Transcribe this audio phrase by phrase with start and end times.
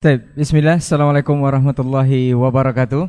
[0.00, 0.80] Baik, bismillah.
[0.80, 3.04] Assalamualaikum warahmatullahi wabarakatuh.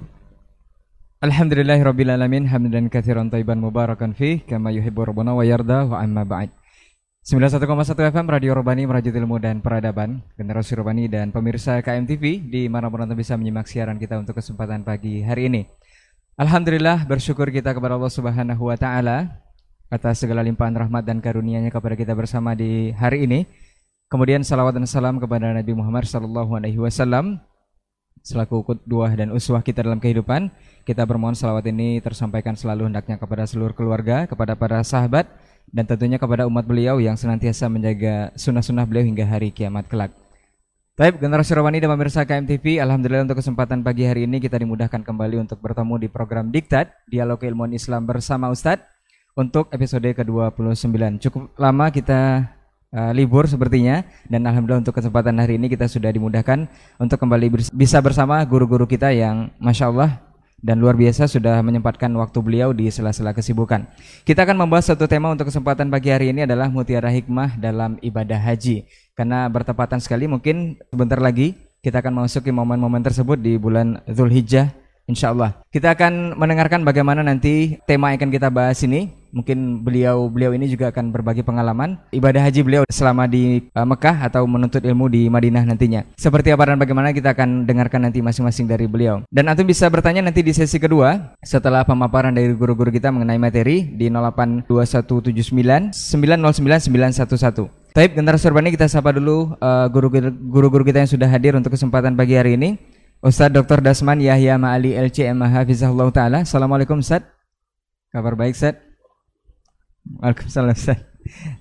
[1.24, 6.28] Alhamdulillahi rabbil alamin hamdan katsiran thayyiban mubarakan fi kama yuhibbu rabbuna wa yarda wa amma
[6.28, 6.52] ba'd.
[7.24, 12.92] 91,1 FM Radio Robani Merajut Ilmu dan Peradaban Generasi Robani dan pemirsa KMTV di mana
[12.92, 15.64] pun Anda bisa menyimak siaran kita untuk kesempatan pagi hari ini
[16.36, 19.40] Alhamdulillah bersyukur kita kepada Allah Subhanahu Wa Taala
[19.88, 23.48] atas segala limpahan rahmat dan karunia-Nya kepada kita bersama di hari ini
[24.12, 27.40] Kemudian salawat dan salam kepada Nabi Muhammad sallallahu alaihi wasallam
[28.20, 30.52] selaku qudwah dan uswah kita dalam kehidupan.
[30.84, 35.32] Kita bermohon salawat ini tersampaikan selalu hendaknya kepada seluruh keluarga, kepada para sahabat
[35.72, 40.12] dan tentunya kepada umat beliau yang senantiasa menjaga sunnah-sunnah beliau hingga hari kiamat kelak.
[41.00, 45.40] Baik, generasi Rawani dan pemirsa KMTV, Alhamdulillah untuk kesempatan pagi hari ini kita dimudahkan kembali
[45.40, 48.86] untuk bertemu di program Diktat, Dialog Ilmuwan Islam bersama Ustadz
[49.40, 51.24] untuk episode ke-29.
[51.24, 52.52] Cukup lama kita
[52.96, 56.68] uh, libur sepertinya dan alhamdulillah untuk kesempatan hari ini kita sudah dimudahkan
[57.00, 60.22] untuk kembali bisa bersama guru-guru kita yang masya Allah
[60.62, 63.90] dan luar biasa sudah menyempatkan waktu beliau di sela-sela kesibukan.
[64.22, 68.38] Kita akan membahas satu tema untuk kesempatan pagi hari ini adalah mutiara hikmah dalam ibadah
[68.38, 68.86] haji.
[69.18, 74.70] Karena bertepatan sekali mungkin sebentar lagi kita akan memasuki momen-momen tersebut di bulan Zulhijjah
[75.10, 75.58] Insya Allah.
[75.74, 79.10] Kita akan mendengarkan bagaimana nanti tema yang akan kita bahas ini.
[79.32, 84.28] Mungkin beliau beliau ini juga akan berbagi pengalaman ibadah haji beliau selama di uh, Mekah
[84.28, 86.04] atau menuntut ilmu di Madinah nantinya.
[86.20, 89.24] Seperti apa dan bagaimana kita akan dengarkan nanti masing-masing dari beliau.
[89.32, 93.88] Dan antum bisa bertanya nanti di sesi kedua setelah pemaparan dari guru-guru kita mengenai materi
[93.88, 97.92] di 082179 909 911.
[97.92, 102.16] Taib generasi urbani kita sapa dulu uh, guru-guru uh, kita yang sudah hadir untuk kesempatan
[102.16, 103.02] pagi hari ini.
[103.22, 103.86] Ustadz Dr.
[103.86, 107.30] Dasman Yahya Ma'ali LCM Hafizahullah Ta'ala Assalamualaikum Ustadz
[108.10, 108.91] Kabar baik Ustadz
[110.06, 111.06] Waalaikumsalam Ustadz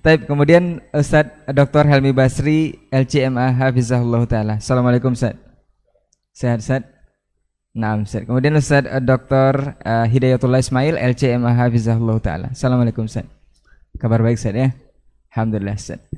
[0.01, 1.85] Taib, kemudian Ustadz Dr.
[1.85, 4.53] Helmi Basri LCMA Hafizahullah Ta'ala.
[4.57, 5.37] Assalamualaikum Ustadz
[6.33, 6.89] Sehat Ustadz
[7.77, 9.77] Nah Ustadz Kemudian Ustadz Dr.
[9.85, 12.47] Uh, Hidayatullah Ismail LCMA Hafizahullah Ta'ala.
[12.51, 13.29] Assalamualaikum Ustadz
[14.01, 14.69] Kabar baik Ustadz ya?
[15.31, 16.09] Alhamdulillah Ustadz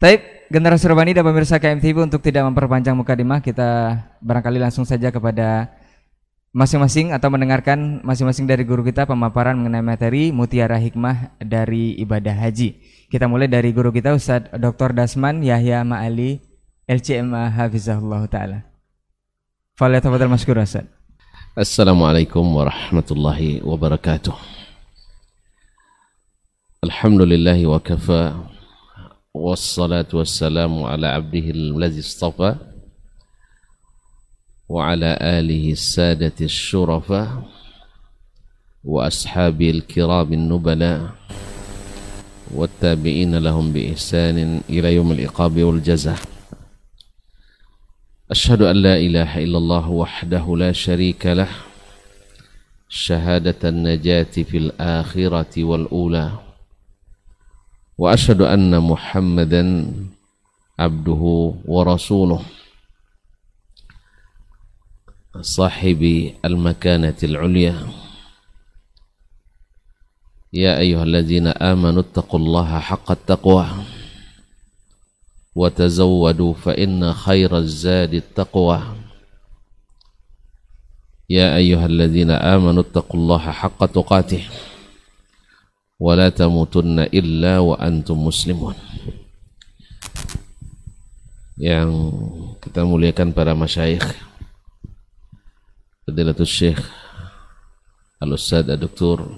[0.00, 5.12] Taib, generasi Robani dan pemirsa KMTV untuk tidak memperpanjang muka mukadimah, kita barangkali langsung saja
[5.12, 5.68] kepada
[6.50, 12.74] masing-masing atau mendengarkan masing-masing dari guru kita pemaparan mengenai materi mutiara hikmah dari ibadah haji.
[13.06, 14.94] Kita mulai dari guru kita Ustadz Dr.
[14.94, 16.42] Dasman Yahya Ma'ali
[16.90, 18.58] LCMA Hafizahullah Ta'ala.
[19.78, 20.90] Falyatafadal maskur Ustadz.
[21.54, 24.34] Assalamualaikum warahmatullahi wabarakatuh.
[26.82, 28.38] Alhamdulillahi wa kafa
[29.30, 32.69] wassalatu wassalamu ala abdihi allazi istafa
[34.70, 37.42] وعلى آله السادة الشرفاء
[38.84, 41.10] وأصحابه الكرام النبلاء
[42.54, 46.18] والتابعين لهم بإحسان إلى يوم العقاب والجزاء.
[48.30, 51.50] أشهد أن لا إله إلا الله وحده لا شريك له.
[52.88, 56.32] شهادة النجاة في الآخرة والأولى.
[57.98, 59.92] وأشهد أن محمدا
[60.78, 61.22] عبده
[61.64, 62.42] ورسوله.
[65.38, 66.02] صاحب
[66.44, 67.76] المكانة العليا.
[70.52, 73.66] يا أيها الذين آمنوا اتقوا الله حق التقوى
[75.54, 78.82] وتزودوا فإن خير الزاد التقوى.
[81.30, 84.42] يا أيها الذين آمنوا اتقوا الله حق تقاته
[86.32, 88.72] tamutunna illa wa antum muslimun
[91.60, 91.92] yang
[92.64, 94.29] kita muliakan para masyayikh.
[96.10, 96.82] Fadilatul Syekh
[98.18, 99.30] Al-Ustaz Dr.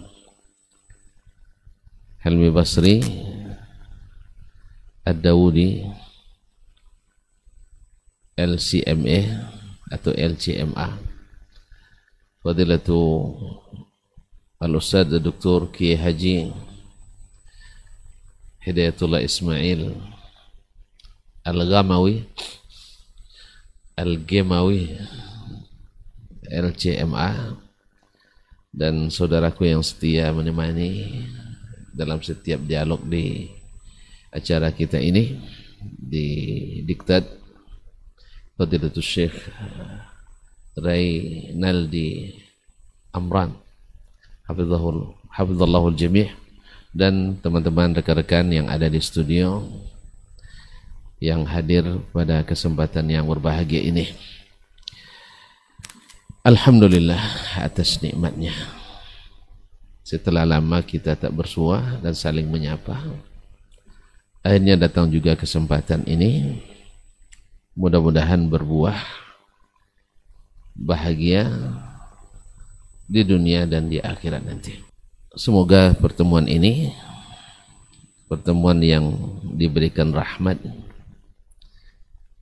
[2.24, 3.04] Helmi Basri
[5.04, 5.84] Ad-Dawudi
[8.40, 9.20] LCMA
[9.92, 10.96] atau LCMA
[12.40, 13.36] Fadilatul
[14.56, 15.68] Al-Ustaz Dr.
[15.76, 16.56] Kiai Haji
[18.64, 19.92] Hidayatullah Ismail
[21.44, 22.24] Al-Gamawi
[23.92, 24.88] Al-Gemawi
[26.52, 27.56] LCMA
[28.72, 31.24] dan saudaraku yang setia menemani
[31.96, 33.48] dalam setiap dialog di
[34.32, 35.40] acara kita ini
[35.82, 36.28] di
[36.84, 37.24] diktat
[38.56, 39.36] Fadilatul Syekh
[40.76, 42.36] Ray Naldi
[43.12, 43.56] Amran
[44.48, 46.32] hafizahul hafizallahul jami'
[46.92, 49.64] dan teman-teman rekan-rekan yang ada di studio
[51.22, 54.10] yang hadir pada kesempatan yang berbahagia ini.
[56.42, 57.22] Alhamdulillah
[57.62, 58.50] atas nikmatnya.
[60.02, 62.98] Setelah lama kita tak bersua dan saling menyapa,
[64.42, 66.58] akhirnya datang juga kesempatan ini.
[67.78, 68.98] Mudah-mudahan berbuah
[70.74, 71.46] bahagia
[73.06, 74.82] di dunia dan di akhirat nanti.
[75.38, 76.90] Semoga pertemuan ini
[78.26, 79.14] pertemuan yang
[79.54, 80.58] diberikan rahmat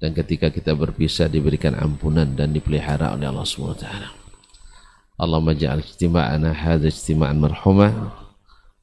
[0.01, 4.09] dan ketika kita berpisah diberikan ampunan dan dipelihara oleh Allah taala.
[5.21, 7.93] Allahumma ja'al ijtima'ana hadha ijtima'an marhumah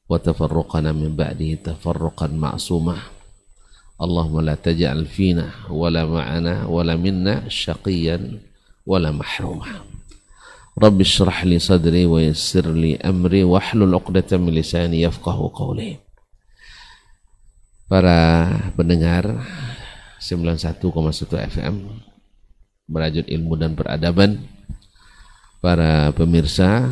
[0.06, 3.02] wa tafarruqana min ba'dihi tafarruqan ma'sumah.
[3.98, 8.38] Allahumma la taj'al fina wala ma'ana wala minna syaqiyan
[8.86, 9.82] wala mahrumah.
[10.78, 15.98] Rabbi syrah li sadri wa yassir li amri wa hlul uqdatan min lisani yafqahu qawli.
[17.90, 18.46] Para
[18.78, 19.42] pendengar
[20.18, 20.82] 91,1
[21.54, 21.74] FM
[22.88, 24.42] Merajut Ilmu dan Peradaban.
[25.58, 26.86] Para pemirsa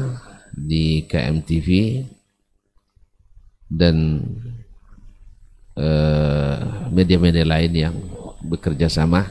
[0.50, 2.02] di KMTV
[3.70, 4.26] dan
[5.78, 6.58] eh,
[6.90, 7.94] media-media uh, lain yang
[8.42, 9.30] bekerja sama.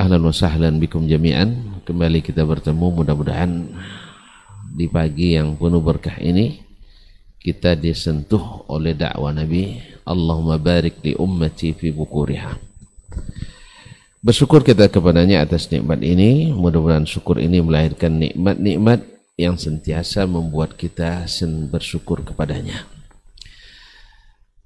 [0.00, 1.84] Ahlan wa sahlan bikum jami'an.
[1.84, 3.68] Kembali kita bertemu mudah-mudahan
[4.72, 6.69] di pagi yang penuh berkah ini
[7.40, 12.52] kita disentuh oleh dakwah Nabi Allahumma barik li ummati fi bukuriha.
[14.20, 16.52] Bersyukur kita kepadanya atas nikmat ini.
[16.52, 19.00] Mudah-mudahan syukur ini melahirkan nikmat-nikmat
[19.40, 22.84] yang sentiasa membuat kita sen bersyukur kepadanya.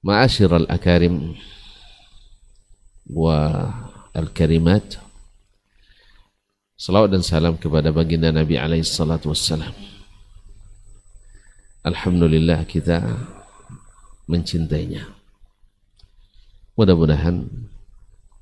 [0.03, 1.39] Ma'asyiral akarim
[3.07, 3.71] wa
[4.11, 4.99] al-karimat.
[6.75, 9.94] Salawat dan salam kepada baginda Nabi alaihi salatu wassalam
[11.85, 13.05] Alhamdulillah kita
[14.25, 15.05] mencintainya.
[16.81, 17.45] Mudah-mudahan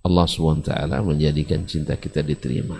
[0.06, 0.71] Allah SWT
[1.03, 2.79] menjadikan cinta kita diterima.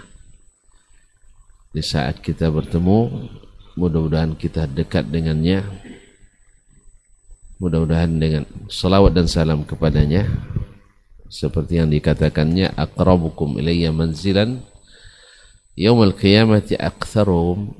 [1.75, 3.27] Di saat kita bertemu,
[3.75, 5.67] mudah-mudahan kita dekat dengannya.
[7.59, 10.31] Mudah-mudahan dengan salawat dan salam kepadanya.
[11.27, 14.63] Seperti yang dikatakannya, akrabukum ilayya manzilan
[15.75, 17.75] yawmal qiyamati aktharukum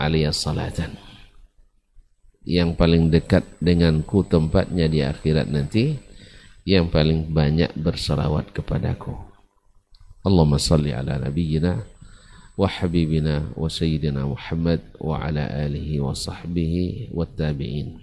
[0.00, 1.07] alaiya salatan
[2.48, 6.00] yang paling dekat denganku tempatnya di akhirat nanti
[6.64, 9.12] yang paling banyak bersalawat kepadaku.
[10.24, 11.84] Allahumma salli ala nabiyyina
[12.56, 18.00] wa habibina wa sayyidina Muhammad wa ala alihi wa sahbihi wa tabi'in.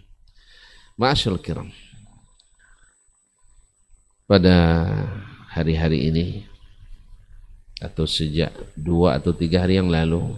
[1.01, 1.73] Ma'asyil kiram.
[4.29, 4.53] Pada
[5.57, 6.25] hari-hari ini
[7.81, 10.37] atau sejak dua atau tiga hari yang lalu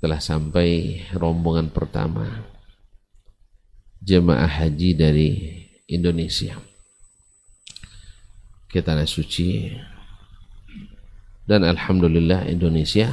[0.00, 2.47] telah sampai rombongan pertama
[4.08, 5.28] jemaah haji dari
[5.84, 6.56] Indonesia.
[8.72, 9.76] Ke tanah suci.
[11.44, 13.08] Dan Alhamdulillah Indonesia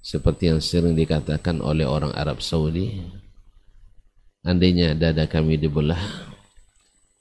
[0.00, 3.04] seperti yang sering dikatakan oleh orang Arab Saudi
[4.44, 6.00] andainya dada kami dibelah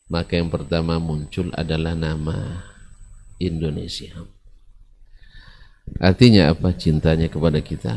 [0.07, 2.63] maka yang pertama muncul adalah nama
[3.39, 4.15] Indonesia.
[5.99, 6.75] Artinya apa?
[6.75, 7.95] Cintanya kepada kita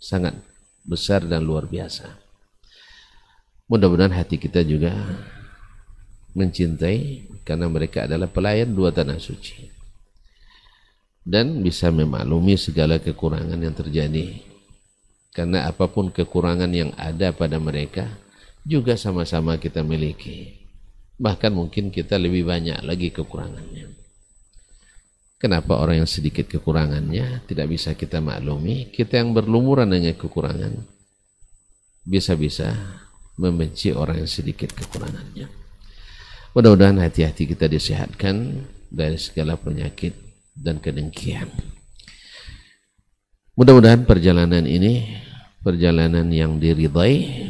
[0.00, 0.36] sangat
[0.84, 2.27] besar dan luar biasa
[3.68, 4.96] Mudah-mudahan hati kita juga
[6.32, 9.68] mencintai karena mereka adalah pelayan dua tanah suci.
[11.20, 14.40] Dan bisa memaklumi segala kekurangan yang terjadi.
[15.36, 18.08] Karena apa pun kekurangan yang ada pada mereka
[18.64, 20.64] juga sama-sama kita miliki.
[21.20, 23.92] Bahkan mungkin kita lebih banyak lagi kekurangannya.
[25.38, 28.88] Kenapa orang yang sedikit kekurangannya tidak bisa kita maklumi?
[28.88, 30.72] Kita yang berlumuran dengan kekurangan
[32.08, 32.72] bisa-bisa
[33.38, 35.46] membenci orang yang sedikit kekurangannya.
[36.52, 40.12] Mudah-mudahan hati-hati kita disehatkan dari segala penyakit
[40.58, 41.46] dan kedengkian.
[43.54, 45.18] Mudah-mudahan perjalanan ini
[45.62, 47.46] perjalanan yang diridai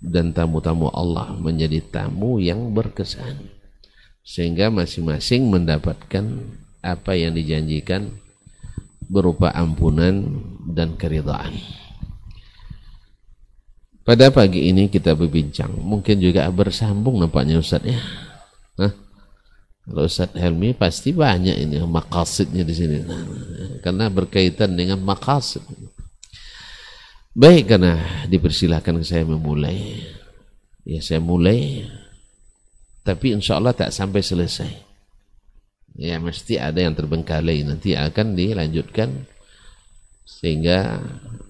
[0.00, 3.52] dan tamu-tamu Allah menjadi tamu yang berkesan
[4.26, 6.24] sehingga masing-masing mendapatkan
[6.82, 8.10] apa yang dijanjikan
[9.06, 11.85] berupa ampunan dan keridhaan.
[14.06, 17.98] Pada pagi ini kita berbincang, mungkin juga bersambung nampaknya Ustaz ya.
[18.78, 18.94] Hah?
[19.82, 23.02] Kalau Ustaz Helmi pasti banyak ini makasidnya di sini.
[23.82, 25.66] karena berkaitan dengan makasid.
[27.34, 27.98] Baik karena
[28.30, 30.06] dipersilahkan saya memulai.
[30.86, 31.90] Ya saya mulai.
[33.02, 34.70] Tapi insya Allah tak sampai selesai.
[35.98, 37.66] Ya mesti ada yang terbengkalai.
[37.66, 39.26] Nanti akan dilanjutkan.
[40.22, 41.02] Sehingga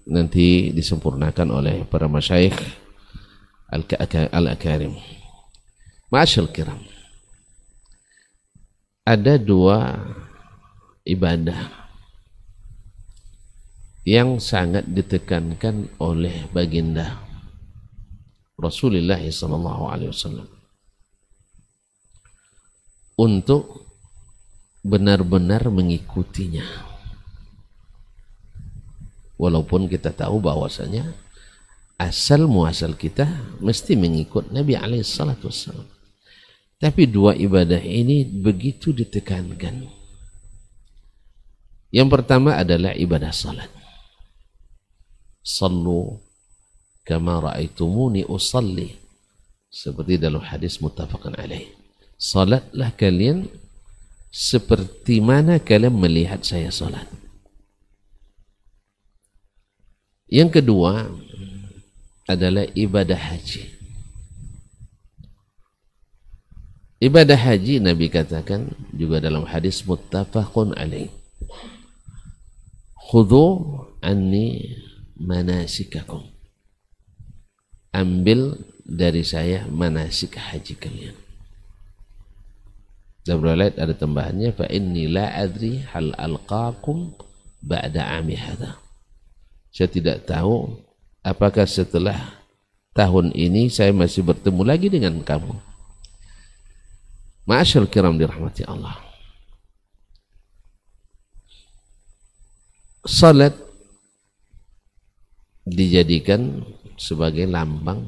[0.06, 2.56] nanti disempurnakan oleh para masyayikh
[4.30, 4.94] al-akarim.
[6.14, 6.78] Ma'asyil kiram.
[9.06, 9.98] Ada dua
[11.06, 11.86] ibadah
[14.06, 17.18] yang sangat ditekankan oleh baginda
[18.54, 19.18] Rasulullah
[20.10, 20.46] wasallam
[23.18, 23.86] untuk
[24.86, 26.96] benar-benar mengikutinya.
[29.37, 31.12] Walaupun kita tahu bahwasanya
[32.00, 33.28] asal muasal kita
[33.61, 35.05] mesti mengikut Nabi alaihi.
[36.76, 39.88] Tapi dua ibadah ini begitu ditekankan.
[41.88, 43.73] Yang pertama adalah ibadah salat.
[45.40, 46.21] Sallu
[47.07, 48.93] kama ra'aitumuni usalli.
[49.73, 51.69] Seperti dalam hadis muttafaqan alaih.
[52.16, 53.49] Salatlah kalian
[54.33, 57.09] seperti mana kalian melihat saya salat.
[60.26, 61.06] Yang kedua
[62.26, 63.62] adalah ibadah haji.
[66.99, 71.12] Ibadah haji Nabi katakan juga dalam hadis muttafaqun alaih.
[73.06, 74.75] Khudhu anni
[75.14, 76.26] manasikakum.
[77.95, 81.16] Ambil dari saya manasik haji kalian.
[83.26, 87.14] Dan ada tambahannya fa inni la adri hal alqakum
[87.59, 88.86] ba'da ami hadha.
[89.76, 90.73] Saya tidak tahu
[91.21, 92.16] apakah setelah
[92.97, 95.52] tahun ini saya masih bertemu lagi dengan kamu.
[97.45, 98.97] Ma'asyal kiram dirahmati Allah.
[103.04, 103.52] Salat
[105.68, 106.64] dijadikan
[106.97, 108.00] sebagai lambang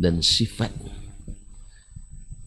[0.00, 0.72] dan sifat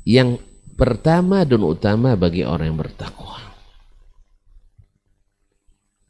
[0.09, 0.41] yang
[0.73, 3.53] pertama dan utama bagi orang yang bertakwa.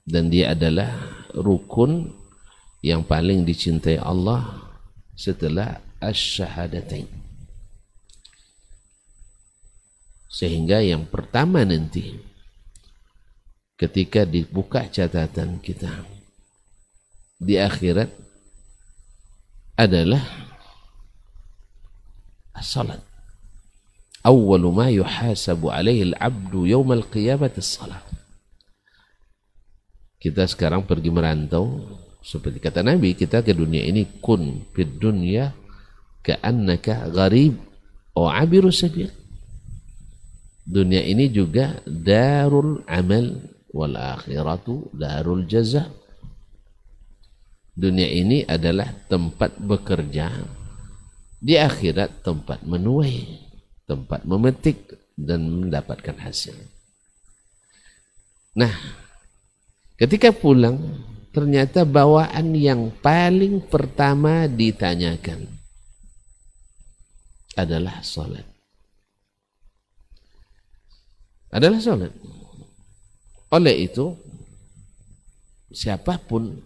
[0.07, 2.09] Dan dia adalah rukun
[2.81, 4.73] yang paling dicintai Allah
[5.13, 7.09] setelah asyhadatain.
[10.27, 12.13] Sehingga yang pertama nanti
[13.77, 16.05] ketika dibuka catatan kita
[17.37, 18.09] di akhirat
[19.77, 20.21] adalah
[22.61, 23.01] salat.
[24.25, 28.16] Awwalu ma yuhasabu alaihi al-'abdu yawm al-qiyamah as-salat.
[30.17, 31.85] Kita sekarang pergi merantau
[32.25, 35.53] seperti kata Nabi kita ke dunia ini kun fid dunya
[36.25, 37.55] ka'annaka gharib
[38.17, 39.07] aw 'abiru sabil.
[40.67, 43.39] Dunia ini juga darul amal
[43.71, 45.87] wal akhiratu darul jaza.
[47.77, 50.33] Dunia ini adalah tempat bekerja
[51.37, 53.45] di akhirat tempat menuai
[53.85, 56.57] tempat memetik dan mendapatkan hasil.
[58.57, 58.73] Nah
[59.97, 60.77] ketika pulang
[61.33, 65.45] ternyata bawaan yang paling pertama ditanyakan
[67.57, 68.57] adalah salat
[71.51, 72.11] adalah sholat.
[73.47, 74.11] Oleh itu,
[75.71, 76.59] siapa pun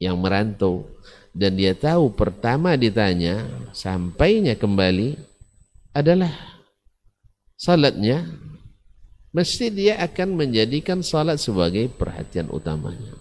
[0.00, 0.88] yang merantau
[1.36, 3.44] dan dia tahu pertama ditanya
[3.76, 5.14] sampainya kembali
[5.92, 6.32] adalah
[7.60, 8.24] salatnya
[9.30, 13.14] mesti dia akan menjadikan salat sebagai perhatian utamanya.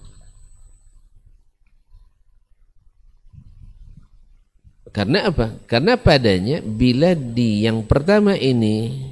[4.89, 5.53] Karena apa?
[5.69, 9.05] Karena padanya bila di yang pertama ini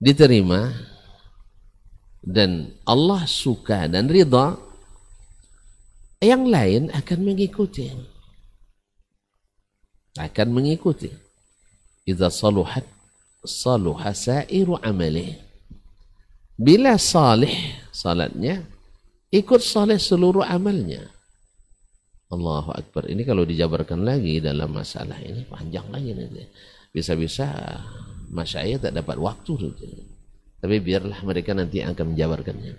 [0.00, 0.72] diterima
[2.24, 4.56] dan Allah suka dan ridha
[6.24, 7.92] yang lain akan mengikuti
[10.16, 11.12] akan mengikuti
[12.08, 12.88] idza saluhat
[13.44, 15.43] saluha sairu amali
[16.54, 17.52] bila salih
[17.90, 18.62] salatnya
[19.34, 21.10] ikut salih seluruh amalnya.
[22.30, 23.06] Allahu Akbar.
[23.06, 26.42] Ini kalau dijabarkan lagi dalam masalah ini panjang lagi nanti.
[26.90, 27.50] Bisa-bisa
[28.30, 29.54] masyayikh tak dapat waktu
[30.64, 32.72] tapi biarlah mereka nanti akan menjabarkannya.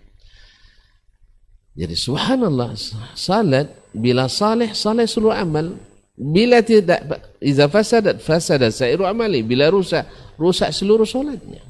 [1.75, 2.73] Jadi subhanallah
[3.13, 5.77] salat bila saleh saleh seluruh amal
[6.17, 7.03] bila tidak
[7.43, 10.07] iza fasadat fasadat sairu amali bila rusak
[10.39, 11.61] rusak seluruh salatnya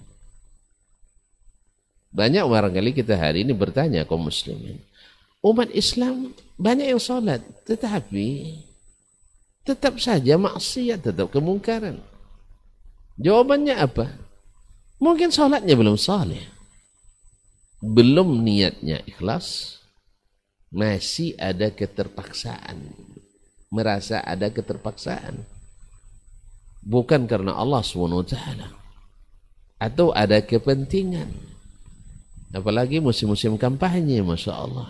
[2.16, 4.80] banyak barangkali kita hari ini bertanya kaum muslimin
[5.44, 8.56] umat Islam banyak yang salat tetapi
[9.68, 12.00] tetap saja maksiat tetap kemungkaran
[13.16, 14.12] Jawabannya apa?
[15.00, 16.44] Mungkin sholatnya belum saleh.
[17.80, 19.80] Belum niatnya ikhlas.
[20.68, 22.92] Masih ada keterpaksaan.
[23.72, 25.48] Merasa ada keterpaksaan.
[26.84, 28.36] Bukan karena Allah SWT.
[29.80, 31.55] Atau ada kepentingan.
[32.56, 34.88] Apalagi musim-musim kampanye, Masya Allah.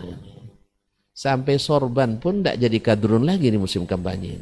[1.10, 4.38] Sampai sorban pun tidak jadi kadrun lagi di musim kampanye.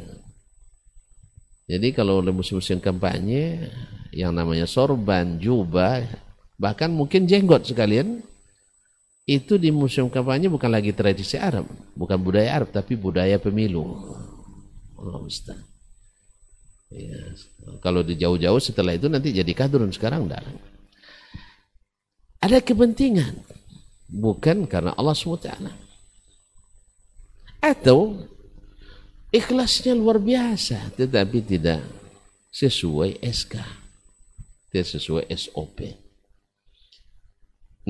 [1.65, 3.73] Jadi kalau musim-musim kampanye
[4.13, 6.05] yang namanya sorban, jubah,
[6.61, 8.21] bahkan mungkin jenggot sekalian,
[9.25, 11.65] itu di musim kampanye bukan lagi tradisi Arab,
[11.97, 13.89] bukan budaya Arab, tapi budaya pemilu.
[15.01, 15.25] Allah.
[16.93, 17.21] Ya,
[17.81, 20.45] kalau di jauh-jauh setelah itu nanti jadi kadrun sekarang enggak.
[22.45, 23.41] Ada kepentingan.
[24.13, 25.49] Bukan karena Allah SWT.
[27.65, 28.21] Atau
[29.35, 31.83] ikhlasnya luar biasa tetapi tidak
[32.55, 33.55] sesuai SK
[34.71, 35.79] tidak sesuai SOP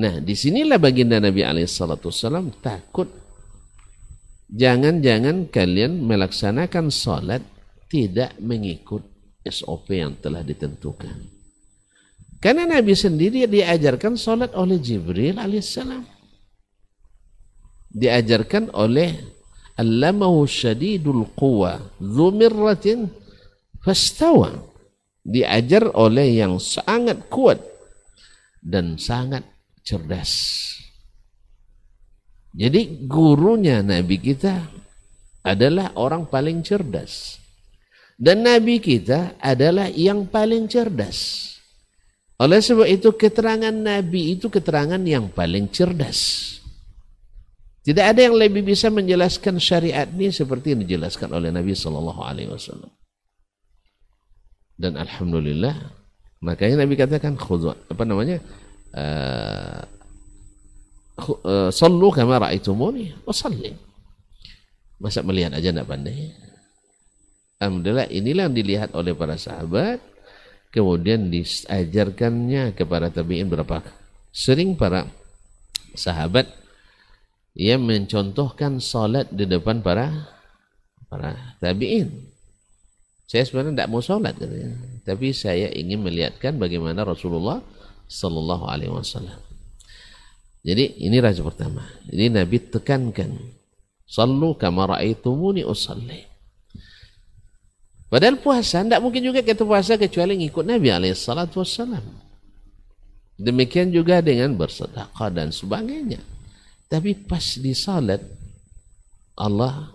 [0.01, 3.07] nah di sinilah baginda Nabi Alaihissalam takut.
[4.45, 7.41] Jangan-jangan kalian melaksanakan sholat
[7.89, 9.01] tidak mengikut
[9.41, 11.34] SOP yang telah ditentukan
[12.45, 16.05] karena Nabi sendiri diajarkan sholat oleh Jibril alaihissalam.
[17.89, 19.17] Diajarkan oleh
[19.81, 23.09] Allamahu syadidul quwa Zumirratin
[23.81, 24.61] fastawa.
[25.25, 27.57] Diajar oleh yang sangat kuat
[28.61, 29.41] dan sangat
[29.81, 30.61] cerdas.
[32.53, 34.69] Jadi gurunya Nabi kita
[35.41, 37.41] adalah orang paling cerdas.
[38.21, 41.54] Dan Nabi kita adalah yang paling cerdas.
[42.35, 46.51] Oleh sebab itu keterangan Nabi itu keterangan yang paling cerdas.
[47.85, 52.49] Tidak ada yang lebih bisa menjelaskan syariat ini seperti yang dijelaskan oleh Nabi Sallallahu Alaihi
[52.51, 52.91] Wasallam.
[54.75, 55.95] Dan alhamdulillah,
[56.43, 58.43] makanya Nabi katakan khudu apa namanya?
[58.91, 59.85] Uh,
[61.71, 63.71] sallu kama ra'aitumuni wa salli.
[64.99, 66.35] Masa melihat aja tidak pandai.
[67.63, 70.03] Alhamdulillah inilah yang dilihat oleh para sahabat
[70.75, 73.79] kemudian diajarkannya kepada tabi'in berapa?
[74.35, 75.07] Sering para
[75.95, 76.51] sahabat
[77.55, 80.11] yang mencontohkan salat di depan para
[81.07, 82.11] para tabi'in.
[83.25, 84.75] Saya sebenarnya tidak mau salat katanya.
[85.07, 87.63] Tapi saya ingin melihatkan bagaimana Rasulullah
[88.11, 89.39] sallallahu alaihi wasallam.
[90.67, 91.87] Jadi ini raja pertama.
[92.11, 93.31] Jadi Nabi tekankan
[94.03, 96.34] sallu kama raaitumuni usalli
[98.15, 101.99] Padahal puasa, tidak mungkin juga kita puasa kecuali ngikut Nabi alaihissalatu wassalam.
[103.35, 106.23] Demikian juga dengan bersedekah dan sebagainya.
[106.87, 108.23] Tapi pas di salat,
[109.35, 109.91] Allah,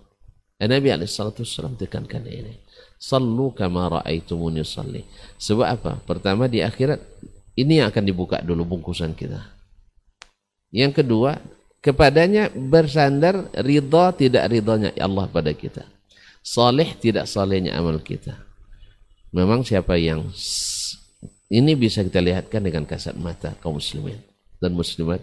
[0.61, 2.61] eh, Nabi alaihissalatu wassalam tekankan ini.
[3.01, 5.01] Sallu kama ra'aitumuni salli.
[5.41, 5.97] Sebab apa?
[6.05, 7.01] Pertama di akhirat,
[7.57, 9.49] ini yang akan dibuka dulu bungkusan kita.
[10.69, 11.41] Yang kedua,
[11.81, 15.89] kepadanya bersandar ridha tidak ridhonya Allah pada kita.
[16.41, 18.37] Saleh tidak salehnya amal kita.
[19.31, 20.33] Memang siapa yang
[21.51, 24.19] ini bisa kita lihatkan dengan kasat mata kaum muslimin
[24.61, 25.21] dan muslimat,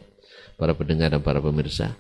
[0.60, 1.94] para pendengar dan para pemirsa.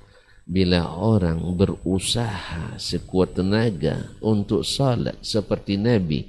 [0.47, 6.27] Bila orang berusaha sekuat tenaga untuk salat seperti Nabi,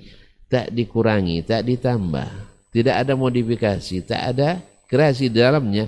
[0.50, 2.28] tak dikurangi, tak ditambah,
[2.74, 4.58] tidak ada modifikasi, tak ada
[4.90, 5.86] kreasi dalamnya,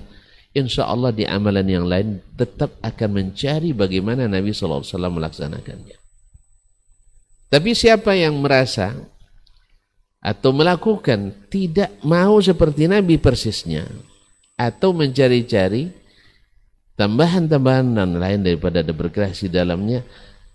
[0.54, 5.99] insya Allah di amalan yang lain tetap akan mencari bagaimana Nabi SAW melaksanakannya.
[7.50, 8.94] Tapi siapa yang merasa
[10.22, 13.90] atau melakukan tidak mau seperti Nabi persisnya
[14.54, 15.90] atau mencari-cari
[16.94, 20.06] tambahan-tambahan dan lain daripada ada berkreasi dalamnya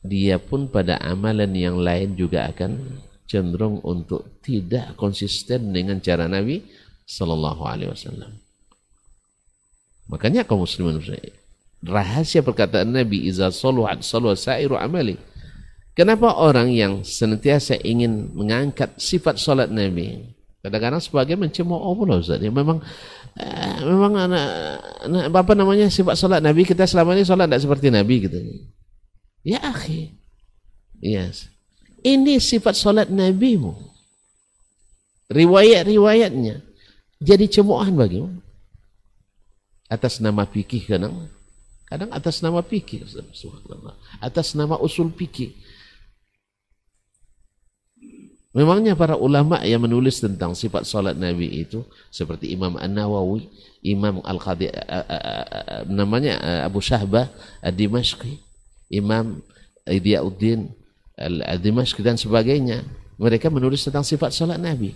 [0.06, 6.62] dia pun pada amalan yang lain juga akan cenderung untuk tidak konsisten dengan cara Nabi
[7.10, 8.32] Sallallahu Alaihi Wasallam.
[10.06, 11.02] Makanya kaum muslimin
[11.82, 15.18] rahasia perkataan Nabi iza saluhat salu sairu amali
[15.96, 20.28] Kenapa orang yang senantiasa ingin mengangkat sifat solat Nabi?
[20.60, 22.44] Kadang-kadang sebagai mencemooh Allah Ustaz.
[22.44, 22.84] Ya, memang
[23.40, 24.48] eh, memang anak,
[25.08, 28.38] anak apa namanya sifat solat Nabi kita selama ini solat tidak seperti Nabi gitu.
[29.48, 30.20] Ya akhi.
[31.00, 31.48] Yes.
[32.04, 33.72] Ini sifat solat Nabimu.
[35.32, 36.60] Riwayat-riwayatnya
[37.24, 38.44] jadi cemoohan bagimu.
[39.88, 41.30] Atas nama fikih kadang
[41.86, 43.06] kadang atas nama fikih
[44.18, 45.54] atas nama usul fikih
[48.56, 53.52] Memangnya para ulama yang menulis tentang sifat salat Nabi itu seperti Imam An-Nawawi,
[53.84, 54.72] Imam Al-Qadi
[55.92, 57.28] namanya Abu Syahbah
[57.60, 58.40] Ad-Dimashqi,
[58.96, 59.44] Imam
[59.84, 60.72] Idiyauddin
[61.20, 62.88] Al-Dimashqi dan sebagainya.
[63.20, 64.96] Mereka menulis tentang sifat salat Nabi.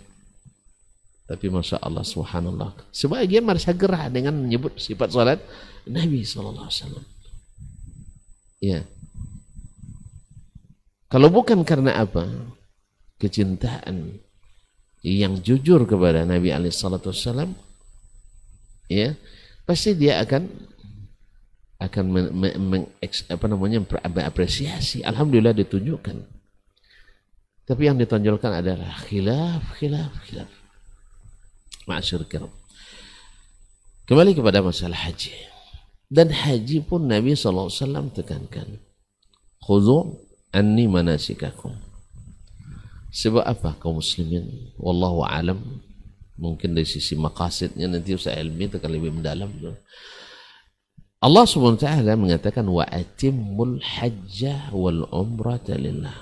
[1.28, 2.74] Tapi Masya Allah Subhanallah.
[2.96, 5.40] Sebagian merasa gerah dengan menyebut sifat salat
[5.84, 7.04] Nabi SAW.
[8.64, 8.88] Ya.
[11.12, 12.28] Kalau bukan karena apa?
[13.20, 14.18] Kecintaan
[15.04, 17.56] yang jujur kepada Nabi Alaihissalam,
[18.92, 19.16] ya
[19.64, 20.48] pasti dia akan
[21.80, 22.06] akan
[23.32, 25.00] apa namanya mengapresiasi.
[25.08, 26.18] Alhamdulillah ditunjukkan.
[27.64, 30.50] Tapi yang ditonjolkan adalah khilaf, khilaf, khilaf.
[31.86, 32.52] Ma'asyur kiram.
[34.10, 35.38] Kembali kepada masalah haji.
[36.10, 37.70] Dan haji pun Nabi SAW
[38.10, 38.82] tekankan.
[39.62, 40.18] Khudu
[40.50, 41.89] anni manasikakum.
[43.10, 44.74] Sebab apa kaum muslimin?
[44.78, 45.82] Wallahu alam.
[46.40, 49.52] Mungkin dari sisi makasidnya nanti Ustaz Ilmi akan lebih mendalam.
[51.20, 56.16] Allah subhanahu wa ta'ala mengatakan wa atimmul hajjah wal umrata lillah.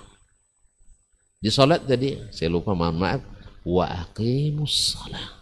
[1.38, 3.21] Di salat tadi, saya lupa mohon maaf,
[3.62, 5.38] wa aqimus salah.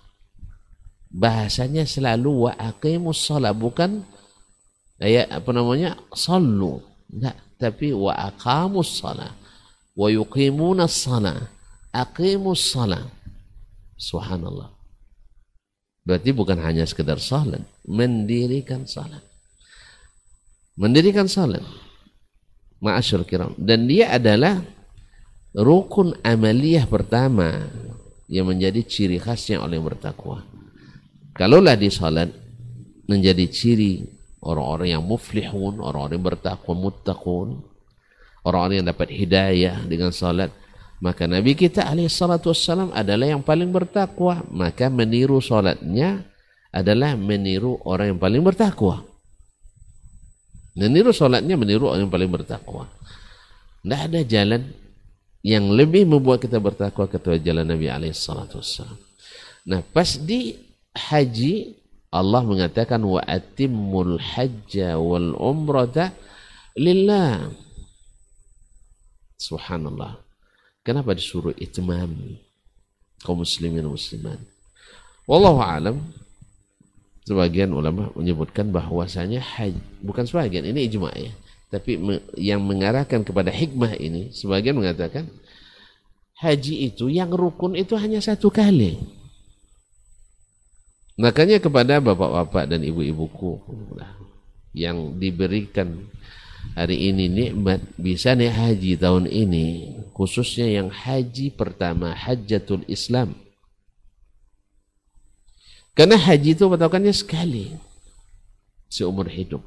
[1.08, 4.04] Bahasanya selalu wa aqimus salah, bukan
[5.00, 5.96] ayat apa namanya?
[6.12, 6.84] Sallu.
[7.08, 9.32] Enggak, tapi wa aqamus salah.
[9.96, 11.50] Wa yuqimuna salah.
[11.96, 12.76] Aqimus.
[13.96, 14.76] Subhanallah.
[16.06, 19.26] Berarti bukan hanya sekedar salat, mendirikan salat.
[20.78, 21.66] Mendirikan salat.
[22.78, 23.58] Ma'asyur kiram.
[23.58, 24.62] Dan dia adalah
[25.58, 27.66] rukun amaliyah pertama
[28.30, 30.46] yang menjadi ciri khasnya oleh bertakwa.
[31.34, 32.30] Kalaulah di salat
[33.10, 34.06] menjadi ciri
[34.46, 37.66] orang-orang yang muflihun, orang-orang bertakwa muttaqun,
[38.46, 40.54] orang-orang yang dapat hidayah dengan salat,
[41.02, 46.24] maka Nabi kita alaihi salatu wassalam adalah yang paling bertakwa, maka meniru salatnya
[46.72, 49.04] adalah meniru orang yang paling bertakwa.
[50.76, 52.88] Meniru salatnya meniru orang yang paling bertakwa.
[53.84, 54.62] Tidak ada jalan
[55.46, 58.98] yang lebih membuat kita bertakwa ketua jalan Nabi alaihi salatu wassalam.
[59.66, 60.58] Nah, pas di
[60.94, 61.76] haji
[62.16, 66.16] Allah mengatakan wa atimmul hajja wal umrata
[66.80, 67.52] lillah.
[69.36, 70.22] Subhanallah.
[70.86, 72.40] Kenapa disuruh itmam
[73.26, 74.40] kaum muslimin dan muslimat?
[75.26, 75.98] Wallahu alam.
[77.26, 81.34] Sebagian ulama menyebutkan bahwasanya haji bukan sebagian ini ijma ya.
[81.74, 81.98] Tapi
[82.38, 85.26] yang mengarahkan kepada hikmah ini sebagian mengatakan
[86.38, 89.02] haji itu yang rukun itu hanya satu kali.
[91.18, 93.58] Makanya kepada bapak-bapak dan ibu-ibuku
[94.76, 96.06] yang diberikan
[96.74, 103.38] hari ini nikmat bisa naik haji tahun ini khususnya yang haji pertama hajatul Islam.
[105.94, 107.78] Karena haji itu patokannya sekali
[108.90, 109.62] seumur hidup.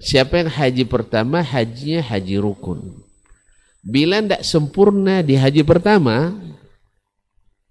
[0.00, 3.04] Siapa yang haji pertama hajinya haji rukun.
[3.84, 6.34] Bila tidak sempurna di haji pertama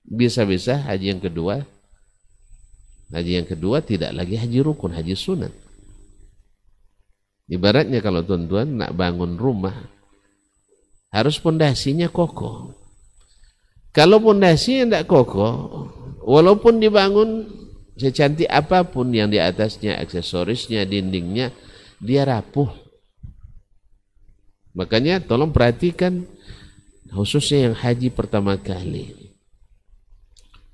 [0.05, 1.63] bisa-bisa haji yang kedua
[3.11, 5.51] Haji yang kedua tidak lagi haji rukun, haji sunat.
[7.51, 9.75] Ibaratnya kalau tuan-tuan nak bangun rumah,
[11.11, 12.71] harus pondasinya kokoh.
[13.91, 15.55] Kalau pondasinya tidak kokoh,
[16.23, 17.51] walaupun dibangun
[17.99, 21.51] secantik apa pun yang di atasnya, aksesorisnya, dindingnya,
[21.99, 22.71] dia rapuh.
[24.71, 26.23] Makanya tolong perhatikan
[27.11, 29.11] khususnya yang haji pertama kali.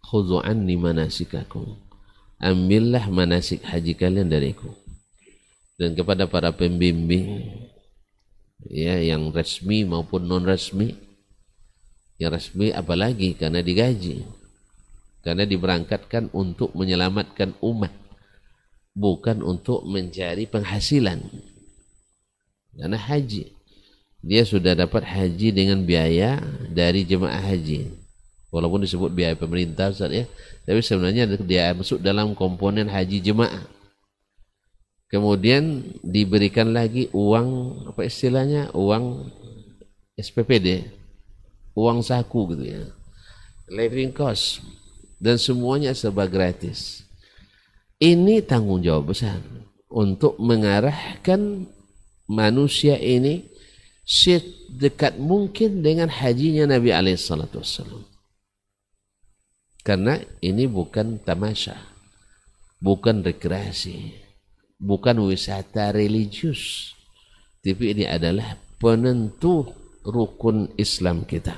[0.06, 1.88] Khudhu anni manasikakum
[2.38, 4.70] ambillah manasik haji kalian dariku
[5.78, 7.46] dan kepada para pembimbing
[8.66, 11.08] ya yang resmi maupun non resmi
[12.18, 13.38] yang resmi apalagi?
[13.38, 14.26] Karena digaji.
[15.22, 17.94] Karena diberangkatkan untuk menyelamatkan umat.
[18.98, 21.22] Bukan untuk mencari penghasilan.
[22.74, 23.54] Karena haji.
[24.26, 26.42] Dia sudah dapat haji dengan biaya
[26.74, 27.86] dari jemaah haji.
[28.50, 30.26] Walaupun disebut biaya pemerintah Ustaz ya.
[30.66, 33.77] Tapi sebenarnya dia masuk dalam komponen haji jemaah
[35.08, 37.48] kemudian diberikan lagi uang
[37.92, 38.72] apa istilahnya?
[38.76, 39.32] Uang
[40.18, 40.98] SPPD
[41.78, 42.82] uang saku gitu ya.
[43.70, 44.66] Living cost.
[45.22, 47.06] Dan semuanya serba gratis.
[48.02, 49.42] Ini tanggung jawab besar
[49.90, 51.66] untuk mengarahkan
[52.30, 53.50] manusia ini
[54.06, 58.06] sedekat mungkin dengan hajinya Nabi alaihi salatu wassalam.
[59.82, 61.82] Karena ini bukan tamasya,
[62.78, 64.14] bukan rekreasi,
[64.78, 66.94] bukan wisata religius.
[67.62, 69.68] Tapi ini adalah penentu
[70.08, 71.58] rukun Islam kita.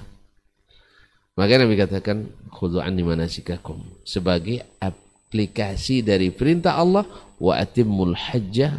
[1.38, 3.80] Maka Nabi katakan, Khudu anni manasikakum.
[4.04, 7.08] Sebagai aplikasi dari perintah Allah,
[7.40, 8.76] wa atimmul hajjah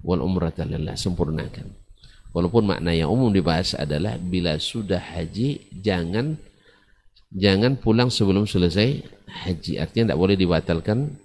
[0.00, 0.96] wal umrata lillah.
[0.96, 1.68] Sempurnakan.
[2.32, 6.38] Walaupun makna yang umum dibahas adalah bila sudah haji, jangan
[7.32, 9.80] jangan pulang sebelum selesai haji.
[9.80, 11.18] Artinya tidak boleh dibatalkan.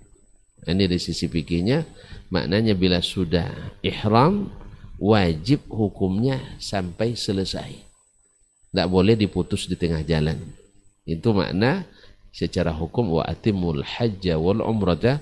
[0.63, 1.83] Ini dari sisi fikihnya
[2.33, 3.45] maknanya bila sudah
[3.85, 4.49] ihram
[4.97, 7.69] wajib hukumnya sampai selesai.
[8.73, 10.41] Tidak boleh diputus di tengah jalan.
[11.05, 11.85] Itu makna
[12.33, 15.21] secara hukum wa atimul hajja wal umrata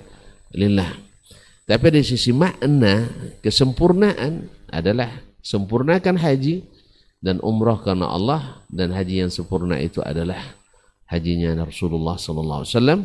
[0.56, 0.96] lillah.
[1.68, 3.12] Tapi dari sisi makna
[3.44, 5.12] kesempurnaan adalah
[5.44, 6.64] sempurnakan haji
[7.20, 10.40] dan umrah karena Allah dan haji yang sempurna itu adalah
[11.06, 13.00] hajinya Rasulullah sallallahu alaihi wasallam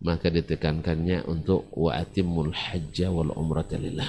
[0.00, 4.08] maka ditekankannya untuk wa atimul hajja wal umrata lillah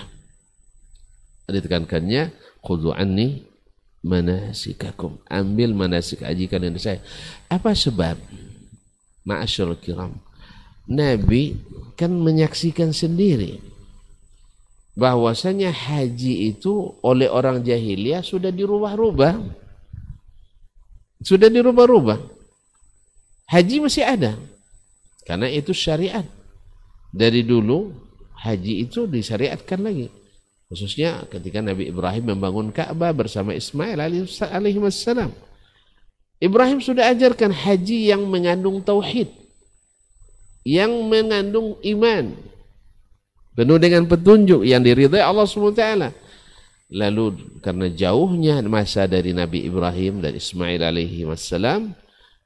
[1.51, 2.31] ditekankannya
[2.63, 3.43] khudhu anni
[4.07, 7.03] manasikakum ambil manasik haji kalian saya
[7.51, 8.15] apa sebab
[9.21, 10.17] Ma'asyarul kiram.
[10.89, 11.61] Nabi
[11.93, 13.61] kan menyaksikan sendiri
[14.97, 19.37] bahwasanya haji itu oleh orang jahiliyah sudah dirubah-rubah.
[21.21, 22.17] Sudah dirubah-rubah.
[23.45, 24.33] Haji masih ada.
[25.25, 26.25] Karena itu syariat.
[27.11, 27.91] Dari dulu
[28.41, 30.09] haji itu disyariatkan lagi.
[30.71, 35.35] Khususnya ketika Nabi Ibrahim membangun Ka'bah bersama Ismail alaihi wassalam.
[36.41, 39.29] Ibrahim sudah ajarkan haji yang mengandung tauhid.
[40.65, 42.33] Yang mengandung iman.
[43.51, 46.15] Penuh dengan petunjuk yang diridai Allah SWT.
[46.91, 51.91] Lalu karena jauhnya masa dari Nabi Ibrahim dan Ismail alaihi wassalam.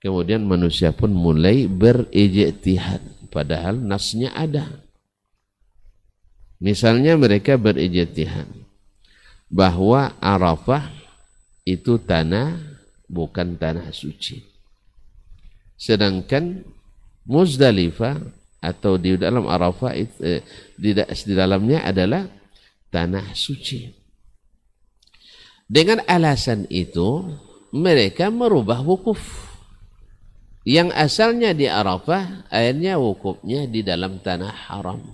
[0.06, 3.02] Kemudian manusia pun mulai berijtihad.
[3.34, 4.70] Padahal nasnya ada.
[6.62, 8.46] Misalnya mereka berijtihad
[9.50, 10.94] bahwa Arafah
[11.66, 12.54] itu tanah
[13.10, 14.46] bukan tanah suci.
[15.74, 16.62] Sedangkan
[17.26, 18.22] Muzdalifah
[18.62, 20.46] atau di dalam Arafah itu, eh,
[20.78, 22.30] di, di dalamnya adalah
[22.94, 23.90] tanah suci.
[25.66, 27.26] Dengan alasan itu
[27.74, 29.45] mereka merubah wukuf.
[30.66, 35.14] Yang asalnya di Arafah, akhirnya wukufnya di dalam tanah haram.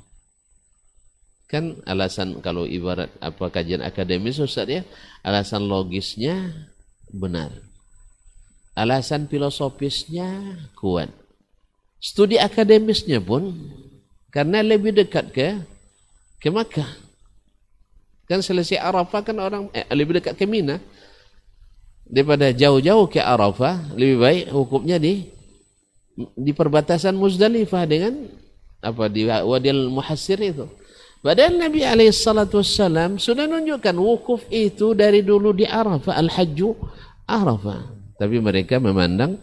[1.51, 4.87] Kan alasan kalau ibarat apa kajian akademis Ustaz ya,
[5.27, 6.55] alasan logisnya
[7.11, 7.51] benar.
[8.79, 11.11] Alasan filosofisnya kuat.
[11.99, 13.51] Studi akademisnya pun
[14.31, 15.59] karena lebih dekat ke
[16.39, 16.87] ke Makkah.
[18.23, 20.79] Kan selesai Arafah kan orang eh, lebih dekat ke Mina.
[22.07, 25.40] Daripada jauh-jauh ke Arafah, lebih baik hukumnya di
[26.35, 28.27] di perbatasan Muzdalifah dengan
[28.81, 30.65] apa di Wadil Muhassir itu.
[31.21, 36.69] Padahal Nabi SAW sudah menunjukkan wukuf itu dari dulu di Arafah, Al-Hajju
[37.29, 37.81] Arafah.
[38.17, 39.37] Tapi mereka memandang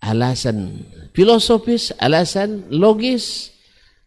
[0.00, 0.80] alasan
[1.12, 3.52] filosofis, alasan logis.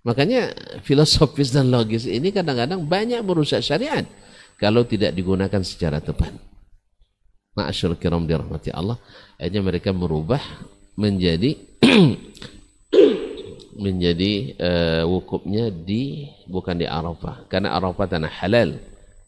[0.01, 4.05] Makanya filosofis dan logis ini kadang-kadang banyak merusak syariat
[4.57, 6.33] kalau tidak digunakan secara tepat.
[7.57, 8.97] Ma'asyur kiram dirahmati Allah.
[9.37, 10.41] Akhirnya mereka merubah
[10.97, 11.57] menjadi
[13.77, 17.45] menjadi uh, wukufnya di bukan di Arafah.
[17.47, 18.81] Karena Arafah tanah halal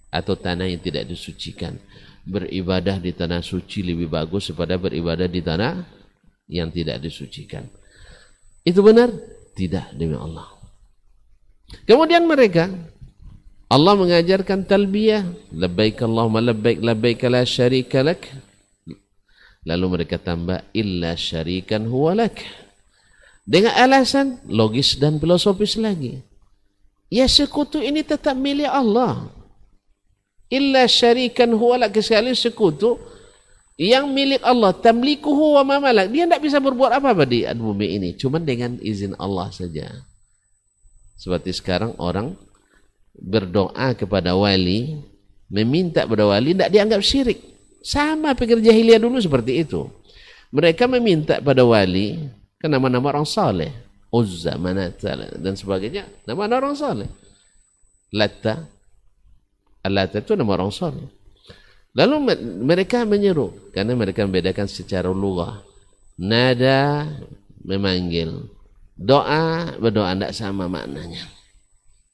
[0.10, 1.78] atau tanah yang tidak disucikan.
[2.30, 5.74] Beribadah di tanah suci lebih bagus daripada beribadah di tanah
[6.50, 7.65] yang tidak disucikan.
[8.65, 9.10] Itu benar?
[9.56, 10.60] Tidak demi Allah.
[11.86, 12.69] Kemudian mereka
[13.69, 18.26] Allah mengajarkan talbiyah labbaik Allahumma labbaik labbaik la syarika lak
[19.67, 22.39] lalu mereka tambah illa syarikan huwa lak
[23.50, 26.22] dengan alasan logis dan filosofis lagi.
[27.10, 29.34] Ya sekutu ini tetap milik Allah.
[30.54, 33.02] Illa syarikan huwa lak sekali sekutu
[33.80, 36.13] yang milik Allah tamlikuhu wa ma malak.
[36.13, 38.10] Dia tidak bisa berbuat apa-apa di bumi ini.
[38.13, 39.89] Cuma dengan izin Allah saja.
[41.17, 42.38] Seperti sekarang orang
[43.17, 45.02] berdoa kepada wali,
[45.50, 47.39] meminta kepada wali, tidak dianggap syirik.
[47.80, 49.88] Sama pikir jahiliyah dulu seperti itu.
[50.50, 52.18] Mereka meminta pada wali,
[52.60, 53.72] Kan nama-nama orang saleh.
[54.12, 55.00] Uzza, Manat,
[55.39, 56.12] dan sebagainya.
[56.28, 57.08] Nama orang saleh.
[58.12, 58.68] Latta.
[59.88, 61.08] Latta itu nama orang saleh.
[61.96, 62.36] Lalu
[62.68, 63.72] mereka menyeru.
[63.72, 65.63] Karena mereka membedakan secara lughah.
[66.20, 67.08] Nada
[67.63, 68.52] memanggil.
[69.00, 71.24] Doa berdoa tidak sama maknanya.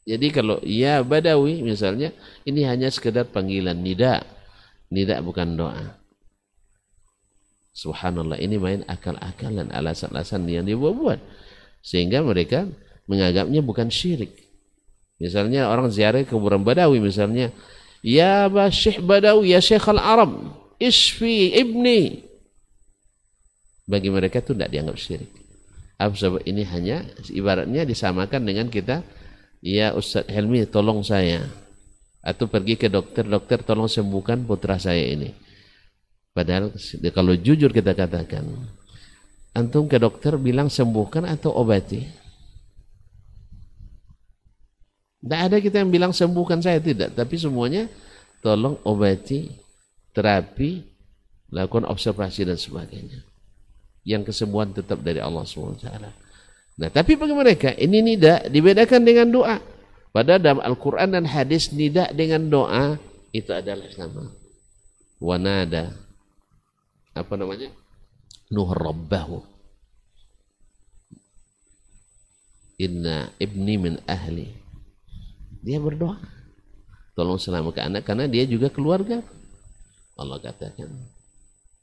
[0.06, 2.14] Jadi kalau ya badawi misalnya
[2.46, 4.22] ini hanya sekedar panggilan nida.
[4.96, 6.00] Nida bukan doa.
[7.76, 11.20] Subhanallah ini main akal-akalan alasan-alasan yang dia buat
[11.84, 12.64] sehingga mereka
[13.12, 14.32] menganggapnya bukan syirik.
[15.20, 17.52] Misalnya orang ziarah ke kuburan Badawi misalnya,
[18.00, 22.24] ya ba Syekh Badawi, ya Syekh Al-Arab, isfi ibni.
[23.84, 25.32] Bagi mereka itu tidak dianggap syirik.
[26.00, 29.04] Apa sebab ini hanya ibaratnya disamakan dengan kita,
[29.60, 31.44] ya Ustaz Helmi tolong saya.
[32.26, 35.46] Atau pergi ke dokter, dokter tolong sembuhkan putra saya ini
[36.36, 36.76] Padahal
[37.16, 38.44] kalau jujur kita katakan,
[39.56, 42.04] antum ke dokter bilang sembuhkan atau obati?
[45.24, 47.88] Tidak ada kita yang bilang sembuhkan saya tidak, tapi semuanya
[48.44, 49.48] tolong obati,
[50.12, 50.84] terapi,
[51.56, 53.24] lakukan observasi dan sebagainya.
[54.04, 55.88] Yang kesembuhan tetap dari Allah SWT.
[56.76, 59.58] Nah, tapi bagi mereka ini nida dibedakan dengan doa.
[60.16, 62.96] Pada dalam Al-Quran dan hadis nida dengan doa
[63.36, 64.32] itu adalah sama.
[65.20, 65.92] Wanada
[67.12, 67.68] apa namanya?
[68.48, 69.44] Nuh Rabbahu.
[72.80, 74.56] Inna ibni min ahli.
[75.60, 76.16] Dia berdoa.
[77.20, 79.20] Tolong selamatkan anak karena dia juga keluarga.
[80.16, 80.96] Allah katakan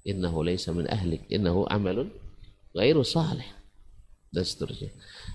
[0.09, 2.09] innahu laysa min ahlik innahu amalun
[2.73, 3.45] ghairu salih.
[4.33, 4.88] Dan seterusnya.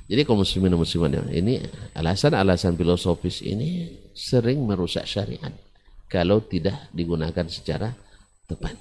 [0.07, 1.59] Jadi kaum muslimin dan muslimat ini
[1.91, 5.51] alasan-alasan filosofis ini sering merusak syariat
[6.07, 7.91] kalau tidak digunakan secara
[8.47, 8.79] tepat.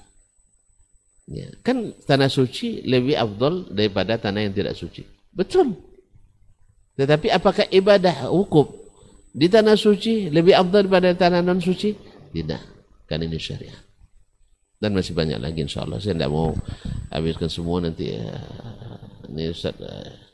[1.27, 5.03] Ya, kan tanah suci lebih afdol daripada tanah yang tidak suci.
[5.35, 5.75] Betul.
[6.95, 8.71] Tetapi apakah ibadah wukuf
[9.35, 11.91] di tanah suci lebih afdol daripada tanah non suci?
[12.31, 12.61] Tidak.
[13.03, 13.83] Kan ini syariat.
[14.79, 15.99] Dan masih banyak lagi insya Allah.
[15.99, 16.55] Saya tidak mau
[17.11, 18.15] habiskan semua nanti.
[18.15, 18.39] Ya.
[19.27, 20.26] Ini Ustaz uh,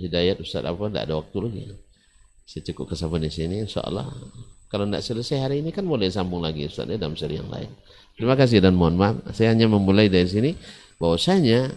[0.00, 1.62] Hidayat, Ustaz apa, tidak ada waktu lagi.
[2.48, 4.08] Saya cukup kesabaran di sini insya Allah.
[4.70, 7.70] Kalau tidak selesai hari ini kan boleh sambung lagi Ustaz ya, dalam seri yang lain.
[8.16, 9.16] Terima kasih dan mohon maaf.
[9.36, 10.50] Saya hanya memulai dari sini
[10.96, 11.72] bahwasanya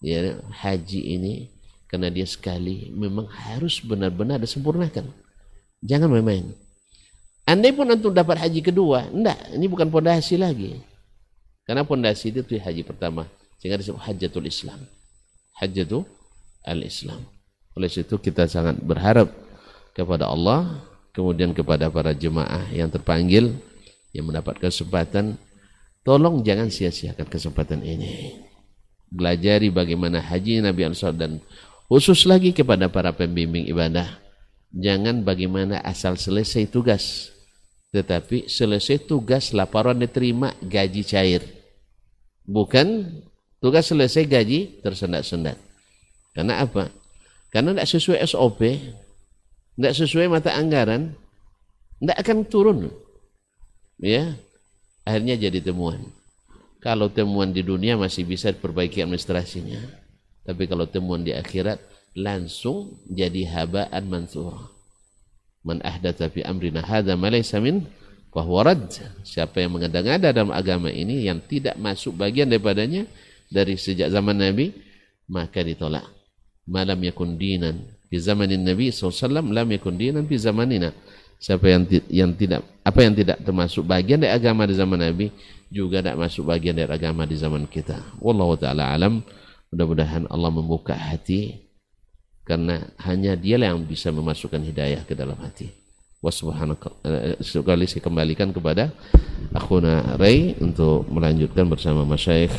[0.00, 1.50] ya haji ini
[1.90, 5.10] karena dia sekali memang harus benar-benar disempurnakan.
[5.82, 6.54] Jangan main-main.
[7.48, 10.78] Andai pun antum dapat haji kedua, enggak, ini bukan pondasi lagi.
[11.66, 13.26] Karena pondasi itu haji pertama,
[13.58, 14.86] sehingga disebut hajatul Islam.
[15.58, 16.06] Hajatul
[16.62, 17.26] al-Islam.
[17.78, 19.30] Oleh itu kita sangat berharap
[19.94, 20.82] kepada Allah,
[21.14, 23.54] kemudian kepada para jemaah yang terpanggil,
[24.10, 25.38] yang mendapat kesempatan,
[26.02, 28.38] tolong jangan sia-siakan kesempatan ini.
[29.10, 31.42] Belajari bagaimana haji Nabi Ansar dan
[31.90, 34.06] khusus lagi kepada para pembimbing ibadah
[34.70, 37.34] jangan bagaimana asal selesai tugas
[37.90, 41.42] tetapi selesai tugas laporan diterima gaji cair
[42.46, 43.18] bukan
[43.58, 45.58] tugas selesai gaji tersendat-sendat
[46.30, 46.94] karena apa?
[47.50, 48.60] Karena tidak sesuai SOP
[49.78, 51.14] tidak sesuai mata anggaran
[52.00, 52.78] tidak akan turun
[54.00, 54.34] ya
[55.04, 56.02] akhirnya jadi temuan
[56.80, 60.00] kalau temuan di dunia masih bisa diperbaiki administrasinya
[60.44, 61.78] tapi kalau temuan di akhirat
[62.16, 64.66] langsung jadi habaan mansura.
[65.60, 67.84] Man ahdatsa fi amrina hadza ma laysa min.
[69.26, 73.02] Siapa yang mengada-ngada dalam agama ini yang tidak masuk bagian daripadanya
[73.50, 74.70] dari sejak zaman Nabi
[75.26, 76.06] maka ditolak.
[76.70, 80.94] Malam yakun dinan di zamanin Nabi SAW lam yakun dinan di zamanina.
[81.40, 85.34] Siapa yang yang tidak apa yang tidak termasuk bagian dari agama di zaman Nabi
[85.72, 87.98] juga tidak masuk bagian dari agama di zaman kita.
[88.22, 89.24] Wallahu taala alam.
[89.70, 91.62] Mudah-mudahan Allah membuka hati
[92.42, 95.70] karena hanya dialah yang bisa memasukkan hidayah ke dalam hati.
[96.20, 96.92] Wassalamualaikum.
[97.06, 98.92] Eh, sekali saya kembalikan kepada
[99.54, 102.52] akhuna Ray untuk melanjutkan bersama Masyaikh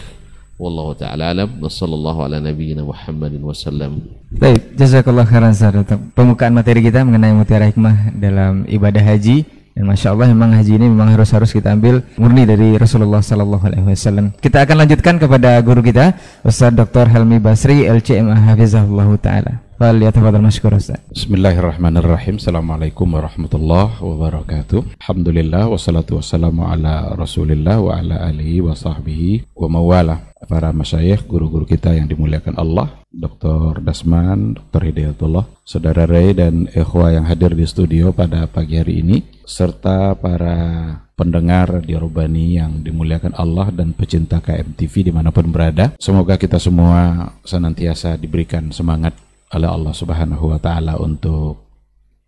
[0.59, 4.03] Wallahu ta'ala alam wa sallallahu ala nabiyyina Muhammadin wasallam.
[4.29, 5.99] Baik, jazakallah khairan Ustaz.
[6.13, 10.87] Pembukaan materi kita mengenai mutiara hikmah dalam ibadah haji dan masya Allah memang haji ini
[10.91, 14.35] memang harus harus kita ambil murni dari Rasulullah Sallallahu Alaihi Wasallam.
[14.35, 17.07] Kita akan lanjutkan kepada guru kita Ustaz Dr.
[17.07, 19.70] Helmi Basri LCMA Hafizahullah Taala.
[19.81, 21.01] Falyatafadhal mashkur Ustaz.
[21.09, 22.37] Bismillahirrahmanirrahim.
[22.37, 25.01] Assalamualaikum warahmatullahi wabarakatuh.
[25.01, 31.65] Alhamdulillah wassalatu wassalamu ala Rasulillah wa ala alihi wa sahbihi wa mawala para masyayikh, guru-guru
[31.65, 33.81] kita yang dimuliakan Allah, Dr.
[33.81, 34.93] Dasman, Dr.
[34.93, 40.93] Hidayatullah, Saudara Ray dan Ikhwa yang hadir di studio pada pagi hari ini, serta para
[41.17, 45.97] pendengar di Robani yang dimuliakan Allah dan pecinta KMTV di mana pun berada.
[45.97, 49.17] Semoga kita semua senantiasa diberikan semangat
[49.51, 51.71] oleh Allah Subhanahu wa Ta'ala untuk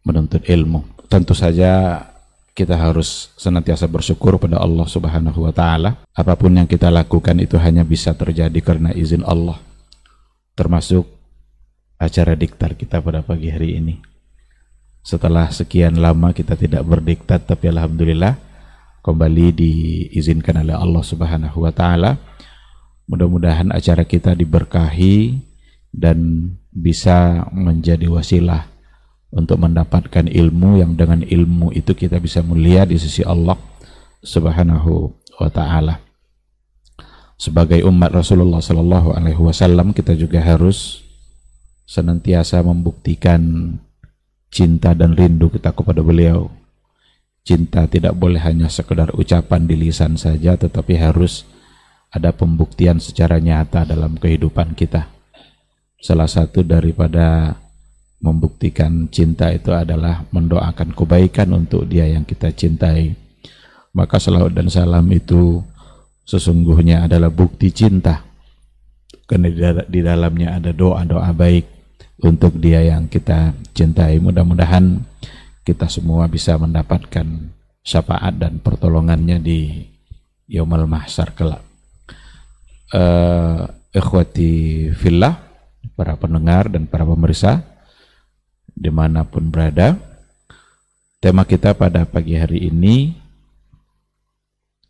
[0.03, 1.07] menuntut ilmu.
[1.07, 2.03] Tentu saja
[2.53, 6.05] kita harus senantiasa bersyukur pada Allah Subhanahu wa taala.
[6.13, 9.57] Apa pun yang kita lakukan itu hanya bisa terjadi karena izin Allah.
[10.53, 11.09] Termasuk
[11.97, 13.97] acara diktar kita pada pagi hari ini.
[15.03, 18.37] Setelah sekian lama kita tidak berdiktat tapi alhamdulillah
[19.03, 22.21] kembali diizinkan oleh Allah Subhanahu wa taala.
[23.09, 25.41] Mudah-mudahan acara kita diberkahi
[25.91, 28.65] dan bisa menjadi wasilah
[29.33, 33.57] untuk mendapatkan ilmu yang dengan ilmu itu kita bisa mulia di sisi Allah
[34.21, 36.01] Subhanahu wa taala.
[37.37, 41.01] Sebagai umat Rasulullah sallallahu alaihi wasallam kita juga harus
[41.89, 43.73] senantiasa membuktikan
[44.53, 46.53] cinta dan rindu kita kepada beliau.
[47.43, 51.43] Cinta tidak boleh hanya sekedar ucapan di lisan saja tetapi harus
[52.13, 55.09] ada pembuktian secara nyata dalam kehidupan kita.
[56.03, 57.55] Salah satu daripada
[58.19, 63.15] membuktikan cinta itu adalah mendoakan kebaikan untuk dia yang kita cintai.
[63.95, 65.63] Maka salawat dan salam itu
[66.27, 68.19] sesungguhnya adalah bukti cinta.
[69.23, 69.47] Karena
[69.87, 71.65] di dalamnya ada doa-doa baik
[72.19, 74.19] untuk dia yang kita cintai.
[74.19, 74.99] Mudah-mudahan
[75.63, 77.23] kita semua bisa mendapatkan
[77.79, 79.87] syafaat dan pertolongannya di
[80.51, 81.63] Yaumal Mahsyar kelak.
[82.91, 85.52] Uh, ikhwati fillah,
[85.93, 87.61] para pendengar dan para pemirsa,
[88.73, 89.97] di mana pun berada.
[91.23, 93.15] Tema kita pada pagi hari ini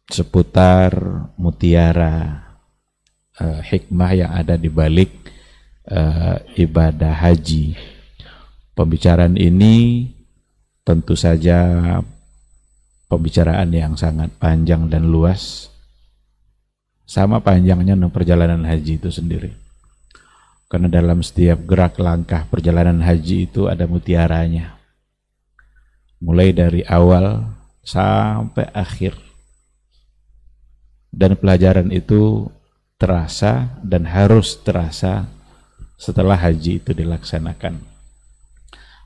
[0.09, 0.93] seputar
[1.37, 2.41] mutiara
[3.37, 5.13] uh, hikmah yang ada di balik
[5.89, 7.77] uh, ibadah haji.
[8.73, 10.09] Pembicaraan ini
[10.81, 12.01] tentu saja
[13.05, 15.69] pembicaraan yang sangat panjang dan luas.
[17.05, 19.62] Sama panjangnya perjalanan haji itu sendiri.
[20.73, 24.73] Karena dalam setiap gerak langkah perjalanan haji itu ada mutiaranya.
[26.17, 27.45] Mulai dari awal
[27.85, 29.13] sampai akhir.
[31.13, 32.49] Dan pelajaran itu
[32.97, 35.29] terasa dan harus terasa
[35.93, 37.77] setelah haji itu dilaksanakan.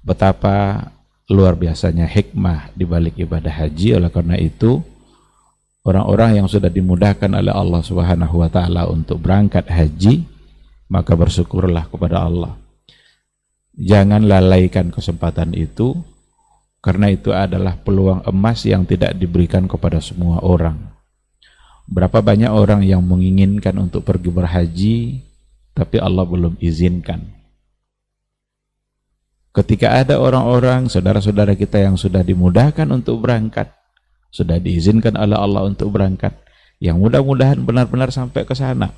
[0.08, 0.88] Betapa
[1.28, 4.80] luar biasanya hikmah di balik ibadah haji oleh karena itu
[5.84, 10.37] orang-orang yang sudah dimudahkan oleh Allah Subhanahu wa taala untuk berangkat haji
[10.88, 12.56] maka bersyukurlah kepada Allah.
[13.78, 15.94] Jangan lalaikan kesempatan itu
[16.82, 20.80] karena itu adalah peluang emas yang tidak diberikan kepada semua orang.
[21.88, 24.98] Berapa banyak orang yang menginginkan untuk pergi berhaji
[25.78, 27.38] tapi Allah belum izinkan.
[29.54, 33.74] Ketika ada orang-orang, saudara-saudara kita yang sudah dimudahkan untuk berangkat,
[34.30, 36.34] sudah diizinkan oleh Allah untuk berangkat,
[36.78, 38.94] yang mudah-mudahan benar-benar sampai ke sana.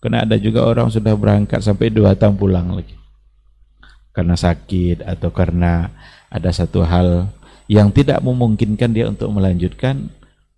[0.00, 2.96] Karena ada juga orang sudah berangkat sampai dua tahun pulang lagi.
[4.16, 5.92] Karena sakit atau karena
[6.32, 7.28] ada satu hal
[7.70, 10.08] yang tidak memungkinkan dia untuk melanjutkan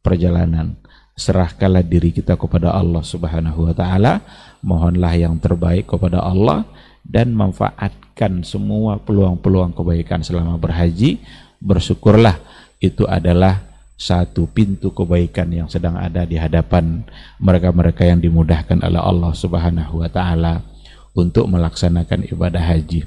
[0.00, 0.78] perjalanan.
[1.12, 4.24] Serahkanlah diri kita kepada Allah Subhanahu wa taala,
[4.64, 6.64] mohonlah yang terbaik kepada Allah
[7.04, 11.20] dan manfaatkan semua peluang-peluang kebaikan selama berhaji.
[11.60, 12.40] Bersyukurlah
[12.80, 13.71] itu adalah
[14.02, 17.06] satu pintu kebaikan yang sedang ada di hadapan
[17.38, 20.66] mereka-mereka yang dimudahkan oleh Allah Subhanahu wa taala
[21.14, 23.06] untuk melaksanakan ibadah haji.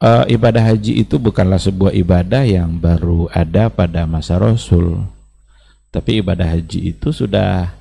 [0.00, 5.02] Uh, ibadah haji itu bukanlah sebuah ibadah yang baru ada pada masa Rasul.
[5.90, 7.74] Tapi ibadah haji itu sudah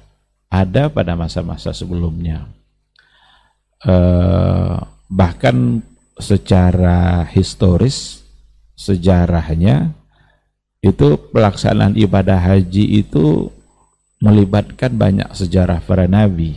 [0.49, 2.49] ada pada masa-masa sebelumnya.
[3.85, 5.85] Uh, bahkan
[6.17, 8.25] secara historis
[8.75, 9.98] sejarahnya
[10.79, 13.51] itu pelaksanaan ibadah haji itu
[14.23, 16.55] melibatkan banyak sejarah para nabi.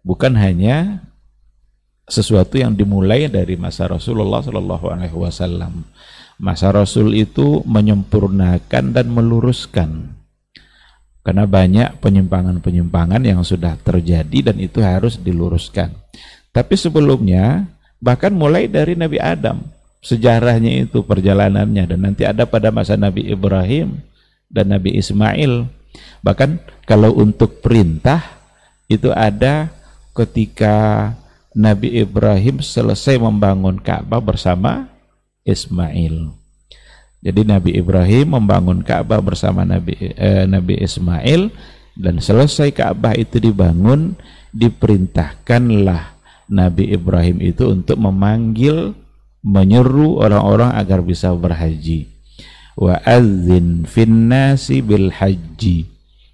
[0.00, 1.04] Bukan hanya
[2.08, 5.84] sesuatu yang dimulai dari masa Rasulullah Shallallahu Alaihi Wasallam.
[6.40, 10.16] Masa Rasul itu menyempurnakan dan meluruskan
[11.20, 15.92] karena banyak penyimpangan-penyimpangan yang sudah terjadi dan itu harus diluruskan.
[16.50, 17.68] Tapi sebelumnya
[18.00, 19.60] bahkan mulai dari Nabi Adam
[20.00, 21.84] sejarahnya itu perjalanannya.
[21.96, 24.00] Dan nanti ada pada masa Nabi Ibrahim
[24.50, 25.68] dan Nabi Ismail.
[26.20, 26.50] Bahkan
[26.84, 28.20] kalau untuk perintah
[28.90, 29.70] itu ada
[30.12, 31.08] ketika
[31.54, 34.90] Nabi Ibrahim selesai membangun Ka'bah bersama
[35.46, 36.34] Ismail.
[37.20, 41.52] Jadi Nabi Ibrahim membangun Ka'bah bersama Nabi eh, Nabi Ismail
[41.98, 44.16] dan selesai Ka'bah itu dibangun
[44.56, 46.16] diperintahkanlah
[46.50, 48.96] Nabi Ibrahim itu untuk memanggil
[49.40, 52.08] menyeru orang-orang agar bisa berhaji.
[52.76, 55.84] Wa adzin finnasi bil haji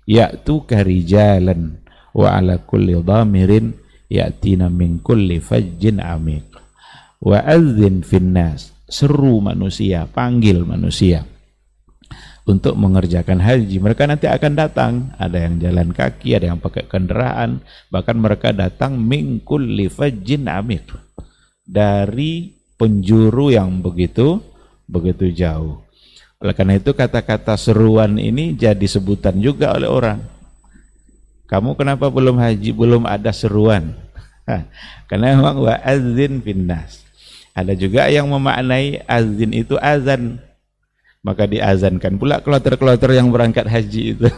[0.07, 1.83] ya'tu karijalan
[2.15, 3.75] wa ala kulli dhamirin
[4.07, 6.47] ya'tina min kulli fajjin amiq.
[7.19, 11.27] Wa adzin finnas seru manusia panggil manusia
[12.47, 13.83] untuk mengerjakan haji.
[13.83, 17.59] Mereka nanti akan datang ada yang jalan kaki ada yang pakai kendaraan
[17.91, 20.95] bahkan mereka datang min kulli fajjin amiq
[21.67, 24.41] dari penjuru yang begitu
[24.87, 25.83] begitu jauh.
[26.37, 30.21] Oleh karena itu kata-kata seruan ini jadi sebutan juga oleh orang.
[31.47, 33.95] Kamu kenapa belum haji, belum ada seruan?
[35.11, 37.07] Karena memang wa azin finnas.
[37.55, 40.43] Ada juga yang memaknai azin itu azan.
[41.23, 44.29] Maka diazankan pula kloter-kloter yang berangkat haji itu.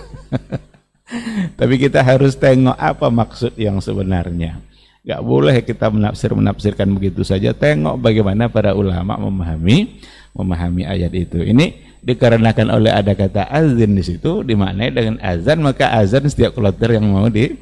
[1.58, 4.60] Tapi kita harus tengok apa maksud yang sebenarnya.
[5.08, 7.56] Gak boleh kita menafsir-menafsirkan begitu saja.
[7.56, 10.04] Tengok bagaimana para ulama memahami
[10.36, 11.40] memahami ayat itu.
[11.40, 17.00] Ini dikarenakan oleh ada kata azan di situ dimaknai dengan azan maka azan setiap kloter
[17.00, 17.56] yang mau di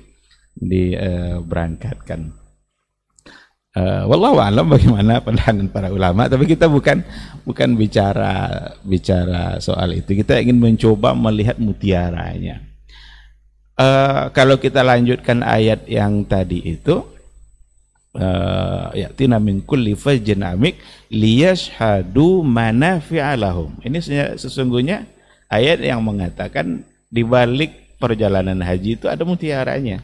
[0.58, 2.34] diberangkatkan.
[3.76, 7.04] Uh, uh, wallahu alam bagaimana pandangan para ulama tapi kita bukan
[7.44, 12.64] bukan bicara bicara soal itu kita ingin mencoba melihat mutiaranya
[13.76, 17.15] uh, kalau kita lanjutkan ayat yang tadi itu
[18.16, 20.80] uh, yatina min kulli fajjin amik
[21.12, 23.36] liyashhadu manafi'a.
[23.84, 23.98] Ini
[24.40, 25.06] sesungguhnya
[25.52, 30.02] ayat yang mengatakan di balik perjalanan haji itu ada mutiaranya.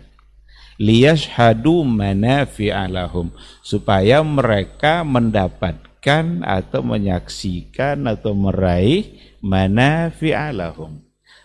[0.80, 11.00] Liyashhadu manafi'a lahum supaya mereka mendapatkan atau menyaksikan atau meraih manafi'a lahum.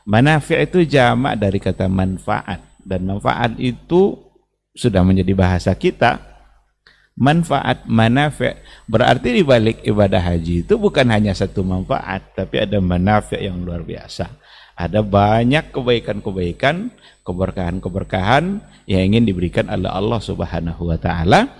[0.07, 4.15] Manafi' itu jamak dari kata manfaat dan manfaat itu
[4.72, 6.26] sudah menjadi bahasa kita
[7.18, 8.53] manfaat manafi.
[8.86, 13.82] Berarti di balik ibadah haji itu bukan hanya satu manfaat tapi ada manafi yang luar
[13.82, 14.30] biasa.
[14.78, 16.93] Ada banyak kebaikan-kebaikan
[17.26, 21.59] keberkahan-keberkahan yang ingin diberikan oleh Allah Subhanahu wa taala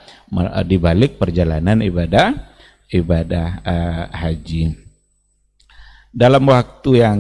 [0.64, 2.56] di balik perjalanan ibadah
[2.94, 4.88] ibadah uh, haji.
[6.18, 7.20] Dalam waktu yang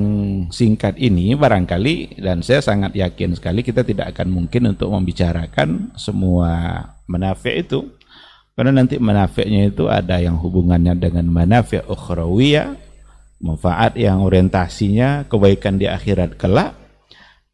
[0.49, 6.81] singkat ini barangkali dan saya sangat yakin sekali kita tidak akan mungkin untuk membicarakan semua
[7.05, 7.96] manfaat itu
[8.57, 12.73] karena nanti manafiknya itu ada yang hubungannya dengan manafik ukhrawiyah,
[13.37, 16.73] manfaat yang orientasinya kebaikan di akhirat kelak.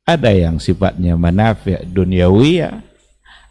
[0.08, 2.80] Ada yang sifatnya manafik duniawiyah,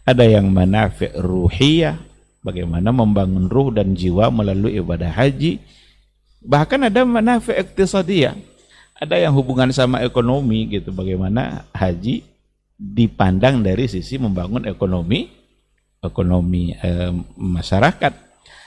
[0.01, 2.01] ada yang manafik ruhiyah,
[2.41, 5.61] bagaimana membangun ruh dan jiwa melalui ibadah haji.
[6.41, 8.33] Bahkan ada manafik iktisadiyah,
[8.97, 12.25] ada yang hubungan sama ekonomi gitu, bagaimana haji
[12.81, 15.42] dipandang dari sisi membangun ekonomi
[16.03, 18.13] ekonomi eh, masyarakat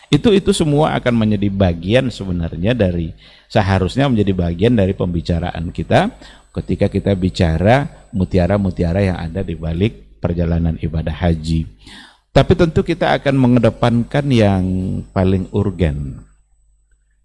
[0.06, 3.10] itu itu semua akan menjadi bagian sebenarnya dari
[3.50, 6.14] seharusnya menjadi bagian dari pembicaraan kita
[6.54, 11.68] ketika kita bicara mutiara-mutiara yang ada di balik perjalanan ibadah haji.
[12.32, 14.64] Tapi tentu kita akan mengedepankan yang
[15.10, 16.20] paling urgen.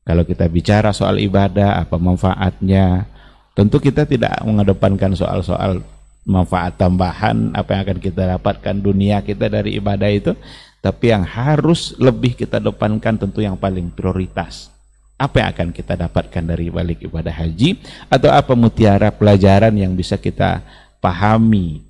[0.01, 3.05] Kalau kita bicara soal ibadah, apa manfaatnya,
[3.53, 5.83] tentu kita tidak mengedepankan soal-soal
[6.21, 10.33] manfaat tambahan apa yang akan kita dapatkan dunia kita dari ibadah itu
[10.81, 14.73] tapi yang harus lebih kita depankan tentu yang paling prioritas.
[15.21, 17.77] Apa yang akan kita dapatkan dari balik ibadah haji
[18.09, 20.65] atau apa mutiara pelajaran yang bisa kita
[20.97, 21.85] pahami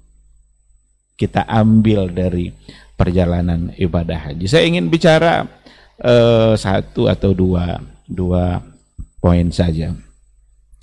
[1.15, 2.51] kita ambil dari
[2.99, 4.51] perjalanan ibadah haji?
[4.51, 5.47] Saya ingin bicara
[6.03, 8.59] uh, satu atau dua dua
[9.23, 9.95] poin saja.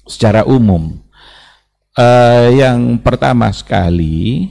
[0.08, 0.96] Secara umum
[1.98, 4.46] Uh, yang pertama sekali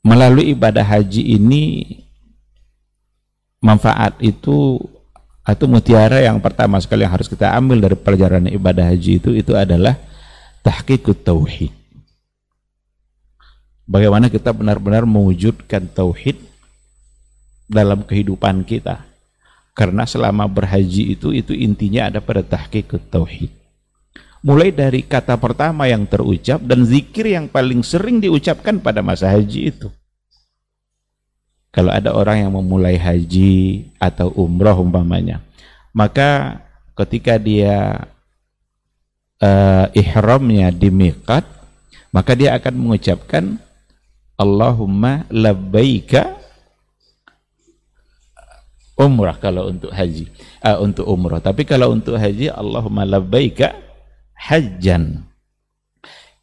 [0.00, 1.84] melalui ibadah haji ini
[3.60, 4.80] manfaat itu
[5.44, 9.52] atau mutiara yang pertama sekali yang harus kita ambil dari perjalanan ibadah haji itu itu
[9.52, 10.00] adalah
[10.64, 11.76] tahqiqut tauhid.
[13.84, 16.40] Bagaimana kita benar-benar mewujudkan tauhid
[17.68, 19.04] dalam kehidupan kita.
[19.76, 23.63] Karena selama berhaji itu itu intinya ada pada tahqiqut tauhid
[24.44, 29.72] mulai dari kata pertama yang terucap dan zikir yang paling sering diucapkan pada masa haji
[29.72, 29.88] itu.
[31.72, 35.42] Kalau ada orang yang memulai haji atau umroh umpamanya,
[35.96, 36.60] maka
[36.94, 38.06] ketika dia
[39.42, 41.42] uh, ihramnya di miqat,
[42.14, 43.58] maka dia akan mengucapkan
[44.38, 46.38] Allahumma labbaika
[48.94, 50.30] umrah kalau untuk haji,
[50.62, 51.42] uh, untuk umrah.
[51.42, 53.83] Tapi kalau untuk haji Allahumma labbaika
[54.44, 55.24] hajjan.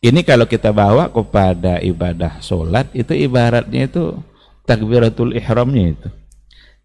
[0.02, 4.18] Ini kalau kita bawa kepada ibadah solat itu ibaratnya itu
[4.66, 6.10] takbiratul ihramnya itu.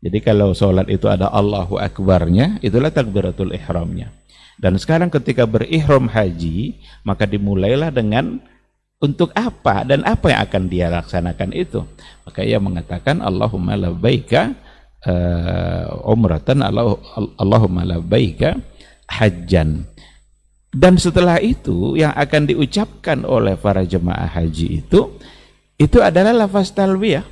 [0.04, 4.12] Jadi kalau solat itu ada Allahu Akbarnya, itulah takbiratul ihramnya.
[4.60, 8.40] Dan sekarang ketika berihram haji, maka dimulailah dengan
[9.00, 11.84] untuk apa dan apa yang akan dia laksanakan itu.
[12.24, 14.56] Maka ia mengatakan Allahumma labbaika
[15.04, 16.96] uh, umratan Allah,
[17.36, 18.56] Allahumma labbaika
[19.08, 19.84] hajjan.
[20.76, 25.16] Dan setelah itu yang akan diucapkan oleh para jemaah haji itu
[25.80, 27.24] itu adalah lafaz talbiyah.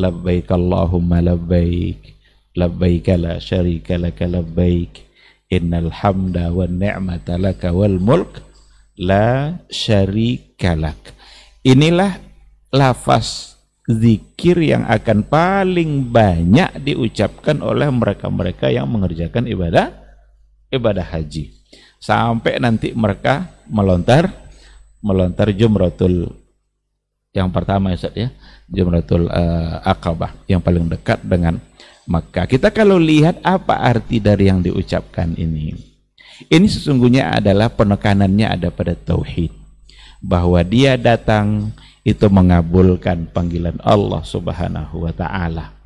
[0.00, 2.16] Labbaik Allahumma labbaik.
[2.56, 5.04] Labbaik la syarika laka labbaik.
[5.52, 8.40] Innal hamda wa ni'mata laka wal mulk
[8.96, 11.12] la syarika lak.
[11.60, 12.24] Inilah
[12.72, 19.92] lafaz zikir yang akan paling banyak diucapkan oleh mereka-mereka yang mengerjakan ibadah
[20.72, 21.52] ibadah haji
[22.04, 24.28] sampai nanti mereka melontar
[25.00, 26.28] melontar jumratul
[27.32, 28.28] yang pertama ya ya.
[28.68, 31.56] Jumratul uh, akabah yang paling dekat dengan
[32.04, 35.72] maka kita kalau lihat apa arti dari yang diucapkan ini?
[36.52, 39.50] Ini sesungguhnya adalah penekanannya ada pada tauhid.
[40.24, 45.83] Bahwa dia datang itu mengabulkan panggilan Allah Subhanahu wa taala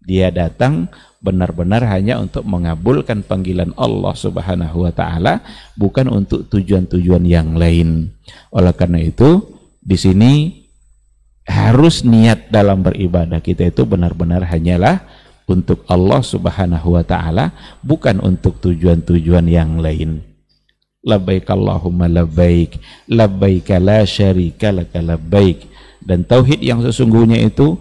[0.00, 0.88] dia datang
[1.20, 5.44] benar-benar hanya untuk mengabulkan panggilan Allah Subhanahu wa taala,
[5.76, 8.08] bukan untuk tujuan-tujuan yang lain.
[8.50, 9.44] Oleh karena itu,
[9.84, 10.32] di sini
[11.44, 15.04] harus niat dalam beribadah kita itu benar-benar hanyalah
[15.44, 17.52] untuk Allah Subhanahu wa taala,
[17.84, 20.24] bukan untuk tujuan-tujuan yang lain.
[21.00, 25.68] Labbaik Allahumma labbaik, labbaik la syarika labbaik.
[26.00, 27.76] Dan tauhid yang sesungguhnya itu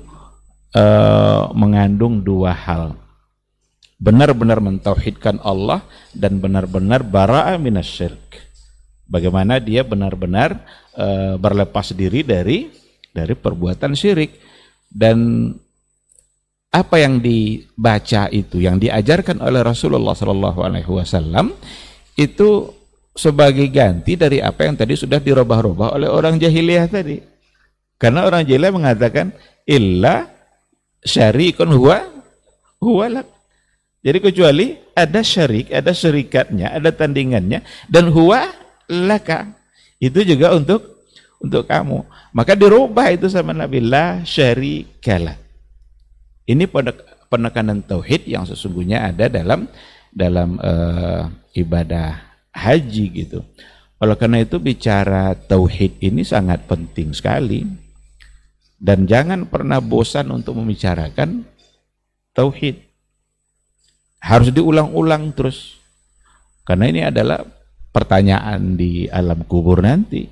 [0.76, 2.98] uh, mengandung dua hal.
[4.00, 5.84] Benar-benar mentauhidkan Allah
[6.16, 8.40] dan benar-benar bara'a minasyirk.
[9.10, 10.64] Bagaimana dia benar-benar
[10.96, 12.70] uh, berlepas diri dari
[13.12, 14.40] dari perbuatan syirik.
[14.90, 15.50] Dan
[16.70, 21.54] apa yang dibaca itu yang diajarkan oleh Rasulullah Shallallahu Alaihi Wasallam
[22.14, 22.70] itu
[23.18, 27.18] sebagai ganti dari apa yang tadi sudah dirubah-rubah oleh orang jahiliyah tadi.
[28.00, 29.34] Karena orang jahiliyah mengatakan
[29.68, 30.39] illa
[31.04, 32.04] syarikun huwa
[32.82, 33.28] huwa lak
[34.00, 38.48] jadi kecuali ada syarik ada syarikatnya ada tandingannya dan huwa
[38.88, 39.54] laka
[40.00, 41.08] itu juga untuk
[41.40, 42.04] untuk kamu
[42.36, 45.40] maka dirubah itu sama Nabi la syarikalah
[46.50, 46.66] ini
[47.30, 49.70] penekanan tauhid yang sesungguhnya ada dalam
[50.10, 52.18] dalam uh, ibadah
[52.50, 53.46] haji gitu.
[54.02, 57.68] Oleh karena itu bicara tauhid ini sangat penting sekali.
[58.80, 61.44] Dan jangan pernah bosan untuk membicarakan
[62.32, 62.80] tauhid.
[64.24, 65.76] Harus diulang-ulang terus.
[66.64, 67.44] Karena ini adalah
[67.92, 70.32] pertanyaan di alam kubur nanti.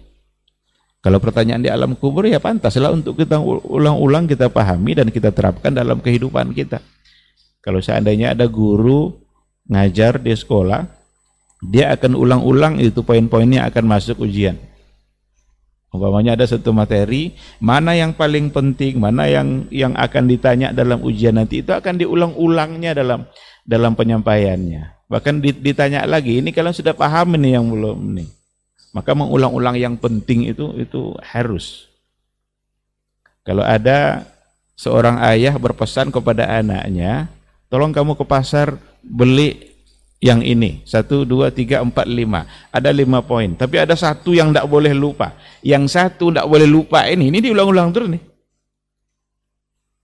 [1.04, 5.72] Kalau pertanyaan di alam kubur ya pantaslah untuk kita ulang-ulang kita pahami dan kita terapkan
[5.72, 6.80] dalam kehidupan kita.
[7.64, 9.12] Kalau seandainya ada guru
[9.68, 10.88] ngajar di sekolah,
[11.64, 14.56] dia akan ulang-ulang itu poin-poinnya akan masuk ujian.
[15.88, 17.32] Umpamanya ada satu materi,
[17.64, 22.92] mana yang paling penting, mana yang yang akan ditanya dalam ujian nanti itu akan diulang-ulangnya
[22.92, 23.24] dalam
[23.64, 25.08] dalam penyampaiannya.
[25.08, 28.28] Bahkan ditanya lagi, ini kalian sudah paham ini yang belum nih.
[28.92, 31.88] Maka mengulang-ulang yang penting itu itu harus.
[33.48, 34.28] Kalau ada
[34.76, 37.32] seorang ayah berpesan kepada anaknya,
[37.72, 39.67] tolong kamu ke pasar beli
[40.18, 40.82] yang ini.
[40.86, 42.46] Satu dua tiga empat lima.
[42.74, 43.54] Ada lima poin.
[43.54, 45.38] Tapi ada satu yang tidak boleh lupa.
[45.62, 48.24] Yang satu tidak boleh lupa ini ini diulang-ulang terus nih.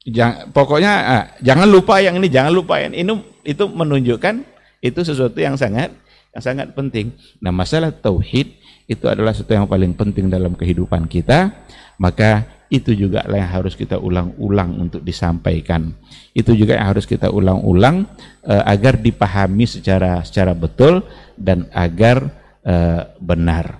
[0.03, 4.43] Jangan, pokoknya ah, jangan lupa yang ini jangan lupa yang ini itu menunjukkan
[4.83, 5.95] itu sesuatu yang sangat
[6.35, 7.15] yang sangat penting.
[7.39, 8.51] Nah masalah tauhid
[8.83, 11.55] itu adalah sesuatu yang paling penting dalam kehidupan kita,
[11.95, 12.43] maka
[12.73, 15.93] itu juga yang harus kita ulang-ulang untuk disampaikan.
[16.33, 18.09] Itu juga yang harus kita ulang-ulang
[18.49, 21.05] uh, agar dipahami secara secara betul
[21.37, 22.33] dan agar
[22.65, 23.77] uh, benar.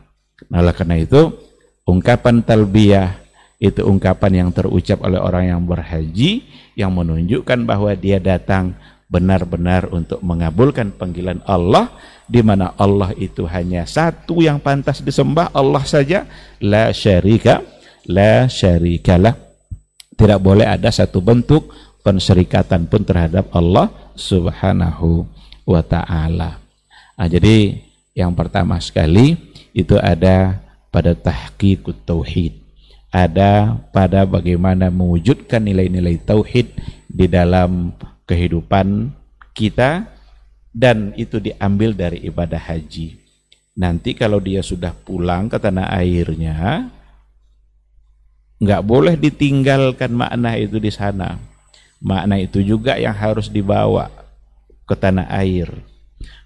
[0.53, 1.33] Nah, oleh karena itu
[1.89, 3.17] ungkapan talbiyah
[3.57, 6.45] itu ungkapan yang terucap oleh orang yang berhaji
[6.77, 8.77] yang menunjukkan bahwa dia datang
[9.09, 11.89] benar-benar untuk mengabulkan panggilan Allah
[12.29, 16.29] di mana Allah itu hanya satu yang pantas disembah Allah saja
[16.61, 17.72] la syarika
[18.07, 19.35] la syarikalah
[20.13, 21.73] tidak boleh ada satu bentuk
[22.03, 25.25] penserikatan pun terhadap Allah Subhanahu
[25.63, 26.59] wa taala.
[27.17, 27.79] Nah, jadi
[28.13, 29.39] yang pertama sekali
[29.73, 30.61] itu ada
[30.93, 32.61] pada tahqiqut tauhid.
[33.13, 36.73] Ada pada bagaimana mewujudkan nilai-nilai tauhid
[37.05, 37.93] di dalam
[38.25, 39.13] kehidupan
[39.53, 40.09] kita
[40.73, 43.21] dan itu diambil dari ibadah haji.
[43.77, 46.89] Nanti kalau dia sudah pulang ke tanah airnya,
[48.63, 51.35] nggak boleh ditinggalkan makna itu di sana.
[51.99, 54.07] Makna itu juga yang harus dibawa
[54.87, 55.71] ke tanah air.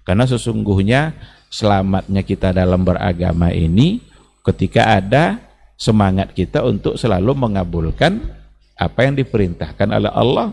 [0.02, 1.14] Karena sesungguhnya
[1.48, 4.04] selamatnya kita dalam beragama ini
[4.44, 5.40] ketika ada
[5.78, 8.20] semangat kita untuk selalu mengabulkan
[8.78, 10.52] apa yang diperintahkan oleh Allah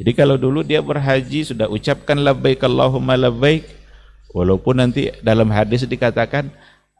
[0.00, 3.68] jadi kalau dulu dia berhaji sudah ucapkan labbaik Allahumma labbaik
[4.32, 6.48] walaupun nanti dalam hadis dikatakan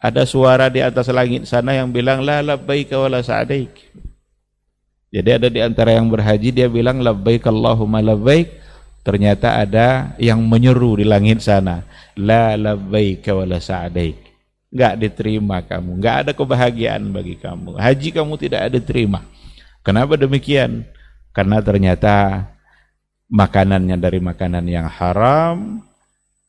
[0.00, 3.92] ada suara di atas langit sana yang bilang la labbaik wa la sa'daik.
[5.12, 8.48] Jadi ada di antara yang berhaji dia bilang labbaik Allahumma labbaik
[9.04, 11.84] ternyata ada yang menyeru di langit sana
[12.16, 14.16] la labbaik wa la sa'daik.
[14.72, 17.76] Enggak diterima kamu, enggak ada kebahagiaan bagi kamu.
[17.76, 19.20] Haji kamu tidak ada terima.
[19.84, 20.86] Kenapa demikian?
[21.34, 22.46] Karena ternyata
[23.26, 25.82] makanannya dari makanan yang haram,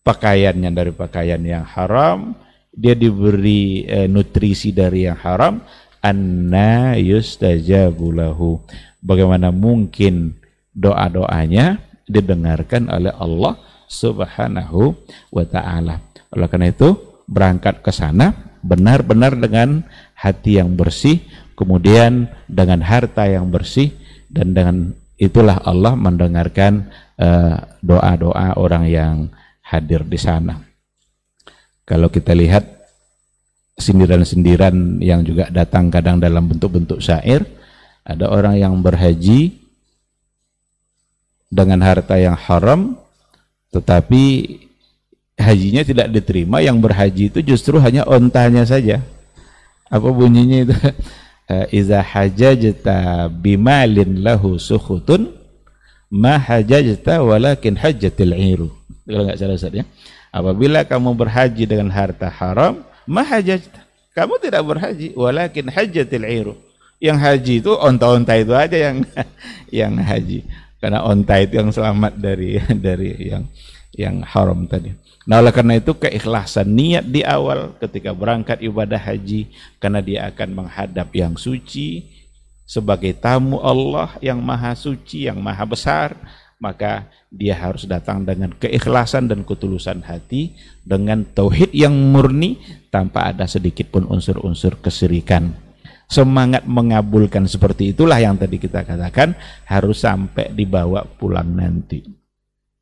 [0.06, 2.38] pakaiannya dari pakaian yang haram,
[2.72, 5.60] dia diberi e, nutrisi dari yang haram,
[6.00, 8.64] anna yustajabulahu.
[9.04, 10.40] Bagaimana mungkin
[10.72, 13.60] doa-doanya didengarkan oleh Allah
[13.92, 14.96] Subhanahu
[15.36, 16.00] wa taala.
[16.32, 16.96] Oleh karena itu,
[17.28, 18.32] berangkat ke sana
[18.64, 19.84] benar-benar dengan
[20.16, 21.20] hati yang bersih,
[21.60, 23.92] kemudian dengan harta yang bersih
[24.32, 24.76] dan dengan
[25.20, 26.88] itulah Allah mendengarkan
[27.20, 29.16] eh, doa-doa uh, orang yang
[29.62, 30.71] hadir di sana.
[31.92, 32.64] Kalau kita lihat
[33.76, 37.44] sindiran-sindiran yang juga datang kadang dalam bentuk-bentuk syair,
[38.08, 39.60] ada orang yang berhaji
[41.52, 42.96] dengan harta yang haram,
[43.76, 44.24] tetapi
[45.36, 49.04] hajinya tidak diterima, yang berhaji itu justru hanya ontanya saja.
[49.92, 50.76] Apa bunyinya itu?
[51.52, 55.36] Eh, iza hajajta bimalin lahu sukhutun
[56.08, 58.70] ma hajajta walakin hajjatil iru
[59.04, 59.84] kalau enggak salah Ustaz ya
[60.32, 63.84] apabila kamu berhaji dengan harta haram ma hajajta
[64.16, 66.56] kamu tidak berhaji walakin hajjatil iru
[67.02, 69.02] yang haji itu onta-onta itu aja yang
[69.82, 70.46] yang haji.
[70.78, 73.44] Karena onta itu yang selamat dari dari yang
[73.98, 74.94] yang haram tadi.
[75.26, 79.50] Nah oleh karena itu keikhlasan niat di awal ketika berangkat ibadah haji
[79.82, 82.06] karena dia akan menghadap yang suci
[82.66, 86.16] sebagai tamu Allah yang maha suci, yang maha besar,
[86.62, 90.54] maka dia harus datang dengan keikhlasan dan ketulusan hati
[90.86, 92.62] dengan tauhid yang murni
[92.94, 95.58] tanpa ada sedikit pun unsur-unsur kesirikan.
[96.06, 99.34] Semangat mengabulkan seperti itulah yang tadi kita katakan
[99.66, 102.04] harus sampai dibawa pulang nanti.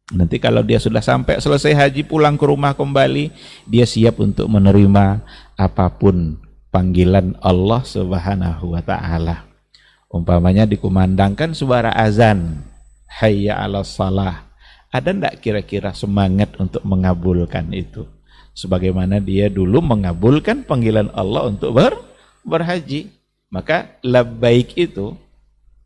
[0.10, 3.30] Nanti kalau dia sudah sampai selesai haji pulang ke rumah kembali,
[3.70, 5.22] dia siap untuk menerima
[5.54, 6.42] apa pun
[6.74, 9.46] panggilan Allah Subhanahu wa taala.
[10.10, 12.66] Umpamanya dikumandangkan suara azan,
[13.10, 14.46] hayya 'ala salah.
[14.90, 18.06] Ada ndak kira-kira semangat untuk mengabulkan itu?
[18.58, 21.94] Sebagaimana dia dulu mengabulkan panggilan Allah untuk ber,
[22.42, 23.14] berhaji.
[23.50, 25.14] Maka labbaik itu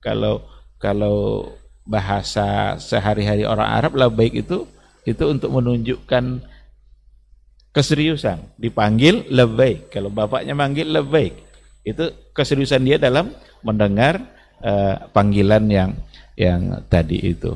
[0.03, 0.43] kalau
[0.79, 1.47] kalau
[1.83, 4.67] bahasa sehari-hari orang Arab lah baik itu
[5.03, 6.43] itu untuk menunjukkan
[7.75, 11.35] keseriusan dipanggil lebih kalau bapaknya manggil lebih
[11.83, 14.19] itu keseriusan dia dalam mendengar
[14.63, 15.91] uh, panggilan yang
[16.37, 17.55] yang tadi itu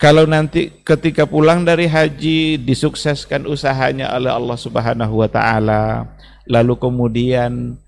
[0.00, 6.10] kalau nanti ketika pulang dari haji disukseskan usahanya oleh Allah Subhanahu wa taala
[6.44, 7.78] lalu kemudian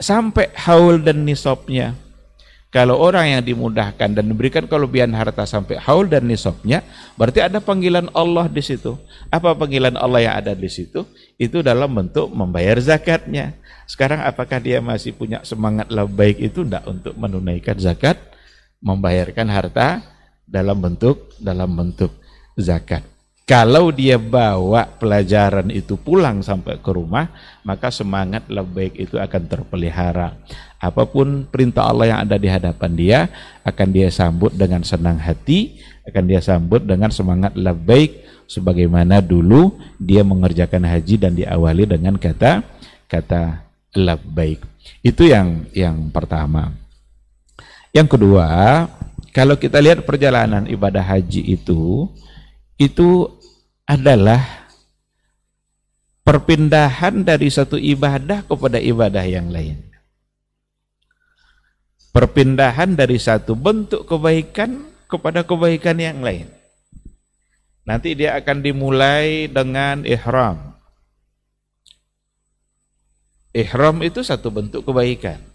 [0.00, 1.94] sampai haul dan nisabnya
[2.72, 6.80] kalau orang yang dimudahkan dan diberikan kelebihan harta sampai haul dan nisabnya,
[7.20, 8.96] berarti ada panggilan Allah di situ.
[9.28, 11.04] Apa panggilan Allah yang ada di situ?
[11.36, 13.60] Itu dalam bentuk membayar zakatnya.
[13.84, 18.16] Sekarang apakah dia masih punya semangat lebih baik itu tidak untuk menunaikan zakat,
[18.82, 20.02] membayarkan harta
[20.42, 22.12] dalam bentuk dalam bentuk
[22.58, 23.06] zakat.
[23.42, 27.26] Kalau dia bawa pelajaran itu pulang sampai ke rumah,
[27.66, 30.38] maka semangat lebih baik itu akan terpelihara.
[30.78, 33.20] Apa pun perintah Allah yang ada di hadapan dia,
[33.66, 40.22] akan dia sambut dengan senang hati, akan dia sambut dengan semangat labbaik sebagaimana dulu dia
[40.22, 42.62] mengerjakan haji dan diawali dengan kata
[43.10, 43.68] kata
[43.98, 44.62] labbaik.
[45.02, 46.81] Itu yang yang pertama.
[47.92, 48.48] Yang kedua,
[49.36, 52.08] kalau kita lihat perjalanan ibadah haji itu
[52.80, 53.28] itu
[53.84, 54.68] adalah
[56.24, 59.92] perpindahan dari satu ibadah kepada ibadah yang lain
[62.12, 66.46] perpindahan dari satu bentuk kebaikan kepada kebaikan yang lain.
[67.82, 70.76] Nanti dia akan dimulai dengan ihram.
[73.52, 75.51] Ihram itu satu bentuk kebaikan.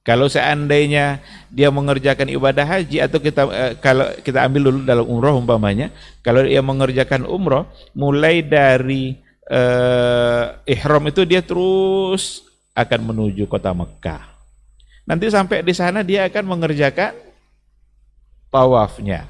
[0.00, 1.20] Kalau seandainya
[1.52, 5.92] dia mengerjakan ibadah haji atau kita eh, kalau kita ambil dulu dalam umroh umpamanya,
[6.24, 14.24] kalau dia mengerjakan umroh mulai dari eh, ihram itu dia terus akan menuju kota Mekah.
[15.04, 17.12] Nanti sampai di sana dia akan mengerjakan
[18.48, 19.28] tawafnya.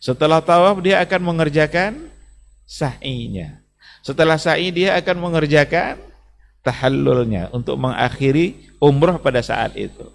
[0.00, 2.08] Setelah tawaf dia akan mengerjakan
[2.64, 3.60] sa'inya.
[4.00, 6.00] Setelah sa'i dia akan mengerjakan
[6.68, 10.12] tahallulnya untuk mengakhiri umrah pada saat itu.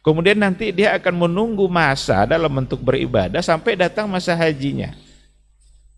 [0.00, 4.96] Kemudian nanti dia akan menunggu masa dalam bentuk beribadah sampai datang masa hajinya.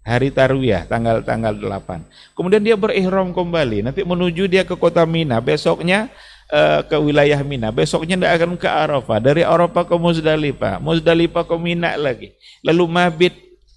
[0.02, 2.34] Hari Tarwiyah tanggal-tanggal 8.
[2.34, 3.86] Kemudian dia berihram kembali.
[3.86, 5.38] Nanti menuju dia ke kota Mina.
[5.38, 6.10] Besoknya
[6.50, 7.70] uh, ke wilayah Mina.
[7.70, 9.22] Besoknya tidak akan ke Arafah.
[9.22, 10.82] Dari Arafah ke Muzdalifah.
[10.82, 12.34] Muzdalifah ke Mina lagi.
[12.66, 13.34] Lalu mabit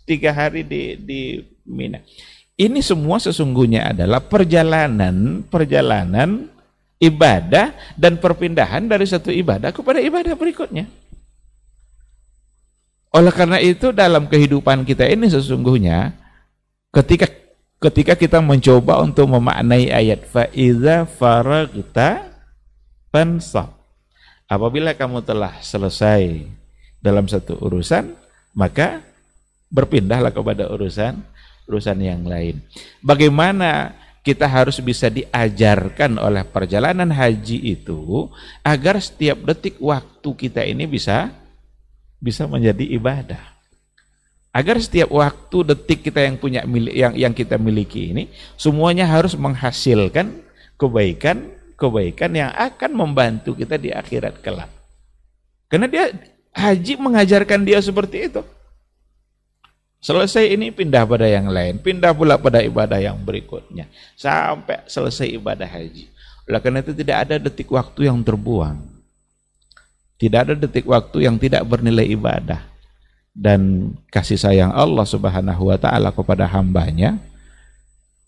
[0.09, 1.21] tiga hari di, di
[1.61, 2.01] Mina.
[2.55, 6.47] Ini semua sesungguhnya adalah perjalanan perjalanan
[7.03, 10.87] ibadah dan perpindahan dari satu ibadah kepada ibadah berikutnya.
[13.11, 16.15] Oleh karena itu dalam kehidupan kita ini sesungguhnya
[16.95, 17.27] ketika
[17.83, 22.31] ketika kita mencoba untuk memaknai ayat faiza faragta
[23.11, 23.75] fansab.
[24.47, 26.47] Apabila kamu telah selesai
[27.03, 28.15] dalam satu urusan,
[28.55, 29.03] maka
[29.73, 31.19] berpindahlah kepada urusan
[31.66, 32.61] urusan yang lain.
[33.01, 33.93] Bagaimana
[34.26, 38.26] kita harus bisa diajarkan oleh perjalanan haji itu
[38.66, 41.30] agar setiap detik waktu kita ini bisa
[42.18, 43.53] bisa menjadi ibadah.
[44.49, 49.38] Agar setiap waktu detik kita yang punya milik yang yang kita miliki ini semuanya harus
[49.38, 50.41] menghasilkan
[50.80, 54.72] kebaikan kebaikan yang akan membantu kita di akhirat kelak.
[55.70, 56.09] Karena dia
[56.55, 58.41] haji mengajarkan dia seperti itu.
[60.05, 65.65] Selesai ini pindah pada yang lain, pindah pula pada ibadah yang berikutnya sampai selesai ibadah
[65.65, 66.05] haji.
[66.45, 68.85] Oleh karena itu tidak ada detik waktu yang terbuang.
[70.21, 72.61] Tidak ada detik waktu yang tidak bernilai ibadah.
[73.33, 77.17] Dan kasih sayang Allah Subhanahu wa taala kepada hambanya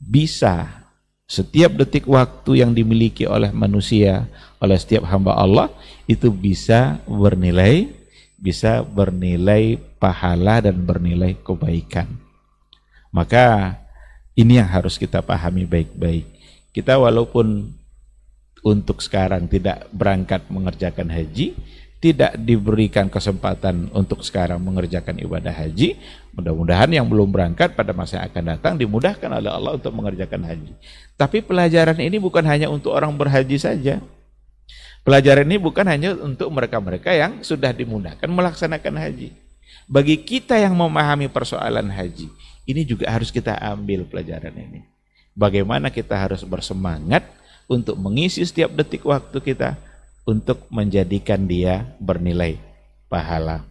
[0.02, 0.88] bisa
[1.28, 4.32] Setiap detik waktu yang dimiliki oleh manusia,
[4.64, 5.68] oleh setiap hamba Allah
[6.08, 7.97] itu bisa bernilai
[8.38, 12.06] bisa bernilai pahala dan bernilai kebaikan.
[13.10, 13.76] Maka
[14.38, 16.30] ini yang harus kita pahami baik-baik.
[16.70, 17.74] Kita walaupun
[18.62, 21.58] untuk sekarang tidak berangkat mengerjakan haji,
[21.98, 25.98] tidak diberikan kesempatan untuk sekarang mengerjakan ibadah haji,
[26.38, 30.78] mudah-mudahan yang belum berangkat pada masa yang akan datang dimudahkan oleh Allah untuk mengerjakan haji.
[31.18, 33.98] Tapi pelajaran ini bukan hanya untuk orang berhaji saja.
[35.08, 39.32] Pelajaran ini bukan hanya untuk mereka-mereka yang sudah dimudahkan melaksanakan haji.
[39.88, 42.28] Bagi kita yang memahami persoalan haji,
[42.68, 44.84] ini juga harus kita ambil pelajaran ini.
[45.32, 47.24] Bagaimana kita harus bersemangat
[47.72, 49.80] untuk mengisi setiap detik waktu kita
[50.28, 52.60] untuk menjadikan dia bernilai
[53.08, 53.64] pahala.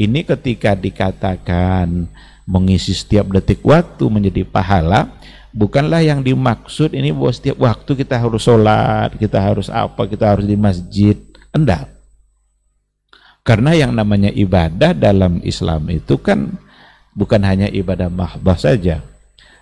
[0.00, 2.08] Ini ketika dikatakan
[2.48, 5.12] mengisi setiap detik waktu menjadi pahala,
[5.50, 10.46] bukanlah yang dimaksud ini bahwa setiap waktu kita harus sholat, kita harus apa, kita harus
[10.46, 11.16] di masjid.
[11.50, 11.90] Enggak.
[13.42, 16.54] Karena yang namanya ibadah dalam Islam itu kan
[17.16, 19.02] bukan hanya ibadah mahbah saja.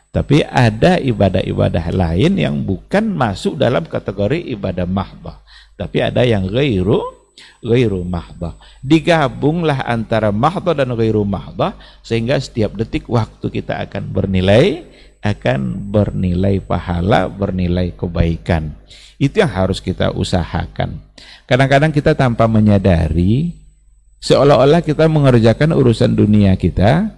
[0.08, 5.44] Tapi ada ibadah-ibadah lain yang bukan masuk dalam kategori ibadah mahbah.
[5.78, 7.18] Tapi ada yang ghairu
[7.62, 8.58] ghairu mahdah.
[8.82, 14.87] Digabunglah antara mahdah dan ghairu mahdah sehingga setiap detik waktu kita akan bernilai
[15.22, 18.74] akan bernilai pahala, bernilai kebaikan.
[19.18, 21.02] Itu yang harus kita usahakan.
[21.48, 23.56] Kadang-kadang kita tanpa menyadari
[24.22, 27.10] seolah-olah kita mengerjakan urusan dunia kita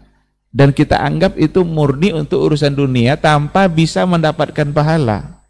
[0.51, 5.44] dan kita anggap itu murni untuk urusan dunia tanpa bisa mendapatkan pahala.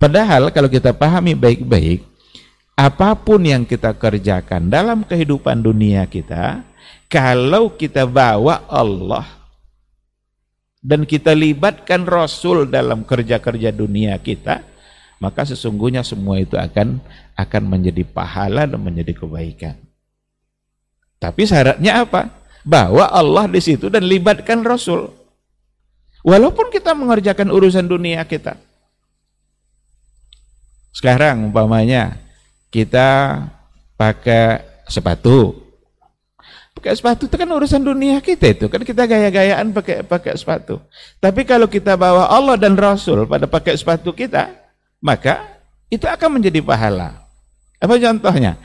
[0.00, 2.00] Padahal kalau kita pahami baik-baik,
[2.72, 6.64] apa pun yang kita kerjakan dalam kehidupan dunia kita,
[7.12, 9.39] kalau kita bawa Allah
[10.80, 14.64] dan kita libatkan Rasul dalam kerja-kerja dunia kita,
[15.20, 17.00] maka sesungguhnya semua itu akan
[17.36, 19.76] akan menjadi pahala dan menjadi kebaikan.
[21.20, 22.32] Tapi syaratnya apa?
[22.64, 25.12] Bawa Allah di situ dan libatkan Rasul.
[26.24, 28.56] Walaupun kita mengerjakan urusan dunia kita,
[30.92, 32.20] sekarang umpamanya
[32.72, 33.40] kita
[33.96, 35.69] pakai sepatu.
[36.70, 38.66] Pakai sepatu itu kan urusan dunia kita itu.
[38.70, 40.80] Kan kita gaya-gayaan pakai pakai sepatu.
[41.18, 44.48] Tapi kalau kita bawa Allah dan Rasul pada pakai sepatu kita,
[45.02, 45.60] maka
[45.90, 47.26] itu akan menjadi pahala.
[47.82, 48.56] Apa contohnya?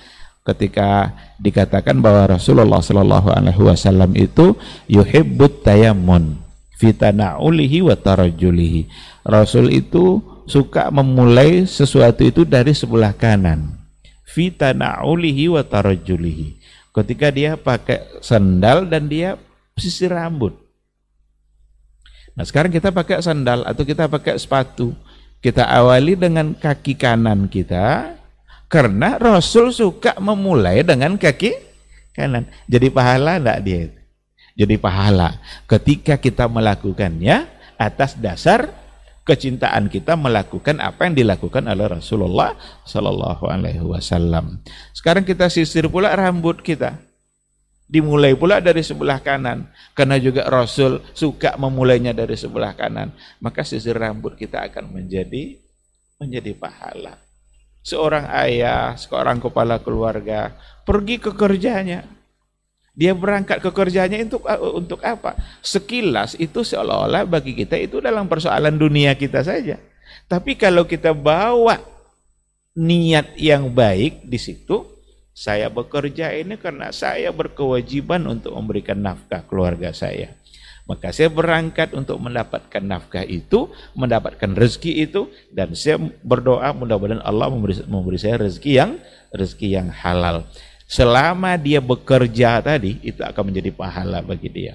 [0.46, 1.10] Ketika
[1.42, 4.54] dikatakan bahwa Rasulullah Shallallahu Alaihi Wasallam itu
[4.86, 6.46] yuhibbut tayamun
[6.78, 8.88] fitanaulihi wa tarajulihi.
[9.26, 13.74] Rasul itu suka memulai sesuatu itu dari sebelah kanan.
[14.28, 16.55] Fita na'ulihi wa tarajulihi.
[16.96, 19.36] Ketika dia pakai sandal dan dia
[19.76, 20.56] sisir rambut.
[22.40, 24.96] Nah sekarang kita pakai sandal atau kita pakai sepatu.
[25.44, 28.16] Kita awali dengan kaki kanan kita.
[28.72, 31.52] Karena Rasul suka memulai dengan kaki
[32.16, 32.48] kanan.
[32.72, 33.92] Jadi pahala enggak dia?
[34.56, 35.36] Jadi pahala.
[35.68, 37.44] Ketika kita melakukannya
[37.76, 38.72] atas dasar
[39.26, 42.54] kecintaan kita melakukan apa yang dilakukan oleh Rasulullah
[42.86, 44.62] Sallallahu Alaihi Wasallam.
[44.94, 47.02] Sekarang kita sisir pula rambut kita,
[47.90, 49.66] dimulai pula dari sebelah kanan,
[49.98, 55.58] karena juga Rasul suka memulainya dari sebelah kanan, maka sisir rambut kita akan menjadi
[56.22, 57.18] menjadi pahala.
[57.86, 60.54] Seorang ayah, seorang kepala keluarga
[60.86, 62.06] pergi ke kerjanya,
[62.96, 65.36] dia berangkat ke kerjanya untuk uh, untuk apa?
[65.60, 69.76] Sekilas itu seolah-olah bagi kita itu dalam persoalan dunia kita saja.
[70.26, 71.78] Tapi kalau kita bawa
[72.76, 74.88] niat yang baik di situ,
[75.36, 80.32] saya bekerja ini karena saya berkewajiban untuk memberikan nafkah keluarga saya.
[80.86, 87.50] Maka saya berangkat untuk mendapatkan nafkah itu, mendapatkan rezeki itu, dan saya berdoa mudah-mudahan Allah
[87.50, 88.92] memberi, memberi saya rezeki yang
[89.34, 90.46] rezeki yang halal.
[90.86, 94.74] Selama dia bekerja tadi, itu akan menjadi pahala bagi dia.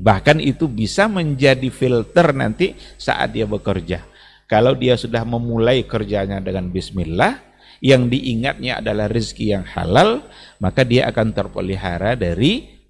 [0.00, 4.08] Bahkan itu bisa menjadi filter nanti saat dia bekerja.
[4.48, 7.36] Kalau dia sudah memulai kerjanya dengan bismillah,
[7.84, 10.24] yang diingatnya adalah rezeki yang halal,
[10.60, 12.80] maka dia akan terpelihara dari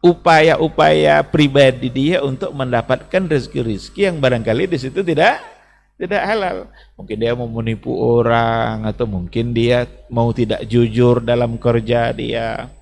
[0.00, 5.59] upaya-upaya pribadi dia untuk mendapatkan rezeki-rezeki yang barangkali di situ tidak
[6.00, 6.58] tidak halal.
[6.96, 12.72] Mungkin dia mau menipu orang atau mungkin dia mau tidak jujur dalam kerja dia.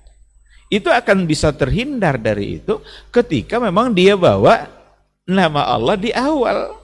[0.71, 2.79] Itu akan bisa terhindar dari itu
[3.11, 4.71] ketika memang dia bawa
[5.27, 6.79] nama Allah di awal.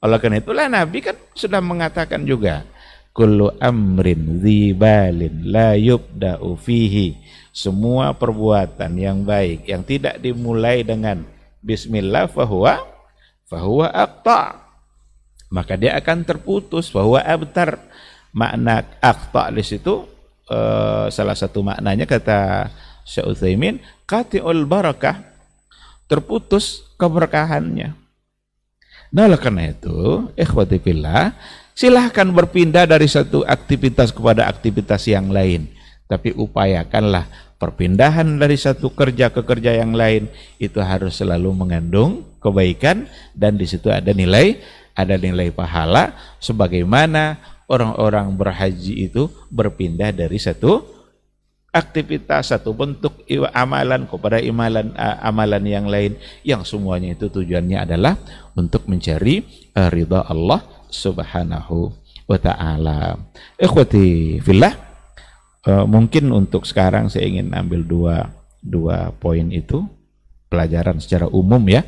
[0.00, 2.64] Oleh karena itulah Nabi kan sudah mengatakan juga
[3.12, 7.20] kullu amrin zibalin la yubda'u fihi
[7.52, 11.26] semua perbuatan yang baik yang tidak dimulai dengan
[11.60, 12.80] bismillah fahuwa
[13.50, 14.69] fahuwa aqta
[15.50, 16.88] maka dia akan terputus.
[16.94, 17.90] Bahwa abtar.
[18.30, 20.06] Makna aqta di situ
[20.46, 22.70] uh, salah satu maknanya kata
[23.02, 25.18] Syekh Utsaimin qati'ul barakah
[26.06, 27.90] terputus keberkahannya.
[29.10, 31.34] Nah oleh karena itu ikhwati fillah
[31.74, 35.66] silahkan berpindah dari satu aktivitas kepada aktivitas yang lain.
[36.06, 37.26] Tapi upayakanlah
[37.58, 40.26] perpindahan dari satu kerja ke kerja yang lain
[40.58, 44.58] itu harus selalu mengandung kebaikan dan di situ ada nilai
[44.94, 47.38] ada nilai pahala sebagaimana
[47.70, 51.00] orang-orang berhaji itu berpindah dari satu
[51.70, 53.22] aktivitas satu bentuk
[53.54, 54.90] amalan kepada amalan
[55.22, 58.18] amalan yang lain yang semuanya itu tujuannya adalah
[58.58, 59.46] untuk mencari
[59.78, 61.94] uh, ridha Allah Subhanahu
[62.26, 63.14] wa taala.
[63.54, 64.74] Ikhwati fillah
[65.70, 68.16] uh, mungkin untuk sekarang saya ingin ambil dua
[68.58, 69.86] dua poin itu
[70.50, 71.86] pelajaran secara umum ya.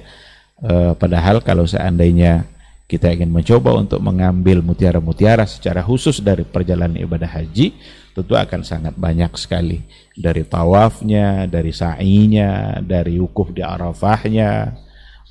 [0.62, 2.46] Uh, padahal kalau seandainya
[2.92, 7.72] kita ingin mencoba untuk mengambil mutiara-mutiara secara khusus dari perjalanan ibadah haji,
[8.12, 9.80] tentu akan sangat banyak sekali.
[10.12, 14.76] Dari tawafnya, dari sa'inya, dari wukuf di Arafahnya.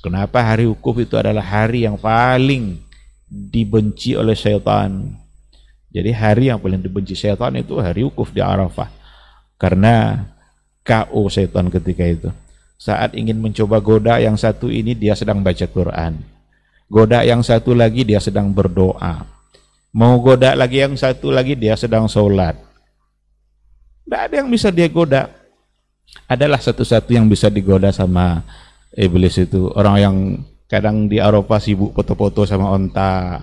[0.02, 2.82] Kenapa hari wukuf itu adalah hari yang paling
[3.30, 5.14] dibenci oleh syaitan.
[5.94, 8.90] Jadi hari yang paling dibenci syaitan itu hari wukuf di Arafah.
[9.54, 10.18] Karena
[10.82, 12.34] KO syaitan ketika itu.
[12.74, 16.31] Saat ingin mencoba goda yang satu ini dia sedang baca Quran
[16.92, 19.24] Goda yang satu lagi dia sedang berdoa.
[19.96, 22.52] Mau goda lagi yang satu lagi dia sedang sholat.
[24.04, 25.32] Tidak ada yang bisa dia goda.
[26.28, 28.44] Adalah satu-satu yang bisa digoda sama
[28.92, 29.72] iblis itu.
[29.72, 30.16] Orang yang
[30.68, 33.40] kadang di Eropa sibuk foto-foto sama onta.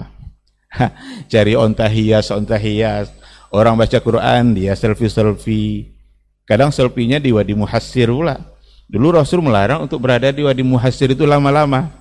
[1.34, 3.10] Cari onta hias, onta hias.
[3.50, 5.90] Orang baca Quran, dia selfie-selfie.
[6.46, 8.38] Kadang selfie-nya di Wadi Muhassir pula.
[8.86, 11.99] Dulu Rasul melarang untuk berada di Wadi Muhassir itu lama-lama.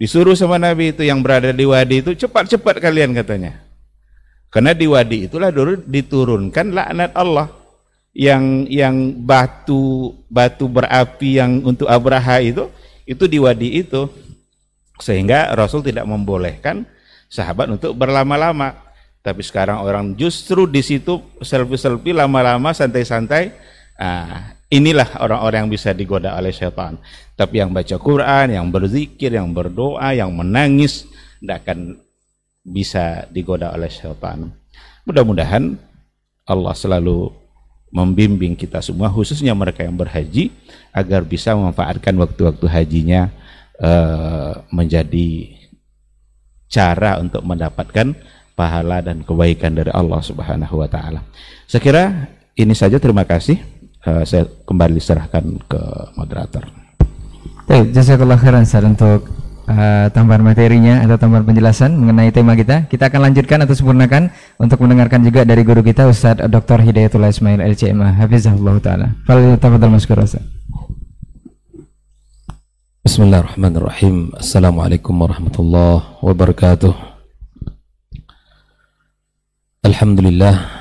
[0.00, 3.60] Disuruh sama Nabi itu yang berada di wadi itu cepat-cepat kalian katanya.
[4.48, 7.52] Karena di wadi itulah dulu diturunkan laknat Allah
[8.16, 12.72] yang yang batu batu berapi yang untuk Abraha itu
[13.04, 14.08] itu di wadi itu
[15.04, 16.88] sehingga Rasul tidak membolehkan
[17.28, 18.80] sahabat untuk berlama-lama.
[19.20, 23.52] Tapi sekarang orang justru di situ selfie-selfie lama-lama santai-santai.
[24.00, 26.94] Ah, Inilah orang-orang yang bisa digoda oleh setan.
[27.34, 31.10] Tapi yang baca Quran, yang berzikir, yang berdoa, yang menangis,
[31.42, 31.98] tidak akan
[32.62, 34.54] bisa digoda oleh setan.
[35.02, 35.74] Mudah-mudahan
[36.46, 37.34] Allah selalu
[37.90, 40.54] membimbing kita semua, khususnya mereka yang berhaji,
[40.94, 43.26] agar bisa memanfaatkan waktu-waktu hajinya
[43.82, 45.58] uh, menjadi
[46.70, 48.14] cara untuk mendapatkan
[48.54, 51.26] pahala dan kebaikan dari Allah Subhanahu wa taala.
[51.66, 52.04] Saya kira
[52.54, 53.58] ini saja terima kasih
[54.06, 55.80] uh, saya kembali serahkan ke
[56.16, 56.64] moderator.
[57.70, 59.30] Baik, jazakallah khairan Ustaz untuk
[59.70, 62.90] uh, tambahan materinya atau tambahan penjelasan mengenai tema kita.
[62.90, 66.82] Kita akan lanjutkan atau sempurnakan untuk mendengarkan juga dari guru kita Ustaz Dr.
[66.82, 69.06] Hidayatullah Ismail LCMA Hafizahullah taala.
[69.58, 70.42] Tafadhal maskur Ustaz.
[73.00, 74.34] Bismillahirrahmanirrahim.
[74.36, 76.92] Assalamualaikum warahmatullahi wabarakatuh.
[79.80, 80.79] Alhamdulillah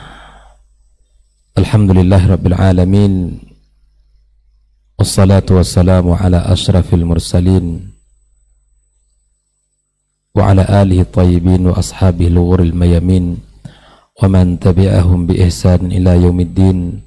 [1.59, 3.35] Alhamdulillah Rabbil Alamin
[4.95, 7.91] Wassalatu wassalamu ala ashrafil mursalin
[10.31, 13.43] Wa ala alihi tayyibin wa ashabihi lughuril mayamin
[14.15, 17.03] Wa man tabi'ahum bi ihsan ila yaumiddin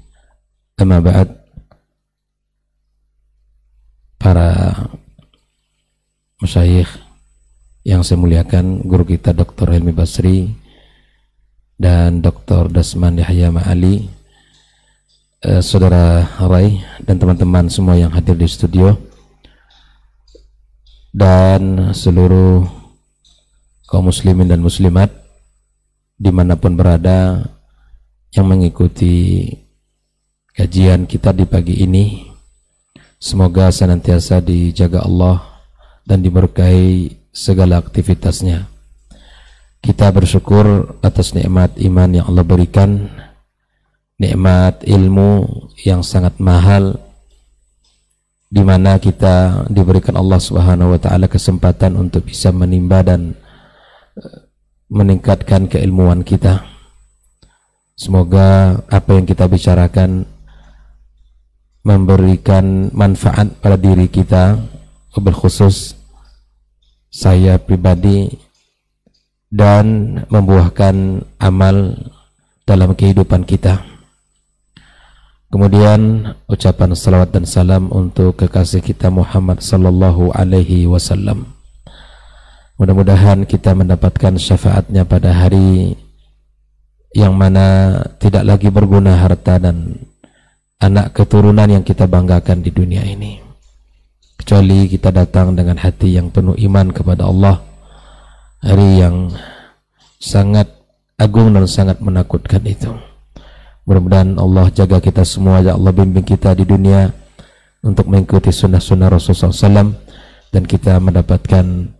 [4.21, 4.49] Para
[6.45, 6.93] Masyayikh
[7.89, 9.73] yang saya muliakan guru kita Dr.
[9.73, 10.45] Helmi Basri
[11.73, 12.69] dan Dr.
[12.69, 14.21] Dasman Yahya Ma'ali
[15.43, 18.95] eh, saudara Rai dan teman-teman semua yang hadir di studio
[21.13, 22.65] dan seluruh
[23.85, 25.11] kaum muslimin dan muslimat
[26.17, 27.43] di mana pun berada
[28.33, 29.45] yang mengikuti
[30.57, 32.31] kajian kita di pagi ini.
[33.23, 35.39] Semoga senantiasa dijaga Allah
[36.03, 38.67] dan diberkahi segala aktivitasnya.
[39.79, 43.07] Kita bersyukur atas nikmat iman yang Allah berikan
[44.23, 45.43] nikmat ilmu
[45.83, 46.95] yang sangat mahal
[48.47, 53.35] di mana kita diberikan Allah Subhanahu wa taala kesempatan untuk bisa menimba dan
[54.15, 54.37] eh,
[54.87, 56.63] meningkatkan keilmuan kita.
[57.99, 60.25] Semoga apa yang kita bicarakan
[61.83, 64.55] memberikan manfaat pada diri kita,
[65.11, 65.99] khusus
[67.13, 68.33] saya pribadi
[69.53, 71.93] dan membuahkan amal
[72.65, 73.92] dalam kehidupan kita.
[75.53, 81.53] Kemudian ucapan salawat dan salam untuk kekasih kita Muhammad sallallahu alaihi wasallam.
[82.81, 85.93] Mudah-mudahan kita mendapatkan syafaatnya pada hari
[87.13, 90.09] yang mana tidak lagi berguna harta dan
[90.81, 93.37] anak keturunan yang kita banggakan di dunia ini.
[94.41, 97.61] Kecuali kita datang dengan hati yang penuh iman kepada Allah.
[98.57, 99.29] Hari yang
[100.17, 100.65] sangat
[101.21, 103.12] agung dan sangat menakutkan itu.
[103.83, 107.11] Mudah-mudahan Allah jaga kita semua, ya Allah bimbing kita di dunia
[107.83, 109.91] untuk mengikuti sunnah-sunnah Rasulullah SAW
[110.55, 111.91] dan kita mendapatkan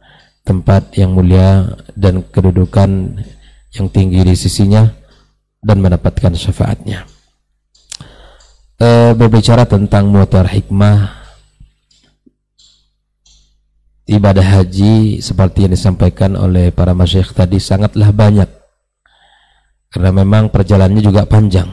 [0.47, 3.19] tempat yang mulia dan kedudukan
[3.75, 4.87] yang tinggi di sisinya
[5.59, 7.03] dan mendapatkan syafaatnya.
[8.79, 11.23] E, berbicara tentang muatar hikmah
[14.07, 18.62] ibadah haji seperti yang disampaikan oleh para masyayikh tadi sangatlah banyak
[19.93, 21.69] karena memang perjalanannya juga panjang.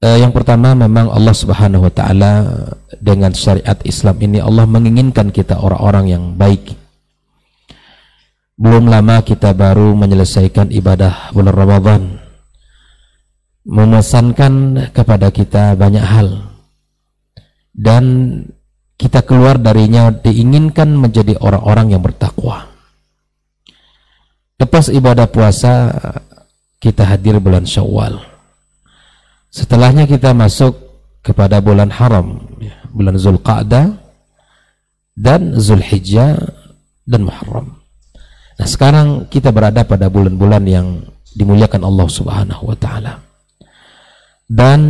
[0.00, 2.32] E, yang pertama memang Allah Subhanahu wa taala
[2.96, 6.80] dengan syariat Islam ini Allah menginginkan kita orang-orang yang baik
[8.60, 12.02] belum lama kita baru menyelesaikan ibadah bulan Ramadan.
[13.64, 16.60] Memesankan kepada kita banyak hal.
[17.72, 18.04] Dan
[19.00, 22.68] kita keluar darinya diinginkan menjadi orang-orang yang bertakwa.
[24.60, 25.88] Lepas ibadah puasa,
[26.76, 28.20] kita hadir bulan Syawal.
[29.48, 30.76] Setelahnya kita masuk
[31.24, 32.44] kepada bulan haram,
[32.92, 33.96] bulan Zulqa'dah
[35.16, 36.36] dan Zulhijjah
[37.08, 37.80] dan Muharram.
[38.60, 43.16] Nah, sekarang kita berada pada bulan-bulan yang dimuliakan Allah Subhanahu wa taala.
[44.44, 44.80] Dan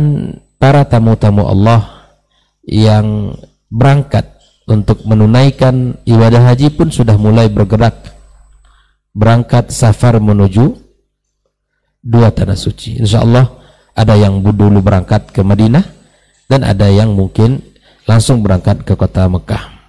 [0.59, 2.11] para tamu-tamu Allah
[2.67, 3.39] yang
[3.71, 4.27] berangkat
[4.67, 8.20] untuk menunaikan ibadah haji pun sudah mulai bergerak
[9.11, 10.75] berangkat safar menuju
[12.01, 12.99] dua tanah suci.
[12.99, 13.47] Insya Allah
[13.93, 15.83] ada yang dulu berangkat ke Madinah
[16.47, 17.61] dan ada yang mungkin
[18.09, 19.79] langsung berangkat ke kota Mekah.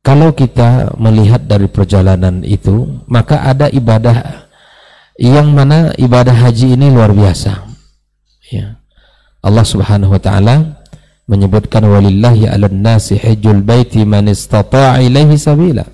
[0.00, 4.48] Kalau kita melihat dari perjalanan itu, maka ada ibadah
[5.20, 7.68] yang mana ibadah haji ini luar biasa.
[8.48, 8.80] Ya.
[9.44, 10.80] Allah Subhanahu wa taala
[11.28, 15.84] menyebutkan walillahi 'alan nasi hajjul baiti man istata'a ilaihi sabila.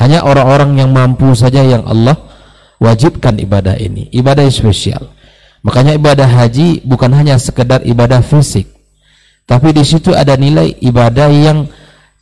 [0.00, 2.16] Hanya orang-orang yang mampu saja yang Allah
[2.80, 5.12] wajibkan ibadah ini, ibadah yang spesial.
[5.60, 8.64] Makanya ibadah haji bukan hanya sekedar ibadah fisik,
[9.44, 11.68] tapi di situ ada nilai ibadah yang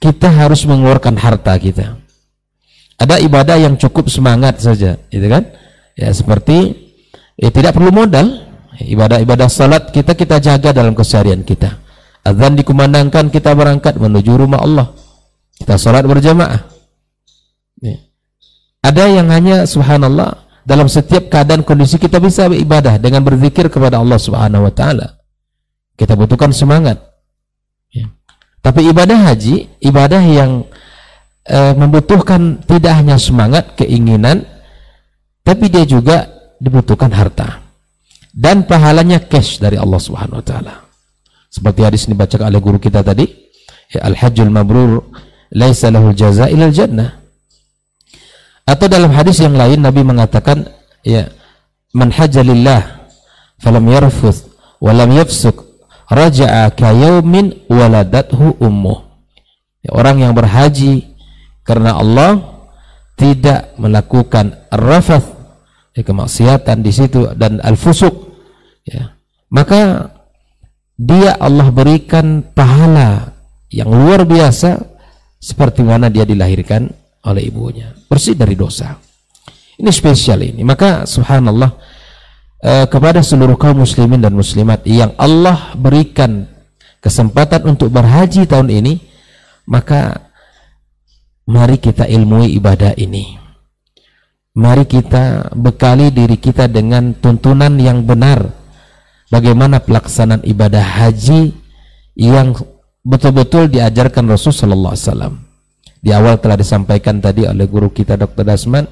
[0.02, 2.02] kita harus mengeluarkan harta kita.
[2.98, 5.46] Ada ibadah yang cukup semangat saja, gitu kan?
[5.94, 6.74] Ya seperti
[7.38, 8.48] eh, tidak perlu modal.
[8.78, 11.78] Ibadah-ibadah salat kita kita jaga dalam keseharian kita.
[12.22, 14.86] Azan dikumandangkan kita berangkat menuju rumah Allah.
[15.58, 16.77] Kita salat berjamaah.
[18.82, 18.90] Ya.
[18.90, 24.20] Ada yang hanya subhanallah dalam setiap keadaan kondisi kita bisa beribadah dengan berzikir kepada Allah
[24.20, 25.16] Subhanahu wa taala.
[25.96, 27.08] Kita butuhkan semangat.
[28.58, 30.66] Tapi ibadah haji, ibadah yang
[31.46, 34.44] e, membutuhkan tidak hanya semangat, keinginan,
[35.40, 36.26] tapi dia juga
[36.60, 37.64] dibutuhkan harta.
[38.28, 40.74] Dan pahalanya cash dari Allah Subhanahu wa taala.
[41.48, 43.24] Seperti hadis ini dibacakan oleh guru kita tadi,
[43.88, 45.00] ya al-hajjul mabrur
[45.56, 47.24] laisa lahul jaza ilal jannah.
[48.68, 50.68] Atau dalam hadis yang lain Nabi mengatakan,
[51.00, 51.24] ya
[51.96, 53.08] man hajjalillah
[53.56, 55.64] falam yarfuth wa lam yafsuk
[56.12, 59.08] raja'a kayaumin waladathu ummuh.
[59.80, 61.16] Ya, orang yang berhaji
[61.64, 62.60] karena Allah
[63.16, 65.32] tidak melakukan rafath
[65.96, 68.12] ya, kemaksiatan di situ dan al-fusuk
[68.84, 69.16] ya.
[69.48, 70.12] Maka
[71.00, 73.32] dia Allah berikan pahala
[73.72, 74.76] yang luar biasa
[75.40, 76.92] seperti mana dia dilahirkan
[77.26, 78.94] oleh ibunya, bersih dari dosa.
[79.78, 80.66] Ini spesial ini.
[80.66, 81.70] Maka subhanallah
[82.62, 86.50] eh, kepada seluruh kaum muslimin dan muslimat yang Allah berikan
[86.98, 88.94] kesempatan untuk berhaji tahun ini
[89.70, 90.30] maka
[91.46, 93.38] mari kita ilmui ibadah ini
[94.58, 98.50] mari kita bekali diri kita dengan tuntunan yang benar
[99.30, 101.54] bagaimana pelaksanaan ibadah haji
[102.18, 102.58] yang
[103.06, 105.34] betul-betul diajarkan Rasul sallallahu alaihi wasallam
[105.98, 108.46] di awal telah disampaikan tadi oleh guru kita Dr.
[108.46, 108.86] Dasman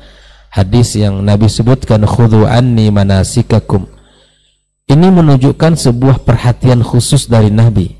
[0.50, 3.86] hadis yang Nabi sebutkan khudhu anni manasikakum.
[4.86, 7.90] Ini menunjukkan sebuah perhatian khusus dari Nabi.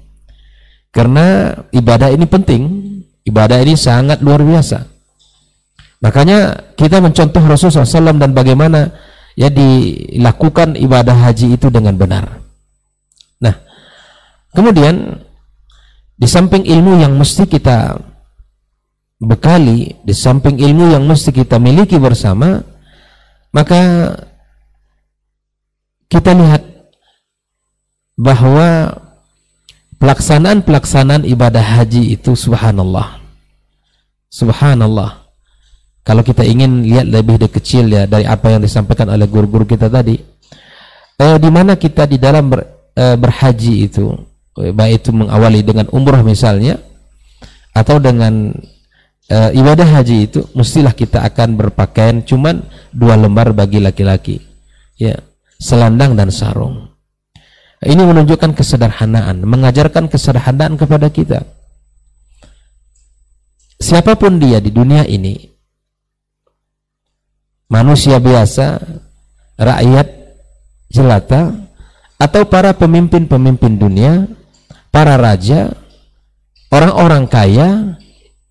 [0.95, 2.63] Karena ibadah ini penting
[3.27, 4.87] ibadah ini sangat luar biasa.
[6.01, 8.95] Makanya kita mencontoh Rasulullah SAW dan bagaimana
[9.35, 12.41] ya dilakukan ibadah haji itu dengan benar.
[13.43, 13.55] Nah
[14.55, 15.21] kemudian
[16.17, 17.99] di samping ilmu yang mesti kita
[19.17, 22.61] bekali di samping ilmu yang mesti kita miliki bersama
[23.51, 24.13] maka
[26.13, 26.63] kita lihat
[28.17, 28.93] bahwa
[29.97, 33.27] pelaksanaan-pelaksanaan ibadah haji itu subhanallah
[34.37, 35.25] Subhanallah.
[36.05, 39.91] Kalau kita ingin lihat lebih dari kecil ya dari apa yang disampaikan oleh guru-guru kita
[39.91, 40.21] tadi,
[41.19, 44.15] eh, di mana kita di dalam ber, eh, berhaji itu,
[44.63, 46.79] eh, baik itu mengawali dengan umrah misalnya,
[47.75, 48.55] atau dengan
[49.31, 54.43] eh, ibadah haji itu, mestilah kita akan berpakaian cuman dua lembar bagi laki-laki,
[54.99, 55.15] ya,
[55.59, 56.91] selendang dan sarung.
[57.77, 61.45] Ini menunjukkan kesederhanaan, mengajarkan kesederhanaan kepada kita.
[63.77, 65.37] Siapa pun dia di dunia ini,
[67.69, 68.81] manusia biasa,
[69.61, 70.09] rakyat
[70.89, 71.53] jelata,
[72.17, 74.25] atau para pemimpin-pemimpin dunia,
[74.89, 75.69] para raja,
[76.73, 78.01] orang-orang kaya,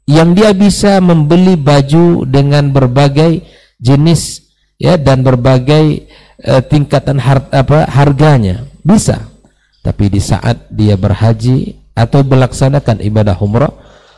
[0.06, 3.42] yang dia bisa membeli baju dengan berbagai
[3.82, 4.46] jenis
[4.78, 6.06] ya dan berbagai
[6.46, 8.70] uh, tingkatan har apa harganya.
[8.86, 9.34] Bisa.
[9.82, 13.74] Tapi di saat dia berhaji atau melaksanakan ibadah umrah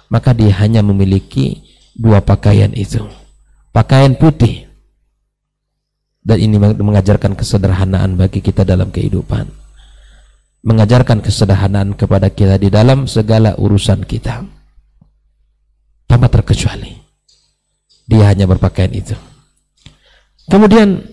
[0.07, 1.63] maka dia hanya memiliki
[1.95, 3.03] dua pakaian itu.
[3.71, 4.67] Pakaian putih.
[6.27, 9.47] Dan ini mengajarkan kesederhanaan bagi kita dalam kehidupan.
[10.67, 14.56] Mengajarkan kesederhanaan kepada kita di dalam segala urusan kita
[16.07, 16.95] tanpa terkecuali.
[18.07, 19.13] Dia hanya berpakaian itu.
[20.47, 21.03] Kemudian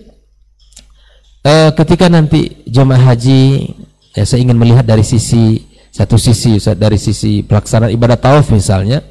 [1.43, 3.75] eh, ketika nanti jemaah haji
[4.15, 9.03] ya saya ingin melihat dari sisi satu sisi dari sisi pelaksanaan ibadah tawaf misalnya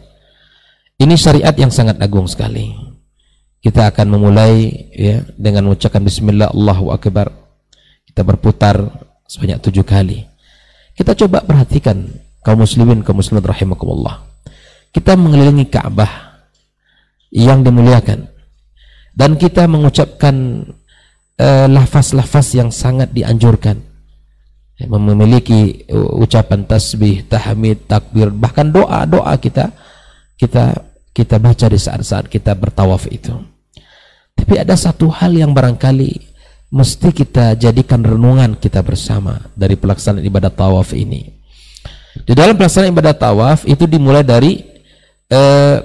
[0.95, 2.71] ini syariat yang sangat agung sekali.
[3.59, 7.31] Kita akan memulai ya dengan mengucapkan bismillah Allahu akbar.
[8.07, 8.79] Kita berputar
[9.27, 10.23] sebanyak tujuh kali.
[10.95, 12.07] Kita coba perhatikan
[12.43, 14.32] kaum muslimin kaum muslimat rahimakumullah
[14.93, 16.45] kita mengelilingi Ka'bah
[17.33, 18.29] yang dimuliakan.
[19.13, 20.65] Dan kita mengucapkan
[21.37, 23.77] uh, lafaz-lafaz yang sangat dianjurkan.
[24.73, 29.69] Ya, memiliki uh, ucapan tasbih, tahmid, takbir bahkan doa-doa kita
[30.33, 30.73] kita
[31.13, 33.37] kita baca di saat-saat kita bertawaf itu.
[34.33, 36.33] Tapi ada satu hal yang barangkali
[36.73, 41.29] mesti kita jadikan renungan kita bersama dari pelaksanaan ibadah tawaf ini.
[42.25, 44.72] Di dalam pelaksanaan ibadah tawaf itu dimulai dari
[45.31, 45.77] eh,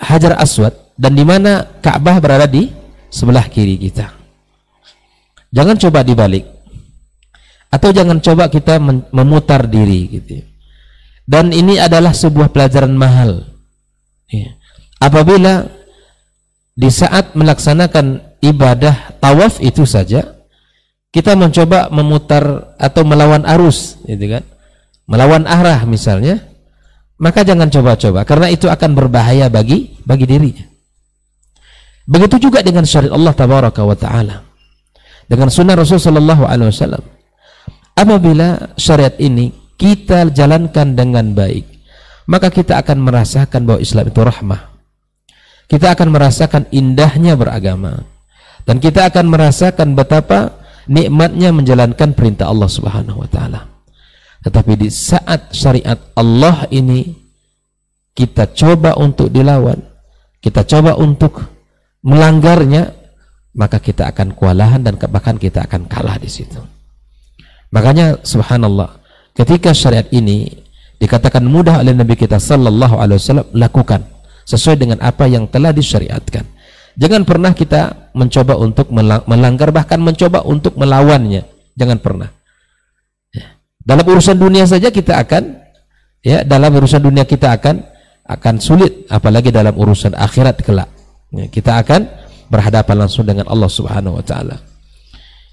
[0.00, 2.72] Hajar Aswad dan di mana Ka'bah berada di
[3.12, 4.10] sebelah kiri kita.
[5.50, 6.46] Jangan coba dibalik.
[7.70, 8.82] Atau jangan coba kita
[9.14, 10.42] memutar diri gitu.
[11.22, 13.46] Dan ini adalah sebuah pelajaran mahal.
[14.26, 14.58] Ya.
[14.98, 15.70] Apabila
[16.74, 20.40] di saat melaksanakan ibadah tawaf itu saja
[21.10, 24.44] kita mencoba memutar atau melawan arus gitu kan
[25.04, 26.49] melawan arah misalnya
[27.20, 30.64] maka jangan coba-coba karena itu akan berbahaya bagi bagi dirinya.
[32.08, 34.36] Begitu juga dengan syariat Allah tabaraka wa taala.
[35.30, 37.04] Dengan sunnah Rasul sallallahu alaihi wasallam.
[37.94, 41.70] Apabila syariat ini kita jalankan dengan baik,
[42.26, 44.60] maka kita akan merasakan bahwa Islam itu rahmah.
[45.70, 48.02] Kita akan merasakan indahnya beragama
[48.66, 50.58] dan kita akan merasakan betapa
[50.90, 53.69] nikmatnya menjalankan perintah Allah Subhanahu wa taala.
[54.40, 57.12] Tetapi di saat syariat Allah ini
[58.16, 59.76] kita coba untuk dilawan,
[60.40, 61.44] kita coba untuk
[62.00, 62.88] melanggarnya,
[63.52, 66.60] maka kita akan kewalahan dan bahkan kita akan kalah di situ.
[67.70, 68.98] Makanya subhanallah,
[69.36, 70.48] ketika syariat ini
[70.96, 74.00] dikatakan mudah oleh Nabi kita sallallahu alaihi wasallam lakukan
[74.48, 76.44] sesuai dengan apa yang telah disyariatkan.
[76.98, 78.90] Jangan pernah kita mencoba untuk
[79.28, 81.46] melanggar bahkan mencoba untuk melawannya.
[81.78, 82.39] Jangan pernah.
[83.80, 85.56] Dalam urusan dunia saja kita akan
[86.20, 87.80] ya dalam urusan dunia kita akan
[88.28, 90.88] akan sulit apalagi dalam urusan akhirat kelak.
[91.32, 92.06] Ya, kita akan
[92.50, 94.58] berhadapan langsung dengan Allah Subhanahu wa taala.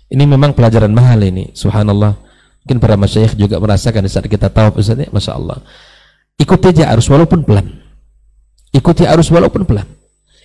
[0.08, 2.16] Ini memang pelajaran mahal ini, subhanallah.
[2.64, 5.60] Mungkin para masyayikh juga merasakan di saat kita tahu Ustaz ya, Masya Allah.
[6.40, 7.68] Ikuti aja arus walaupun pelan.
[8.72, 9.88] Ikuti arus walaupun pelan.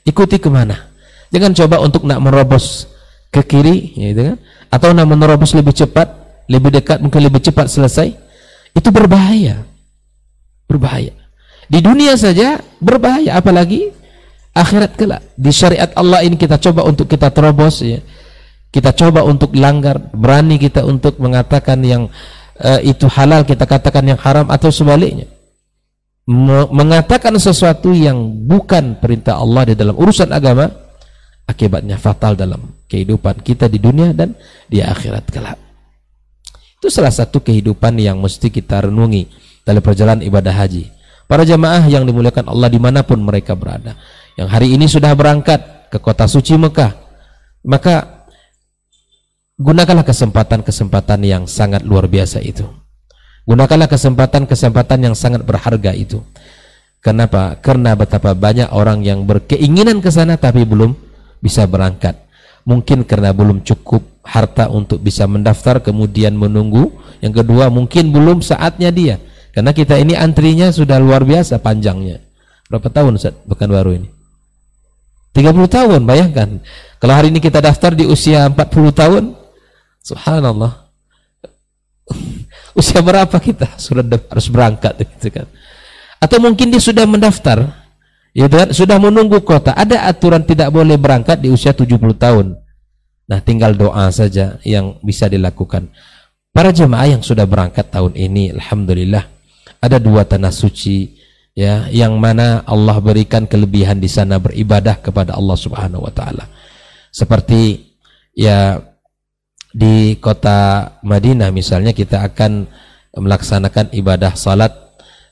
[0.03, 0.91] Ikuti ke mana?
[1.31, 2.91] Jangan coba untuk nak merobos
[3.31, 4.37] ke kiri, ya, gitu kan?
[4.71, 6.22] Atau nak menerobos lebih cepat
[6.53, 8.12] lebih dekat mungkin lebih cepat selesai.
[8.77, 9.65] Itu berbahaya.
[10.69, 11.16] Berbahaya.
[11.73, 13.41] Di dunia saja berbahaya.
[13.41, 13.89] Apalagi
[14.53, 15.24] akhirat kelak.
[15.33, 18.05] Di syariat Allah ini kita coba untuk kita terobos ya.
[18.69, 19.97] Kita coba untuk langgar.
[20.12, 22.12] Berani kita untuk mengatakan yang
[22.61, 25.24] uh, itu halal kita katakan yang haram atau sebaliknya.
[26.70, 30.70] Mengatakan sesuatu yang bukan perintah Allah di dalam urusan agama
[31.51, 34.31] akibatnya fatal dalam kehidupan kita di dunia dan
[34.70, 35.72] di akhirat kelak
[36.83, 39.31] itu salah satu kehidupan yang mesti kita renungi
[39.63, 40.91] dalam perjalanan ibadah haji.
[41.31, 43.95] Para jamaah yang dimuliakan Allah di mana pun mereka berada.
[44.35, 46.91] Yang hari ini sudah berangkat ke kota suci Mekah.
[47.63, 48.27] Maka
[49.63, 52.67] gunakanlah kesempatan-kesempatan yang sangat luar biasa itu.
[53.47, 56.19] Gunakanlah kesempatan-kesempatan yang sangat berharga itu.
[56.99, 57.63] Kenapa?
[57.63, 60.99] Karena betapa banyak orang yang berkeinginan ke sana tapi belum
[61.39, 62.19] bisa berangkat.
[62.67, 66.94] Mungkin karena belum cukup harta untuk bisa mendaftar kemudian menunggu.
[67.23, 69.16] Yang kedua mungkin belum saatnya dia.
[69.53, 72.24] Karena kita ini antrinya sudah luar biasa panjangnya.
[72.73, 74.09] Berapa tahun Ustaz baru ini?
[75.32, 76.49] 30 tahun bayangkan.
[77.01, 79.24] Kalau hari ini kita daftar di usia 40 tahun,
[80.05, 80.89] subhanallah.
[82.81, 85.49] usia berapa kita sudah harus berangkat gitu kan.
[86.23, 87.65] Atau mungkin dia sudah mendaftar,
[88.36, 88.70] ya kan?
[88.70, 89.74] sudah menunggu kota.
[89.74, 92.62] Ada aturan tidak boleh berangkat di usia 70 tahun.
[93.33, 95.89] Nah, tinggal doa saja yang bisa dilakukan.
[96.53, 99.25] Para jemaah yang sudah berangkat tahun ini, alhamdulillah,
[99.81, 101.17] ada dua tanah suci
[101.57, 106.45] ya yang mana Allah berikan kelebihan di sana beribadah kepada Allah Subhanahu wa taala.
[107.09, 107.81] Seperti
[108.37, 108.77] ya
[109.73, 112.69] di kota Madinah misalnya kita akan
[113.17, 114.77] melaksanakan ibadah salat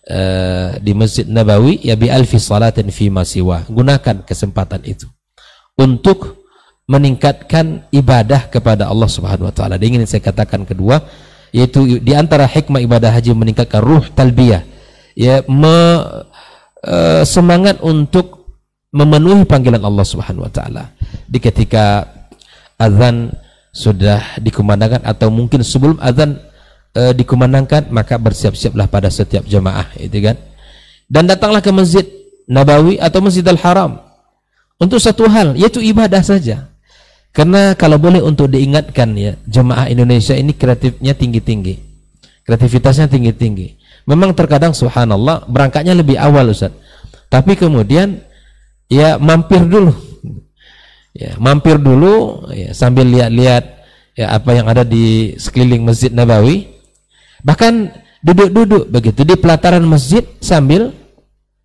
[0.08, 3.68] uh, di Masjid Nabawi ya bi alfi salatin fi masiwa.
[3.68, 5.04] Gunakan kesempatan itu
[5.76, 6.39] untuk
[6.90, 9.78] meningkatkan ibadah kepada Allah Subhanahu wa taala.
[9.78, 10.98] Ingin saya katakan kedua
[11.54, 14.62] yaitu di antara hikmah ibadah haji meningkatkan ruh talbiyah
[15.14, 15.76] ya me,
[16.82, 18.50] uh, semangat untuk
[18.90, 20.90] memenuhi panggilan Allah Subhanahu wa taala.
[21.30, 22.10] Di ketika
[22.74, 23.30] azan
[23.70, 26.42] sudah dikumandangkan atau mungkin sebelum azan
[26.90, 30.34] e, dikumandangkan maka bersiap-siaplah pada setiap jemaah itu kan
[31.06, 32.02] dan datanglah ke masjid
[32.50, 34.02] Nabawi atau Masjidil Haram
[34.74, 36.66] untuk satu hal yaitu ibadah saja
[37.30, 41.74] karena kalau boleh untuk diingatkan ya jemaah Indonesia ini kreatifnya tinggi-tinggi.
[42.42, 43.78] Kreativitasnya tinggi-tinggi.
[44.10, 46.74] Memang terkadang subhanallah berangkatnya lebih awal Ustaz.
[47.30, 48.18] Tapi kemudian
[48.90, 49.94] ya mampir dulu.
[51.14, 53.64] Ya mampir dulu ya, sambil lihat-lihat
[54.18, 56.66] ya apa yang ada di sekeliling Masjid Nabawi.
[57.46, 57.72] Bahkan
[58.26, 60.90] duduk-duduk begitu di pelataran masjid sambil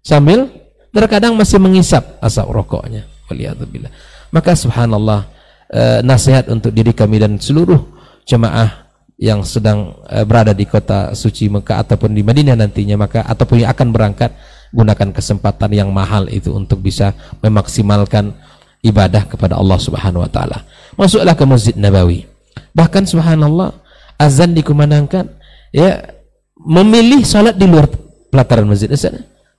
[0.05, 0.47] sambil
[0.93, 3.09] terkadang masih mengisap asap rokoknya.
[3.33, 3.89] Waliyadzubillah.
[4.29, 5.34] Maka subhanallah
[5.71, 7.79] eh, nasihat untuk diri kami dan seluruh
[8.25, 13.63] jemaah yang sedang eh, berada di kota suci Mekah ataupun di Madinah nantinya maka ataupun
[13.63, 14.31] yang akan berangkat
[14.75, 18.35] gunakan kesempatan yang mahal itu untuk bisa memaksimalkan
[18.83, 20.67] ibadah kepada Allah Subhanahu wa taala.
[20.99, 22.27] Masuklah ke Masjid Nabawi.
[22.75, 23.71] Bahkan subhanallah
[24.19, 25.31] azan dikumandangkan
[25.71, 26.15] ya
[26.59, 27.87] memilih sholat di luar
[28.31, 28.91] pelataran masjid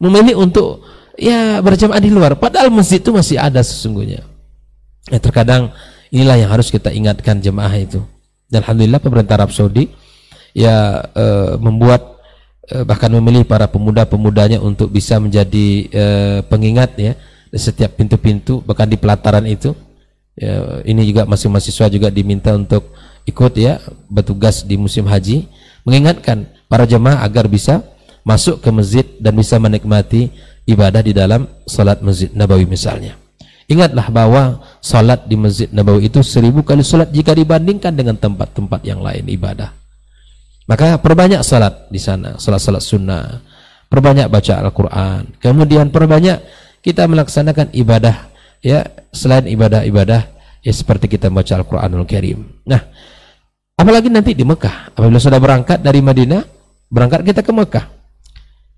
[0.01, 0.85] memilih untuk
[1.17, 4.25] ya berjamaah di luar padahal masjid itu masih ada sesungguhnya
[5.09, 5.73] ya terkadang
[6.11, 8.03] inilah yang harus kita ingatkan jemaah itu
[8.47, 9.91] dan alhamdulillah pemerintah Arab Saudi
[10.55, 11.27] ya e,
[11.59, 12.19] membuat
[12.67, 16.05] e, bahkan memilih para pemuda-pemudanya untuk bisa menjadi e,
[16.47, 17.13] pengingat ya
[17.51, 19.75] di setiap pintu-pintu bahkan di pelataran itu
[20.39, 22.95] ya, ini juga masing mahasiswa juga diminta untuk
[23.27, 25.51] ikut ya bertugas di musim haji
[25.83, 27.83] mengingatkan para jemaah agar bisa
[28.27, 30.35] masuk ke masjid dan bisa menikmati
[30.67, 33.26] ibadah di dalam salat masjid Nabawi misalnya.
[33.67, 34.43] Ingatlah bahwa
[34.79, 39.75] salat di masjid Nabawi itu seribu kali salat jika dibandingkan dengan tempat-tempat yang lain ibadah.
[40.71, 43.43] Maka perbanyak salat di sana, salat-salat sunnah.
[43.87, 45.39] Perbanyak baca Al-Quran.
[45.39, 46.43] Kemudian perbanyak
[46.83, 48.31] kita melaksanakan ibadah
[48.63, 48.83] ya
[49.15, 50.23] selain ibadah-ibadah
[50.63, 52.63] ya seperti kita baca Al-Quranul Karim.
[52.67, 52.83] Nah,
[53.77, 54.97] Apalagi nanti di Mekah.
[54.97, 56.41] Apabila sudah berangkat dari Madinah,
[56.89, 57.85] berangkat kita ke Mekah.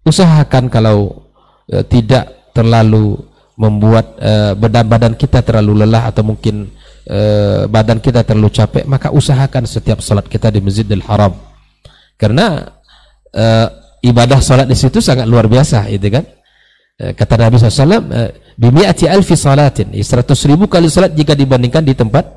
[0.02, 1.31] Usahakan kalau
[1.70, 3.15] e, tidak terlalu
[3.59, 6.70] membuat e, badan badan kita terlalu lelah atau mungkin
[7.02, 7.20] e,
[7.66, 11.35] badan kita terlalu capek, maka usahakan setiap salat kita di Masjidil Haram.
[12.14, 12.62] Karena
[13.35, 13.47] e,
[14.06, 16.22] ibadah salat di situ sangat luar biasa, itu kan?
[16.94, 18.20] E, kata Nabi SAW, e,
[18.55, 20.06] bimi'ati alfi salatin, 100
[20.47, 22.30] ribu kali salat jika dibandingkan di tempat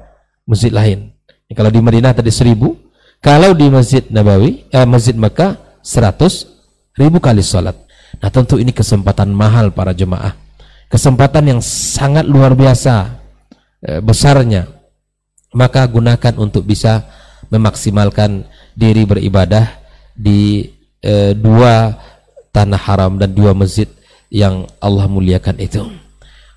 [0.50, 1.14] masjid lain.
[1.52, 2.92] Kalau di Madinah tadi seribu,
[3.22, 6.50] kalau di Masjid Nabawi, eh, Masjid Mekah seratus
[6.98, 7.78] ribu kali sholat.
[8.18, 10.34] Nah tentu ini kesempatan mahal para jemaah.
[10.92, 13.16] Kesempatan yang sangat luar biasa
[13.88, 14.68] eh, besarnya.
[15.56, 17.08] Maka gunakan untuk bisa
[17.52, 19.68] memaksimalkan diri beribadah
[20.16, 20.68] di
[21.00, 21.96] eh, dua
[22.52, 23.88] tanah haram dan dua masjid
[24.32, 25.84] yang Allah muliakan itu.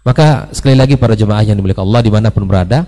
[0.03, 2.87] Maka sekali lagi para jemaah yang dimiliki Allah di mana pun berada,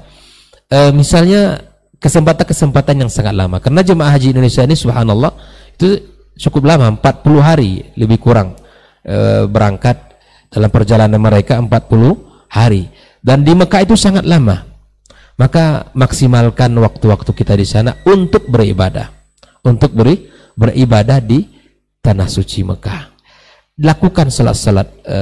[0.70, 1.62] eh, misalnya
[1.96, 5.32] kesempatan-kesempatan yang sangat lama karena jemaah haji Indonesia ini subhanallah
[5.76, 5.96] itu
[6.36, 8.52] cukup lama 40 hari lebih kurang
[9.00, 9.96] e, berangkat
[10.50, 12.88] dalam perjalanan mereka 40 hari.
[13.20, 14.62] Dan di Mekah itu sangat lama.
[15.36, 19.12] Maka maksimalkan waktu-waktu kita di sana untuk beribadah.
[19.66, 21.44] Untuk beri beribadah di
[22.00, 23.12] tanah suci Mekah.
[23.76, 25.18] Lakukan salat-salat e,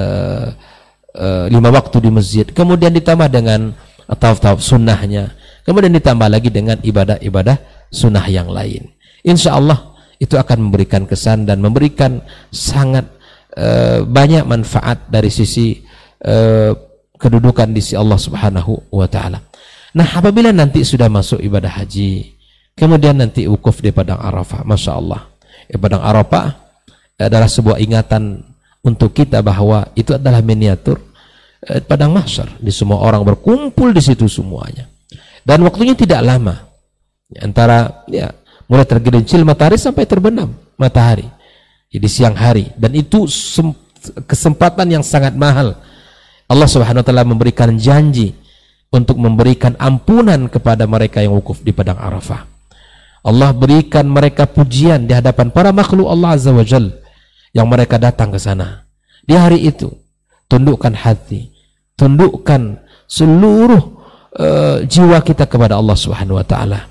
[1.18, 2.46] e, lima waktu di masjid.
[2.46, 3.74] Kemudian ditambah dengan
[4.06, 5.34] tawaf-tawaf sunnahnya.
[5.66, 8.94] Kemudian ditambah lagi dengan ibadah-ibadah sunnah yang lain.
[9.26, 12.22] Insya Allah itu akan memberikan kesan dan memberikan
[12.54, 13.08] sangat
[13.54, 15.78] eh, banyak manfaat dari sisi
[16.20, 16.72] eh,
[17.14, 19.40] kedudukan di sisi Allah Subhanahu wa taala.
[19.94, 22.34] Nah, apabila nanti sudah masuk ibadah haji,
[22.74, 25.22] kemudian nanti wukuf di padang Arafah, Masya Allah.
[25.70, 26.50] Di padang Arafah
[27.14, 28.42] adalah sebuah ingatan
[28.82, 30.98] untuk kita bahwa itu adalah miniatur
[31.64, 32.58] eh, padang mahsyar.
[32.58, 34.90] Di semua orang berkumpul di situ semuanya.
[35.46, 36.74] Dan waktunya tidak lama.
[37.38, 38.30] Antara ya
[38.68, 41.24] mulai tergelincir matahari sampai terbenam matahari.
[41.94, 43.30] Jadi siang hari dan itu
[44.26, 45.78] kesempatan yang sangat mahal.
[46.50, 48.34] Allah Subhanahu wa taala memberikan janji
[48.90, 52.50] untuk memberikan ampunan kepada mereka yang wukuf di padang Arafah.
[53.24, 56.92] Allah berikan mereka pujian di hadapan para makhluk Allah Azza wa Jal
[57.54, 58.84] yang mereka datang ke sana.
[59.24, 59.88] Di hari itu,
[60.50, 61.48] tundukkan hati,
[61.96, 62.76] tundukkan
[63.08, 63.82] seluruh
[64.36, 66.90] uh, jiwa kita kepada Allah Subhanahu wa taala.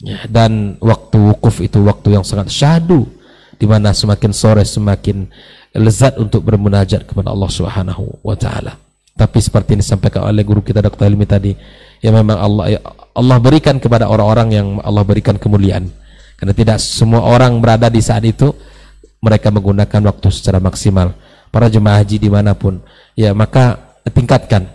[0.00, 3.04] Ya, dan waktu wukuf itu waktu yang sangat syahdu
[3.60, 5.28] di mana semakin sore semakin
[5.76, 8.80] lezat untuk bermunajat kepada Allah Subhanahu wa taala.
[9.12, 11.04] Tapi seperti ini disampaikan oleh guru kita Dr.
[11.12, 11.52] Ilmi tadi,
[12.00, 12.80] ya memang Allah ya,
[13.12, 15.92] Allah berikan kepada orang-orang yang Allah berikan kemuliaan.
[16.40, 18.48] Karena tidak semua orang berada di saat itu
[19.20, 21.12] mereka menggunakan waktu secara maksimal.
[21.52, 22.80] Para jemaah haji di mana pun,
[23.12, 24.70] ya maka tingkatkan,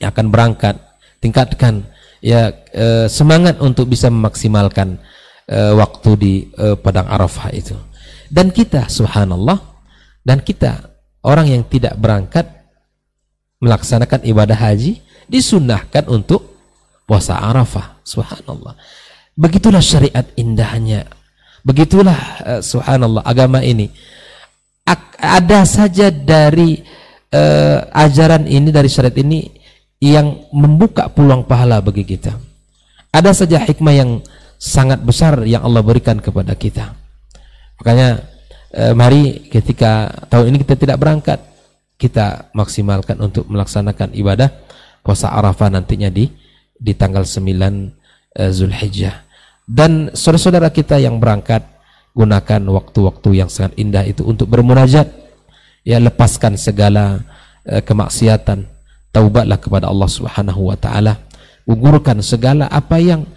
[0.00, 0.78] yang akan berangkat,
[1.20, 1.84] tingkatkan
[2.22, 4.96] ya eh, semangat untuk bisa memaksimalkan
[5.50, 7.74] eh, waktu di eh, padang Arafah itu.
[8.28, 9.56] Dan kita, subhanallah,
[10.20, 10.92] dan kita
[11.24, 12.44] orang yang tidak berangkat
[13.58, 16.44] melaksanakan ibadah haji disunahkan untuk
[17.08, 18.00] puasa Arafah.
[18.04, 18.76] Subhanallah.
[19.32, 21.08] Begitulah syariat indahnya.
[21.64, 23.90] Begitulah uh, subhanallah agama ini.
[25.18, 26.78] Ada saja dari
[27.34, 29.50] uh, ajaran ini dari syariat ini
[29.98, 32.38] yang membuka peluang pahala bagi kita.
[33.10, 34.10] Ada saja hikmah yang
[34.60, 36.94] sangat besar yang Allah berikan kepada kita.
[37.78, 38.26] Makanya
[38.74, 41.40] uh, mari ketika tahun ini kita tidak berangkat
[41.98, 44.54] kita maksimalkan untuk melaksanakan ibadah
[45.02, 46.30] puasa Arafah nantinya di
[46.78, 49.26] di tanggal 9 uh, Zulhijjah.
[49.68, 51.60] Dan saudara-saudara kita yang berangkat
[52.16, 55.06] gunakan waktu-waktu yang sangat indah itu untuk bermunajat.
[55.86, 57.24] Ya lepaskan segala
[57.66, 58.64] uh, kemaksiatan,
[59.12, 61.20] taubatlah kepada Allah Subhanahu wa taala.
[61.68, 63.28] Gugurkan segala apa yang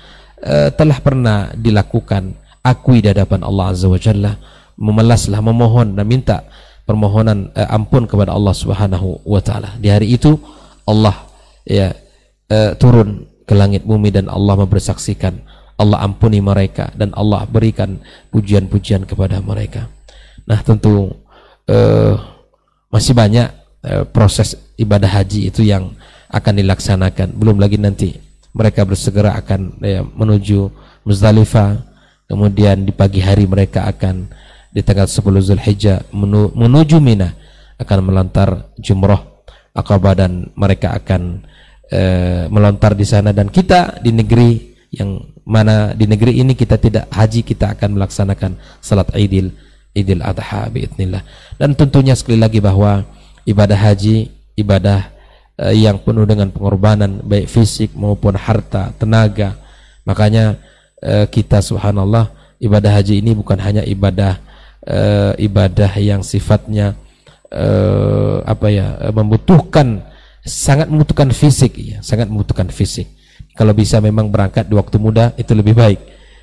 [0.44, 4.38] uh, telah pernah dilakukan, akui di hadapan Allah Azza wa Jalla,
[4.78, 6.46] memelaslah, memohon dan minta
[6.86, 9.78] permohonan eh, ampun kepada Allah Subhanahu wa taala.
[9.78, 10.38] Di hari itu
[10.86, 11.14] Allah
[11.66, 11.94] ya
[12.50, 15.44] eh, turun ke langit bumi dan Allah mempersaksikan
[15.82, 17.98] Allah ampuni mereka dan Allah berikan
[18.30, 19.90] pujian-pujian kepada mereka.
[20.46, 21.10] Nah, tentu
[21.66, 22.14] eh,
[22.94, 23.50] masih banyak
[23.82, 25.98] eh, proses ibadah haji itu yang
[26.30, 27.34] akan dilaksanakan.
[27.34, 28.14] Belum lagi nanti
[28.54, 30.70] mereka bersegera akan ya, menuju
[31.02, 31.91] Muzdalifah.
[32.32, 34.32] Kemudian di pagi hari mereka akan
[34.72, 35.20] di tanggal 10
[35.52, 36.08] Zulhijjah
[36.56, 37.36] menuju Mina
[37.76, 39.44] akan melontar jumroh
[39.76, 41.44] Aqabah dan mereka akan
[41.92, 42.02] e,
[42.48, 43.36] melontar di sana.
[43.36, 48.56] Dan kita di negeri yang mana di negeri ini kita tidak haji kita akan melaksanakan
[48.80, 49.52] salat Idul
[49.92, 51.28] Idul Adha biidznillah.
[51.60, 53.04] Dan tentunya sekali lagi bahwa
[53.44, 55.04] ibadah haji ibadah
[55.60, 59.60] e, yang penuh dengan pengorbanan baik fisik maupun harta tenaga
[60.08, 60.71] makanya
[61.02, 62.30] e, kita subhanallah
[62.62, 64.38] ibadah haji ini bukan hanya ibadah
[64.86, 66.98] uh, ibadah yang sifatnya
[67.54, 70.06] uh, apa ya uh, membutuhkan
[70.42, 73.10] sangat membutuhkan fisik ya sangat membutuhkan fisik.
[73.52, 76.00] Kalau bisa memang berangkat di waktu muda itu lebih baik.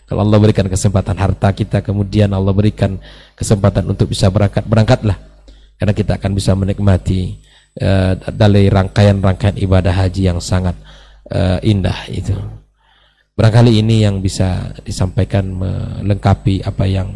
[0.08, 3.00] Kalau Allah berikan kesempatan harta kita kemudian Allah berikan
[3.32, 5.16] kesempatan untuk bisa berangkat berangkatlah.
[5.78, 7.38] Karena kita akan bisa menikmati
[7.80, 10.74] uh, dari rangkaian-rangkaian ibadah haji yang sangat
[11.30, 12.34] uh, indah itu
[13.38, 17.14] barangkali ini yang bisa disampaikan melengkapi apa yang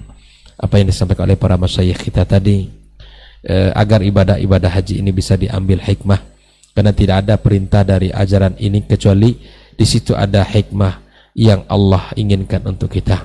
[0.55, 2.71] apa yang disampaikan oleh para masyayikh kita tadi.
[3.43, 6.23] Eh, agar ibadah-ibadah haji ini bisa diambil hikmah.
[6.79, 9.35] Karena tidak ada perintah dari ajaran ini kecuali
[9.75, 11.03] di situ ada hikmah
[11.35, 13.19] yang Allah inginkan untuk kita.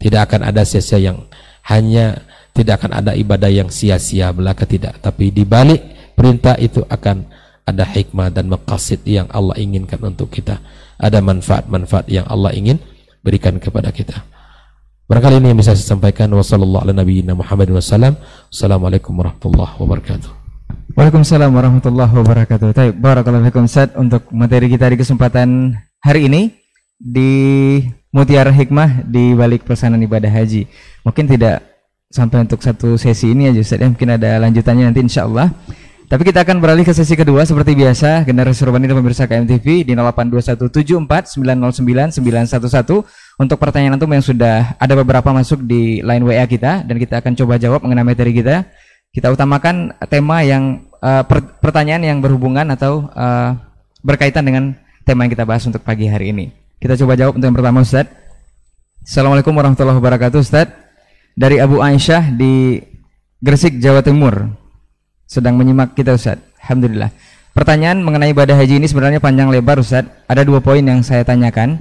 [0.00, 1.28] Tidak akan ada sia-sia yang
[1.68, 2.16] hanya
[2.56, 5.04] tidak akan ada ibadah yang sia-sia belaka tidak.
[5.04, 7.28] Tapi di balik perintah itu akan
[7.62, 10.58] ada hikmah dan maqasid yang Allah inginkan untuk kita
[10.98, 12.82] ada manfaat-manfaat yang Allah ingin
[13.22, 14.22] berikan kepada kita
[15.12, 16.32] Barangkali ini yang bisa saya sampaikan.
[18.48, 20.30] Wassalamualaikum warahmatullahi wabarakatuh.
[20.96, 22.72] Waalaikumsalam warahmatullahi wabarakatuh.
[22.72, 23.68] Baik, barakallahu fikum
[24.00, 26.56] untuk materi kita di kesempatan hari ini
[26.96, 27.32] di
[28.08, 30.64] Mutiara Hikmah di balik pelaksanaan ibadah haji.
[31.04, 31.60] Mungkin tidak
[32.08, 33.92] sampai untuk satu sesi ini aja Ustaz ya.
[33.92, 35.52] Mungkin ada lanjutannya nanti insya Allah.
[36.12, 39.96] Tapi kita akan beralih ke sesi kedua seperti biasa generasi Urbani dan pemirsa KMTV di
[39.96, 46.84] 082174 909 911 untuk pertanyaan antum yang sudah ada beberapa masuk di line WA kita
[46.84, 48.68] dan kita akan coba jawab mengenai materi kita
[49.08, 53.56] kita utamakan tema yang uh, per- pertanyaan yang berhubungan atau uh,
[54.04, 54.76] berkaitan dengan
[55.08, 56.52] tema yang kita bahas untuk pagi hari ini.
[56.76, 58.12] Kita coba jawab untuk yang pertama Ustaz.
[59.00, 60.68] Assalamualaikum warahmatullahi wabarakatuh Ustaz.
[61.32, 62.84] Dari Abu Aisyah di
[63.40, 64.61] Gresik, Jawa Timur.
[65.32, 66.36] Sedang menyimak kita Ustaz.
[66.60, 67.08] Alhamdulillah.
[67.56, 70.04] Pertanyaan mengenai ibadah haji ini sebenarnya panjang lebar Ustaz.
[70.28, 71.80] Ada dua poin yang saya tanyakan.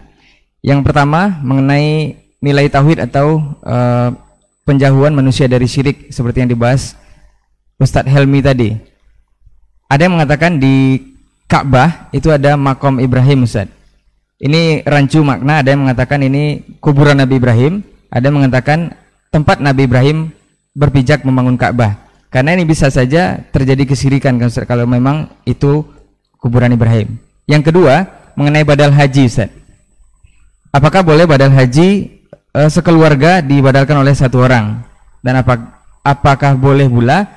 [0.64, 4.16] Yang pertama mengenai nilai tauhid atau uh,
[4.64, 6.96] penjauhan manusia dari syirik seperti yang dibahas
[7.76, 8.72] Ustadz Helmi tadi.
[9.92, 10.96] Ada yang mengatakan di
[11.52, 13.68] Ka'bah itu ada makom Ibrahim Ustaz.
[14.40, 18.96] Ini rancu makna, ada yang mengatakan ini kuburan Nabi Ibrahim, ada yang mengatakan
[19.28, 20.32] tempat Nabi Ibrahim
[20.72, 22.11] berpijak membangun Ka'bah.
[22.32, 25.84] Karena ini bisa saja terjadi kesirikan kan kalau memang itu
[26.40, 27.20] kuburan Ibrahim.
[27.44, 28.08] Yang kedua,
[28.40, 29.52] mengenai badal haji Ustaz.
[30.72, 32.08] Apakah boleh badal haji
[32.56, 34.80] e, sekeluarga dibadalkan oleh satu orang?
[35.20, 37.28] Dan apa, apakah boleh pula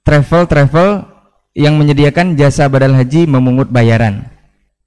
[0.00, 1.04] travel-travel
[1.52, 4.32] yang menyediakan jasa badal haji memungut bayaran?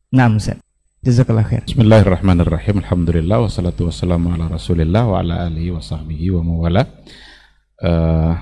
[0.09, 0.57] Nah, Ustaz.
[1.01, 2.81] Bismillahirrahmanirrahim.
[2.81, 6.85] Alhamdulillah wassalatu wassalamu ala Rasulillah wa ala alihi wa sahbihi wa mawala.
[7.81, 8.38] Uh,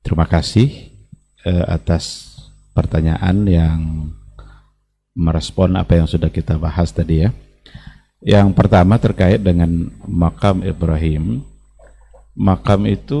[0.00, 0.90] terima kasih
[1.44, 2.36] uh, atas
[2.76, 3.80] pertanyaan yang
[5.14, 7.30] merespon apa yang sudah kita bahas tadi ya.
[8.20, 11.40] Yang pertama terkait dengan makam Ibrahim.
[12.36, 13.20] Makam itu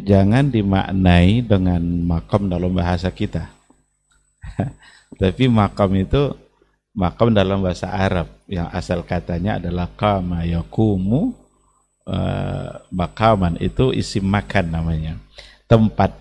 [0.00, 3.52] jangan dimaknai dengan makam dalam bahasa kita.
[5.20, 6.36] Tapi makam itu
[6.96, 11.36] makam dalam bahasa Arab yang asal katanya adalah kama yakumu
[12.08, 15.14] uh, makaman itu isi makan namanya.
[15.66, 16.14] Tempat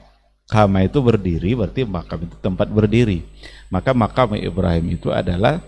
[0.45, 3.25] kama itu berdiri berarti makam itu tempat berdiri.
[3.69, 5.61] Maka makam Ibrahim itu adalah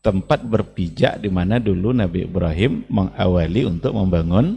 [0.00, 4.56] tempat berpijak di mana dulu Nabi Ibrahim mengawali untuk membangun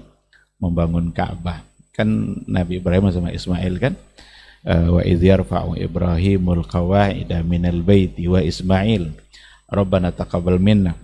[0.59, 1.65] membangun Ka'bah.
[1.95, 3.93] Kan Nabi Ibrahim sama Ismail kan
[4.67, 9.11] uh, wa idh yarfa'u Ibrahimul qawaida minal baiti wa Ismail
[9.69, 10.95] Rabbana taqabbal minna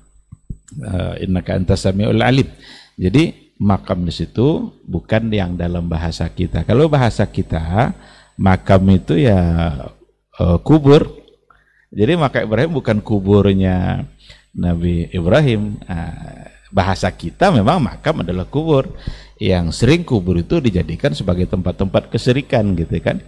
[0.82, 2.48] uh, innaka antas samiul alim.
[2.96, 6.68] Jadi makam di situ bukan yang dalam bahasa kita.
[6.68, 7.96] Kalau bahasa kita
[8.36, 9.40] makam itu ya
[10.40, 11.08] uh, kubur.
[11.96, 14.04] Jadi maka Ibrahim bukan kuburnya
[14.52, 15.80] Nabi Ibrahim.
[15.88, 18.92] Uh, bahasa kita memang makam adalah kubur.
[19.40, 23.24] Yang sering kubur itu dijadikan sebagai tempat-tempat keserikan gitu kan.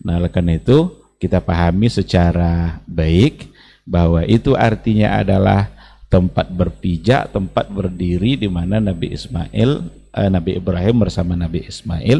[0.00, 3.52] Nah, oleh karena itu kita pahami secara baik
[3.84, 5.68] bahwa itu artinya adalah
[6.10, 9.70] tempat berpijak, tempat berdiri di mana Nabi Ismail,
[10.10, 12.18] eh, Nabi Ibrahim bersama Nabi Ismail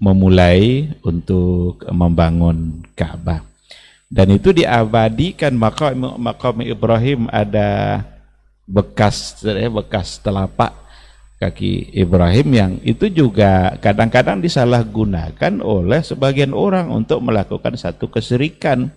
[0.00, 3.44] memulai untuk membangun Ka'bah.
[4.08, 8.00] Dan itu diabadikan maka makam Ibrahim ada
[8.64, 10.72] bekas bekas telapak
[11.36, 18.88] kaki Ibrahim yang itu juga kadang-kadang disalahgunakan oleh sebagian orang untuk melakukan satu keserikan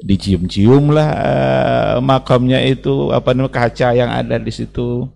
[0.00, 5.08] dicium-ciumlah uh, makamnya itu apa namanya kaca yang ada di situ.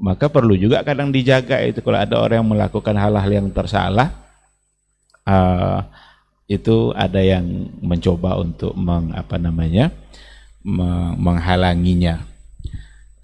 [0.00, 1.84] Maka perlu juga kadang dijaga itu.
[1.84, 4.08] Kalau ada orang yang melakukan hal-hal yang tersalah
[5.28, 5.84] uh,
[6.48, 7.44] itu ada yang
[7.84, 9.92] mencoba untuk meng, apa namanya
[11.16, 12.29] menghalanginya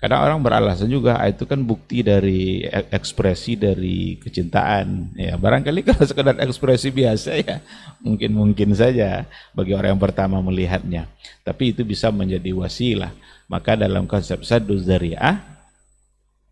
[0.06, 2.62] Kadang orang beralasan juga ah, itu kan bukti dari
[2.94, 5.18] ekspresi dari kecintaan.
[5.18, 7.58] Ya barangkali kalau sekedar ekspresi biasa ya
[8.06, 11.10] mungkin mungkin saja bagi orang yang pertama melihatnya.
[11.42, 13.10] Tapi itu bisa menjadi wasilah.
[13.50, 15.42] Maka dalam konsep saddu zari'ah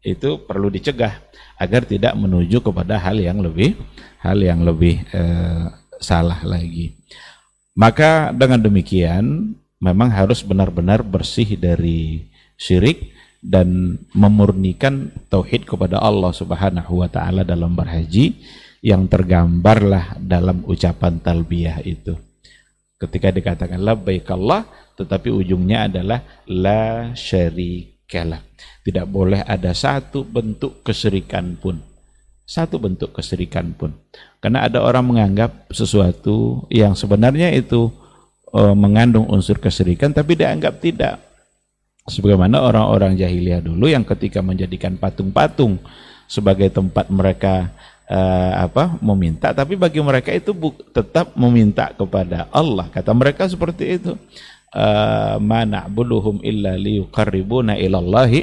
[0.03, 1.23] itu perlu dicegah
[1.55, 3.79] agar tidak menuju kepada hal yang lebih
[4.19, 5.71] hal yang lebih eh,
[6.03, 6.91] salah lagi.
[7.79, 12.27] Maka dengan demikian memang harus benar-benar bersih dari
[12.59, 13.14] syirik
[13.45, 18.41] dan memurnikan tauhid kepada Allah Subhanahu wa taala dalam berhaji
[18.81, 22.17] yang tergambarlah dalam ucapan talbiyah itu.
[22.97, 24.65] Ketika dikatakan labbaik Allah
[24.97, 28.41] tetapi ujungnya adalah la syarikalah.
[28.81, 31.83] Tidak boleh ada satu bentuk keserikan pun.
[32.45, 33.97] Satu bentuk keserikan pun.
[34.41, 37.89] Karena ada orang menganggap sesuatu yang sebenarnya itu
[38.53, 41.24] uh, mengandung unsur keserikan tapi dianggap tidak
[42.05, 45.81] sebagaimana orang-orang jahiliyah dulu yang ketika menjadikan patung-patung
[46.29, 47.73] sebagai tempat mereka
[48.09, 49.53] uh, apa meminta.
[49.57, 50.53] Tapi bagi mereka itu
[50.93, 52.89] tetap meminta kepada Allah.
[52.93, 54.13] Kata mereka seperti itu.
[54.75, 58.43] Uh, mana buluhum illa liyuqarribuna ilallahi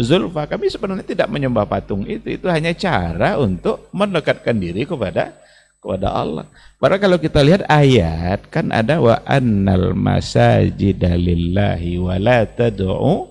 [0.00, 0.48] zulfa.
[0.48, 2.40] Kami sebenarnya tidak menyembah patung itu.
[2.40, 5.36] Itu hanya cara untuk mendekatkan diri kepada
[5.78, 6.46] kepada Allah.
[6.78, 13.26] Padahal kalau kita lihat ayat kan ada wa annal masajida lillahi wa la tad'u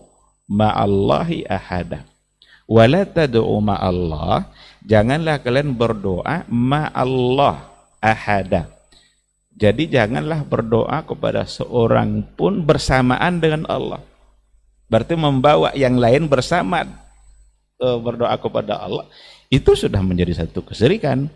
[0.52, 2.03] ma'allahi ahada.
[2.68, 4.52] Wa la tad'u ma'allah,
[4.84, 7.72] janganlah kalian berdoa ma'allah
[8.03, 8.68] ahada.
[9.56, 14.03] Jadi janganlah berdoa kepada seorang pun bersamaan dengan Allah.
[14.91, 16.84] Berarti membawa yang lain bersama
[17.80, 19.07] e, berdoa kepada Allah
[19.48, 21.32] itu sudah menjadi satu keserikan.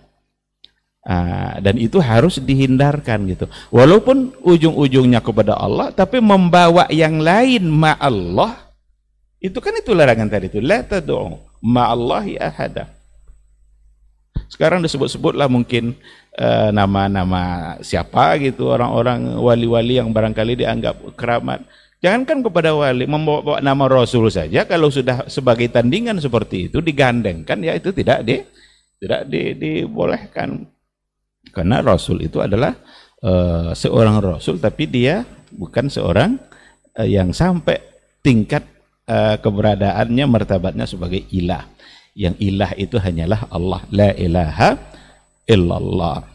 [1.01, 3.49] Ah, dan itu harus dihindarkan gitu.
[3.73, 8.69] Walaupun ujung-ujungnya kepada Allah, tapi membawa yang lain ma Allah
[9.41, 10.61] itu kan itu larangan tadi itu.
[10.61, 12.85] La tad'u ma'allahi ahada.
[14.45, 15.97] Sekarang disebut-sebutlah mungkin
[16.37, 21.65] eh, nama-nama uh, siapa gitu orang-orang wali-wali yang barangkali dianggap keramat.
[22.01, 27.77] Jangankan kepada wali membawa nama Rasul saja kalau sudah sebagai tandingan seperti itu digandengkan ya
[27.77, 28.41] itu tidak di
[29.01, 30.65] tidak di, dibolehkan.
[31.49, 32.77] Karena Rasul itu adalah
[33.25, 36.37] uh, seorang Rasul tapi dia bukan seorang
[36.95, 37.81] uh, yang sampai
[38.21, 38.61] tingkat
[39.09, 41.65] uh, keberadaannya martabatnya sebagai ilah.
[42.13, 43.81] Yang ilah itu hanyalah Allah.
[43.89, 44.77] La ilaha
[45.49, 46.31] illallah.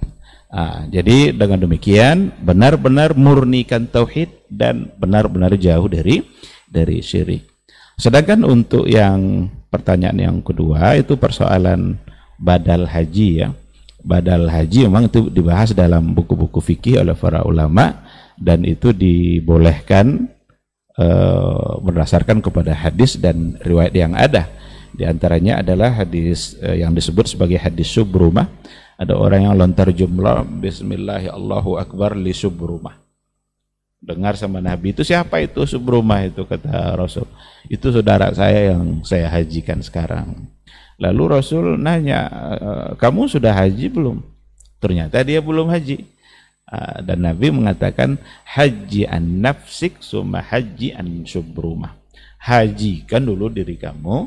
[0.47, 6.23] Ah, jadi dengan demikian benar-benar murnikan tauhid dan benar-benar jauh dari
[6.71, 7.45] dari syirik.
[7.99, 11.99] Sedangkan untuk yang pertanyaan yang kedua itu persoalan
[12.39, 13.49] badal haji ya
[14.07, 18.07] badal haji memang itu dibahas dalam buku-buku fikih oleh para ulama
[18.39, 20.31] dan itu dibolehkan
[20.95, 24.47] uh, berdasarkan kepada hadis dan riwayat yang ada
[24.97, 28.49] di antaranya adalah hadis uh, yang disebut sebagai hadis subrumah.
[28.97, 32.97] Ada orang yang lontar jumlah Bismillahirrahmanirrahim Allahu Akbar li subrumah.
[34.01, 37.29] Dengar sama Nabi itu siapa itu subrumah itu kata Rasul.
[37.69, 40.49] Itu saudara saya yang saya hajikan sekarang.
[40.97, 42.21] Lalu Rasul nanya,
[42.57, 44.25] eh, kamu sudah haji belum?
[44.81, 46.17] Ternyata dia belum haji.
[46.67, 51.95] Ah, dan Nabi mengatakan haji an nafsik summa haji an subrumah.
[52.43, 54.27] Hajikan dulu diri kamu,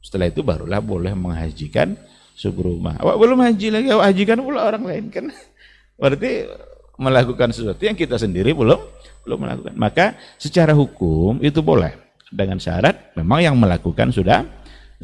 [0.00, 1.92] setelah itu barulah boleh menghajikan
[2.32, 2.96] subrumah.
[3.00, 5.28] Awak belum haji lagi, awak hajikan pula orang lain kan.
[6.00, 6.48] Berarti
[6.96, 8.80] melakukan sesuatu yang kita sendiri belum
[9.28, 9.74] belum melakukan.
[9.76, 10.06] Maka
[10.40, 11.92] secara hukum itu boleh
[12.32, 14.44] dengan syarat memang yang melakukan sudah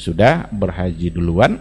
[0.01, 1.61] sudah berhaji duluan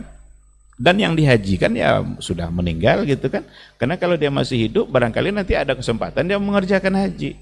[0.79, 3.43] dan yang dihajikan ya sudah meninggal gitu kan.
[3.75, 7.35] Karena kalau dia masih hidup barangkali nanti ada kesempatan dia mengerjakan haji.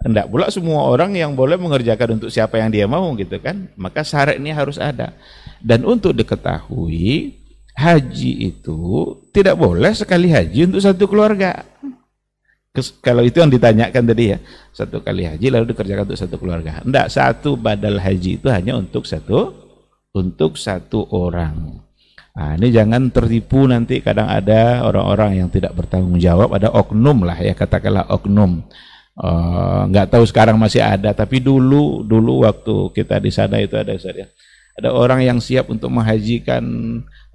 [0.00, 3.68] Tidak pula semua orang yang boleh mengerjakan untuk siapa yang dia mau gitu kan.
[3.80, 5.16] Maka syarat ini harus ada.
[5.60, 7.36] Dan untuk diketahui,
[7.76, 8.80] haji itu
[9.32, 11.64] tidak boleh sekali haji untuk satu keluarga.
[13.04, 14.38] Kalau itu yang ditanyakan tadi ya,
[14.72, 16.80] satu kali haji lalu dikerjakan untuk satu keluarga.
[16.80, 19.52] Tidak, satu badal haji itu hanya untuk satu
[20.14, 21.82] untuk satu orang.
[22.30, 27.36] Nah, ini jangan tertipu nanti kadang ada orang-orang yang tidak bertanggung jawab, ada oknum lah
[27.36, 28.62] ya katakanlah oknum.
[29.20, 33.76] Eh, nggak uh, tahu sekarang masih ada tapi dulu dulu waktu kita di sana itu
[33.76, 34.26] ada ya.
[34.80, 36.64] Ada orang yang siap untuk menghajikan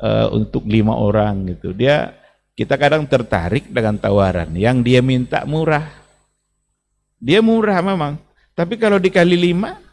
[0.01, 1.77] uh, untuk lima orang gitu.
[1.77, 2.15] Dia
[2.57, 4.55] kita kadang tertarik dengan tawaran.
[4.57, 5.85] Yang dia minta murah.
[7.21, 8.17] Dia murah memang.
[8.57, 9.84] Tapi kalau dikali lima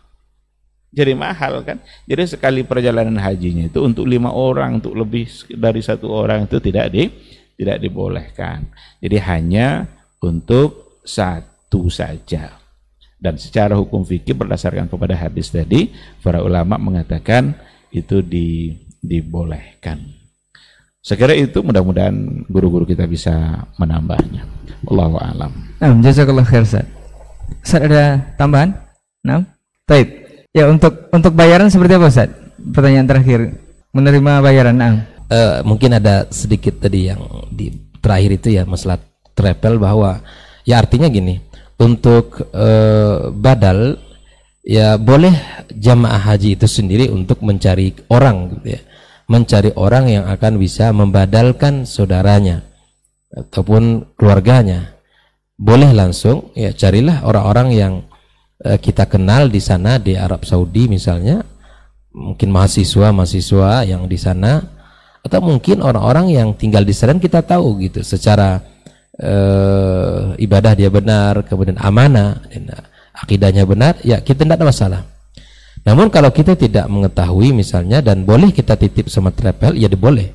[0.93, 6.13] jadi mahal kan jadi sekali perjalanan hajinya itu untuk lima orang untuk lebih dari satu
[6.13, 7.09] orang itu tidak di
[7.57, 8.69] tidak dibolehkan
[9.01, 9.89] jadi hanya
[10.23, 12.59] untuk satu saja.
[13.23, 17.55] Dan secara hukum fikih berdasarkan kepada hadis tadi, para ulama mengatakan
[17.95, 20.03] itu di, dibolehkan.
[21.03, 24.47] Sekira itu mudah-mudahan guru-guru kita bisa menambahnya.
[24.87, 25.51] Allahu a'lam.
[25.79, 26.63] Nah, jazakallah khair.
[26.63, 26.87] Ustaz
[27.75, 28.75] ada tambahan?
[29.23, 29.47] Nah,
[29.87, 30.22] Taib.
[30.53, 32.29] Ya untuk untuk bayaran seperti apa Ustaz?
[32.61, 33.57] Pertanyaan terakhir.
[33.97, 35.09] Menerima bayaran, nah.
[35.33, 37.73] Uh, mungkin ada sedikit tadi yang di
[38.05, 39.01] terakhir itu ya masalah
[39.33, 40.21] travel bahwa
[40.69, 41.41] ya artinya gini
[41.81, 43.97] untuk uh, badal
[44.61, 45.33] ya boleh
[45.73, 48.81] jamaah haji itu sendiri untuk mencari orang gitu ya
[49.25, 52.61] mencari orang yang akan bisa membadalkan saudaranya
[53.33, 55.01] ataupun keluarganya
[55.57, 57.93] boleh langsung ya carilah orang-orang yang
[58.65, 61.43] uh, kita kenal di sana di Arab Saudi misalnya
[62.13, 64.61] mungkin mahasiswa-mahasiswa yang di sana
[65.23, 68.59] atau mungkin orang-orang yang tinggal di sana kita tahu gitu secara
[69.23, 72.69] uh, ibadah dia benar, kemudian amanah, dan
[73.15, 75.01] akidahnya benar, ya kita tidak ada masalah.
[75.87, 80.31] Namun kalau kita tidak mengetahui misalnya dan boleh kita titip sama travel, ya boleh.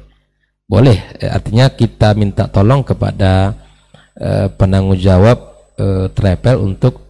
[0.68, 3.56] Boleh, eh, artinya kita minta tolong kepada
[4.58, 5.38] penanggung jawab
[6.18, 7.07] travel untuk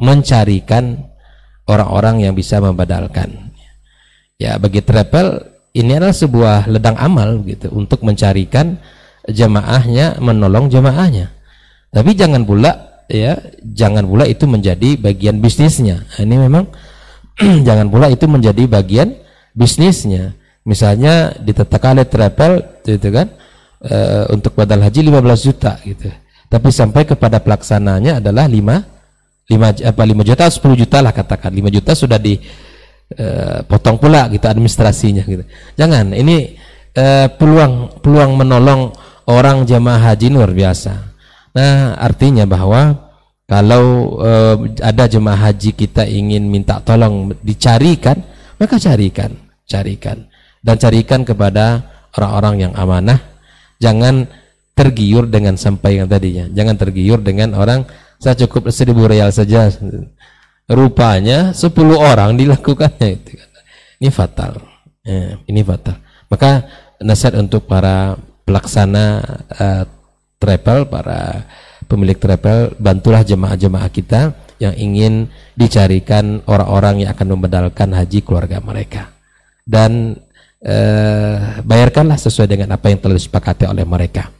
[0.00, 1.06] mencarikan
[1.68, 3.52] orang-orang yang bisa membadalkan.
[4.40, 5.44] Ya, bagi travel
[5.76, 8.80] ini adalah sebuah ledang amal gitu untuk mencarikan
[9.28, 11.30] jamaahnya menolong jamaahnya
[11.90, 13.34] tapi jangan pula ya
[13.66, 16.06] jangan pula itu menjadi bagian bisnisnya.
[16.06, 16.64] Nah, ini memang
[17.66, 19.18] jangan pula itu menjadi bagian
[19.52, 20.38] bisnisnya.
[20.62, 23.26] Misalnya ditetapkan oleh travel gitu kan
[23.82, 23.96] e,
[24.30, 26.06] untuk badal haji 15 juta gitu.
[26.46, 28.99] Tapi sampai kepada pelaksananya adalah 5
[29.50, 32.38] 5 apa 5 juta 10 juta lah katakan 5 juta sudah di
[33.18, 35.42] eh, potong pula gitu administrasinya gitu.
[35.74, 36.54] Jangan ini
[36.94, 38.94] eh, peluang peluang menolong
[39.26, 40.94] orang jamaah haji luar biasa.
[41.50, 43.10] Nah, artinya bahwa
[43.50, 44.56] kalau eh,
[44.86, 48.22] ada jemaah haji kita ingin minta tolong dicarikan,
[48.62, 49.34] maka carikan,
[49.66, 50.30] carikan
[50.62, 51.82] dan carikan kepada
[52.14, 53.18] orang-orang yang amanah.
[53.80, 54.28] Jangan
[54.76, 56.46] tergiur dengan sampai yang tadinya.
[56.52, 57.84] Jangan tergiur dengan orang
[58.20, 59.72] saya cukup seribu real saja.
[60.70, 63.34] Rupanya 10 orang dilakukannya itu.
[63.98, 64.60] Ini fatal.
[65.02, 65.98] Ya, ini fatal.
[66.30, 66.68] Maka
[67.02, 68.14] nasihat untuk para
[68.46, 69.18] pelaksana
[69.50, 69.84] uh,
[70.38, 71.48] travel, para
[71.90, 75.26] pemilik travel, bantulah jemaah-jemaah kita yang ingin
[75.58, 79.10] dicarikan orang-orang yang akan membedalkan haji keluarga mereka.
[79.66, 80.14] Dan
[80.62, 84.30] uh, bayarkanlah sesuai dengan apa yang telah disepakati oleh mereka.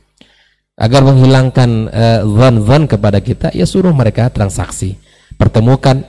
[0.80, 1.92] Agar menghilangkan
[2.24, 4.96] zon-zon uh, kepada kita, ya suruh mereka transaksi.
[5.36, 6.08] Pertemukan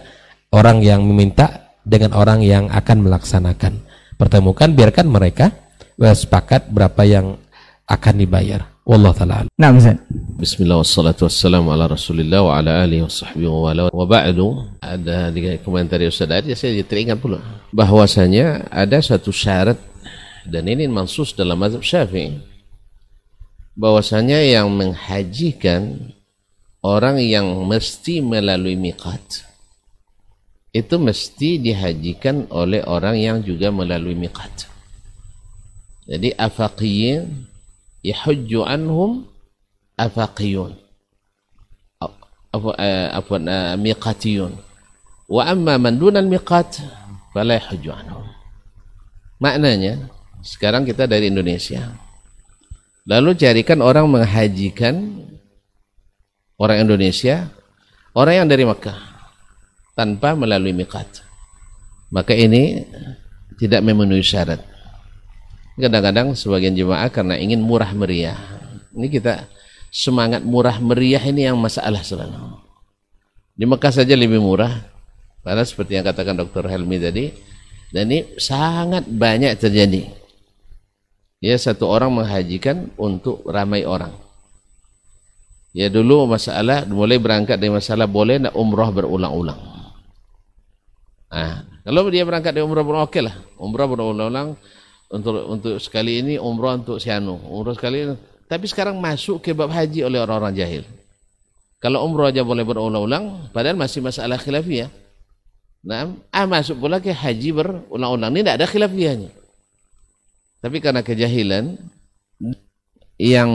[0.56, 3.84] orang yang meminta dengan orang yang akan melaksanakan.
[4.16, 5.52] Pertemukan, biarkan mereka
[6.00, 7.36] sepakat berapa yang
[7.84, 8.72] akan dibayar.
[8.82, 9.46] Wallah taala.
[9.60, 10.02] Nah, Ustaz.
[10.42, 13.82] Bismillah wassalatu wassalamu ala Rasulillah wa ala alihi wasahbihi wa wala.
[13.94, 17.38] Wa ba'du ada di komentar Ustaz tadi saya teringat pula
[17.70, 19.78] bahwasanya ada satu syarat
[20.50, 22.51] dan ini mansus dalam mazhab Syafi'i
[23.82, 26.14] bahwasanya yang menghajikan
[26.86, 29.50] orang yang mesti melalui miqat.
[30.70, 34.70] Itu mesti dihajikan oleh orang yang juga melalui miqat.
[36.06, 37.50] Jadi afaqiyin
[38.06, 39.26] yahujju anhum
[39.98, 40.78] afaqiyun.
[42.54, 43.50] Afwan
[43.82, 44.54] miqatiyun.
[45.26, 46.86] Wa amma man dunal miqat
[47.34, 48.30] fala yahujju anhum.
[49.42, 50.06] Maknanya
[50.46, 52.11] sekarang kita dari Indonesia
[53.08, 55.26] lalu carikan orang menghajikan
[56.62, 57.50] orang Indonesia
[58.14, 58.98] orang yang dari Makkah
[59.98, 61.26] tanpa melalui miqat.
[62.12, 62.84] Maka ini
[63.56, 64.60] tidak memenuhi syarat.
[65.80, 68.38] Kadang-kadang sebagian jemaah karena ingin murah meriah.
[68.92, 69.48] Ini kita
[69.88, 72.62] semangat murah meriah ini yang masalah selalu
[73.56, 74.90] di Mekah saja lebih murah.
[75.42, 76.70] Karena seperti yang katakan Dr.
[76.70, 77.34] Helmi tadi
[77.90, 80.06] dan ini sangat banyak terjadi
[81.42, 84.14] ya satu orang menghajikan untuk ramai orang.
[85.74, 89.58] Ya dulu masalah mulai berangkat dari masalah boleh nak umrah berulang-ulang.
[91.32, 94.54] Nah kalau dia berangkat dari umrah berulang okay lah umrah berulang-ulang
[95.12, 98.16] untuk untuk sekali ini umrah untuk sianu umrah sekali ini.
[98.52, 100.84] tapi sekarang masuk ke bab haji oleh orang-orang jahil.
[101.82, 104.92] Kalau umrah aja boleh berulang-ulang padahal masih masalah khilafiyah.
[105.88, 108.30] Nah ah masuk pula ke haji berulang-ulang.
[108.30, 109.41] Ini tidak ada khilafiyahnya
[110.62, 111.76] tapi karena kejahilan
[113.18, 113.50] yang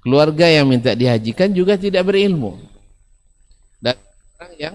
[0.00, 2.58] keluarga yang minta dihajikan juga tidak berilmu
[3.78, 3.96] dan
[4.40, 4.74] orang yang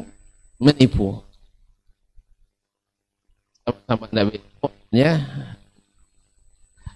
[0.62, 1.22] menipu
[3.86, 4.42] sama Nabi
[4.90, 5.22] ya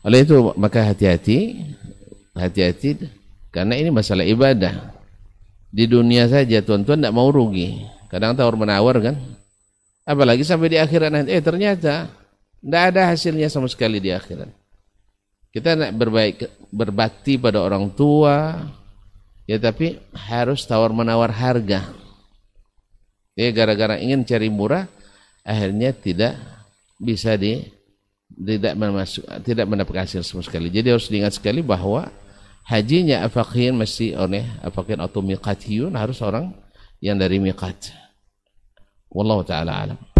[0.03, 1.63] oleh itu maka hati-hati,
[2.35, 3.07] hati-hati
[3.55, 4.91] karena ini masalah ibadah.
[5.73, 7.87] Di dunia saja tuan-tuan tidak mau rugi.
[8.11, 9.15] Kadang tawar menawar kan.
[10.03, 12.11] Apalagi sampai di akhirat nanti, eh ternyata
[12.63, 14.47] tidak ada hasilnya sama sekali di akhirat.
[15.51, 18.63] Kita nak berbaik, berbakti pada orang tua,
[19.43, 21.91] ya tapi harus tawar menawar harga.
[23.35, 24.87] Ya gara-gara ingin cari murah,
[25.43, 26.39] akhirnya tidak
[26.95, 27.67] bisa di
[28.33, 30.71] tidak masuk tidak mendapat hasil sama sekali.
[30.71, 32.09] Jadi harus diingat sekali bahwa
[32.63, 36.55] hajinya afakin mesti oleh afakin atau miqatiyun harus orang
[37.03, 37.91] yang dari miqat.
[39.11, 40.12] Wallahu taala alam.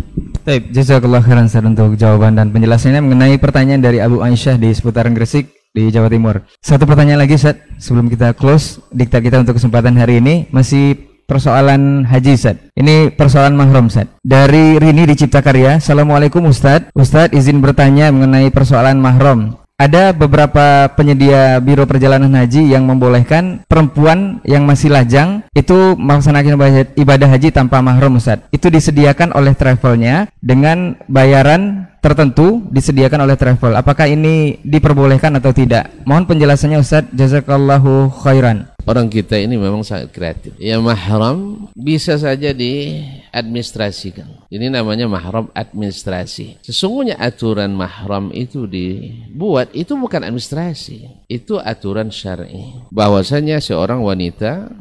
[0.44, 5.15] Baik, jazakallah khairan Ustaz untuk jawaban dan penjelasannya mengenai pertanyaan dari Abu Aisyah di seputaran
[5.18, 6.45] Gresik di Jawa Timur.
[6.61, 12.06] Satu pertanyaan lagi Ustaz sebelum kita close diktat kita untuk kesempatan hari ini masih persoalan
[12.06, 12.60] haji Ustaz.
[12.77, 14.11] Ini persoalan mahram Ustaz.
[14.22, 15.81] Dari Rini di Cipta Karya.
[15.81, 16.91] Assalamualaikum Ustaz.
[16.94, 19.62] Ustaz izin bertanya mengenai persoalan mahram.
[19.84, 26.55] Ada beberapa penyedia biro perjalanan haji yang membolehkan perempuan yang masih lajang itu melaksanakan
[26.95, 28.47] ibadah haji tanpa mahram Ustaz.
[28.55, 33.76] Itu disediakan oleh travelnya dengan bayaran tertentu disediakan oleh travel.
[33.76, 35.91] Apakah ini diperbolehkan atau tidak?
[36.07, 37.03] Mohon penjelasannya Ustaz.
[37.11, 40.53] Jazakallahu khairan orang kita ini memang sangat kreatif.
[40.60, 44.47] Ya mahram bisa saja diadministrasikan.
[44.47, 46.61] Ini namanya mahram administrasi.
[46.64, 52.88] Sesungguhnya aturan mahram itu dibuat itu bukan administrasi, itu aturan syar'i.
[52.93, 54.72] Bahwasanya seorang wanita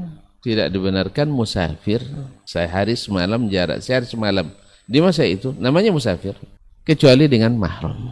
[0.43, 2.03] tidak dibenarkan musafir
[2.43, 4.51] sehari semalam jarak sehari semalam
[4.85, 6.35] di masa itu namanya musafir
[6.83, 8.11] kecuali dengan mahram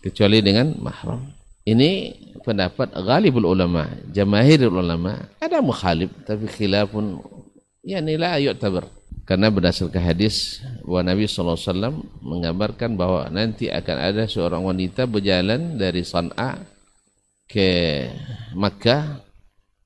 [0.00, 1.28] kecuali dengan mahram
[1.68, 7.20] ini pendapat ghalibul ulama, jamahirul ulama, ada mukhalif tapi khilafun
[7.84, 8.88] yani la yu'tabar.
[9.28, 16.02] Karena berdasarkan hadis bahwa Nabi SAW menggambarkan bahwa nanti akan ada seorang wanita berjalan dari
[16.02, 16.58] San'a
[17.46, 18.10] ke
[18.58, 19.22] Makkah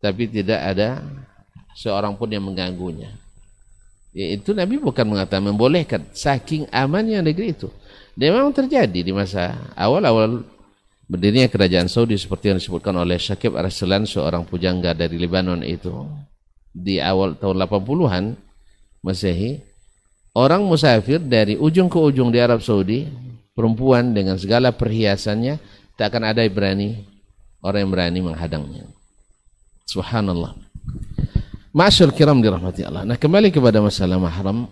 [0.00, 1.04] tapi tidak ada
[1.76, 3.12] seorang pun yang mengganggunya.
[4.14, 7.68] Itu Nabi bukan mengatakan membolehkan saking amannya negeri itu.
[8.14, 10.46] Dan memang terjadi di masa awal-awal
[11.04, 15.92] berdirinya kerajaan Saudi seperti yang disebutkan oleh Syakib Arsalan seorang pujangga dari Lebanon itu
[16.74, 18.24] di awal tahun 80-an
[19.04, 19.60] Masehi
[20.34, 23.04] orang musafir dari ujung ke ujung di Arab Saudi
[23.52, 25.60] perempuan dengan segala perhiasannya
[25.94, 26.90] tak akan ada yang berani
[27.60, 28.84] orang yang berani menghadangnya
[29.84, 30.56] subhanallah
[31.74, 33.02] Masyur kiram dirahmati Allah.
[33.02, 34.70] Nah kembali kepada masalah mahram.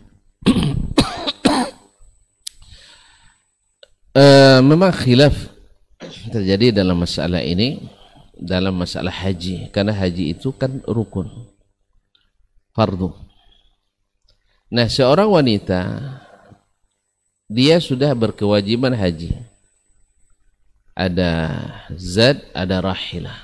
[4.14, 5.34] uh, memang khilaf
[6.30, 7.82] terjadi dalam masalah ini
[8.36, 9.70] dalam masalah haji.
[9.74, 11.28] Karena haji itu kan rukun
[12.72, 13.12] fardu.
[14.72, 15.80] Nah seorang wanita
[17.48, 19.36] dia sudah berkewajiban haji.
[20.92, 21.30] Ada
[21.96, 23.38] zad ada rahilah.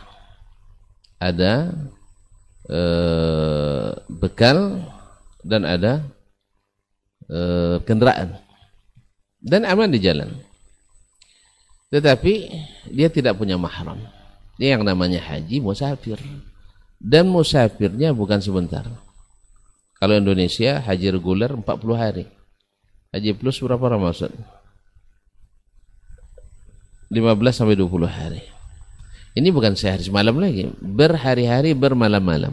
[1.19, 1.75] Ada
[2.71, 4.85] uh, bekal
[5.43, 6.05] dan ada
[7.33, 8.39] uh, kendaraan
[9.39, 10.35] dan aman di jalan
[11.89, 12.53] tetapi
[12.93, 13.97] dia tidak punya mahram.
[14.61, 16.21] Dia yang namanya haji musafir.
[16.99, 18.85] Dan musafirnya bukan sebentar.
[19.97, 22.27] Kalau Indonesia haji reguler 40 hari.
[23.15, 24.35] Haji plus berapa Ramadan?
[27.09, 28.43] 15 sampai 20 hari.
[29.33, 32.53] Ini bukan sehari semalam lagi, berhari-hari bermalam-malam.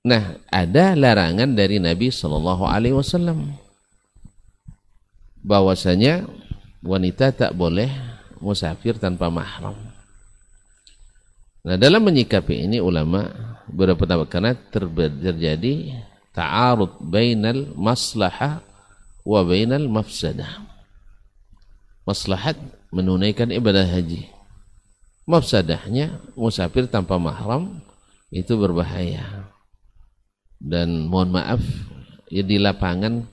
[0.00, 3.52] Nah, ada larangan dari Nabi Wasallam
[5.44, 6.24] bahwasanya
[6.80, 7.88] wanita tak boleh
[8.40, 9.76] musafir tanpa mahram.
[11.60, 13.28] Nah, dalam menyikapi ini ulama
[13.68, 14.52] berpendapat karena
[15.20, 15.92] terjadi
[16.32, 18.64] ta'arud bainal maslahah
[19.28, 20.64] wa bainal mafsadah.
[22.08, 22.56] Maslahat
[22.88, 24.24] menunaikan ibadah haji.
[25.28, 27.84] Mafsadahnya musafir tanpa mahram
[28.32, 29.52] itu berbahaya.
[30.56, 31.60] Dan mohon maaf
[32.32, 33.28] ya di lapangan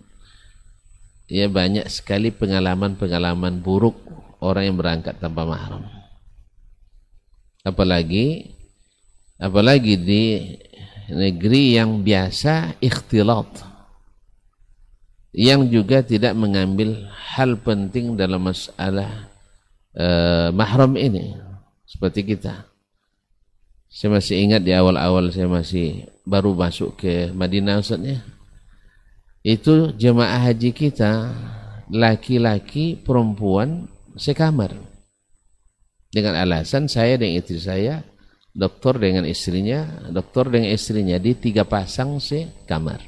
[1.27, 3.99] ya banyak sekali pengalaman-pengalaman buruk
[4.39, 5.83] orang yang berangkat tanpa mahram.
[7.67, 8.55] Apalagi
[9.37, 10.23] apalagi di
[11.11, 13.67] negeri yang biasa ikhtilat
[15.35, 19.29] yang juga tidak mengambil hal penting dalam masalah
[19.93, 21.35] uh, mahram ini.
[21.87, 22.67] Seperti kita.
[23.87, 28.19] Saya masih ingat di awal-awal saya masih baru masuk ke Madinah Ustaznya
[29.47, 31.31] itu jemaah haji kita
[31.87, 33.87] laki-laki perempuan
[34.19, 34.75] sekamar.
[36.11, 38.03] Dengan alasan saya dan istri saya
[38.51, 42.99] dokter dengan istrinya dokter dengan istrinya di tiga pasang sekamar.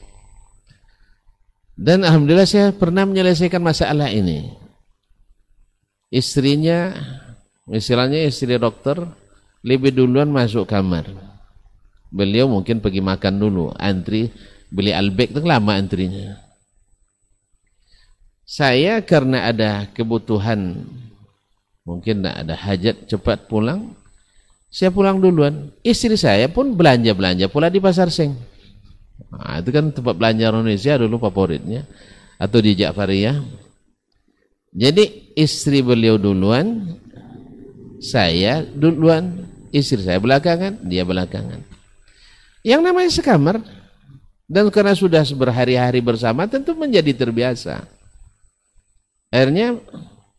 [1.76, 4.56] Dan alhamdulillah saya pernah menyelesaikan masalah ini.
[6.08, 6.96] Istrinya
[7.68, 8.96] misalnya istri dokter
[9.60, 11.04] lebih duluan masuk kamar.
[12.16, 14.32] Beliau mungkin pergi makan dulu antri
[14.70, 16.38] beli albek itu lama antrinya.
[18.50, 20.82] Saya karena ada kebutuhan
[21.86, 24.00] mungkin ada hajat cepat pulang
[24.70, 25.74] saya pulang duluan.
[25.82, 28.38] Istri saya pun belanja-belanja pula di pasar seng.
[29.34, 31.90] Nah, itu kan tempat belanja Indonesia dulu favoritnya
[32.38, 33.38] atau di Ja'fariyah.
[34.70, 36.96] Jadi istri beliau duluan
[37.98, 39.50] saya duluan.
[39.70, 41.62] Istri saya belakangan dia belakangan.
[42.62, 43.56] Yang namanya sekamar
[44.50, 47.86] dan karena sudah berhari-hari bersama tentu menjadi terbiasa.
[49.30, 49.78] Akhirnya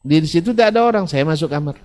[0.02, 1.78] di situ tidak ada orang, saya masuk kamar.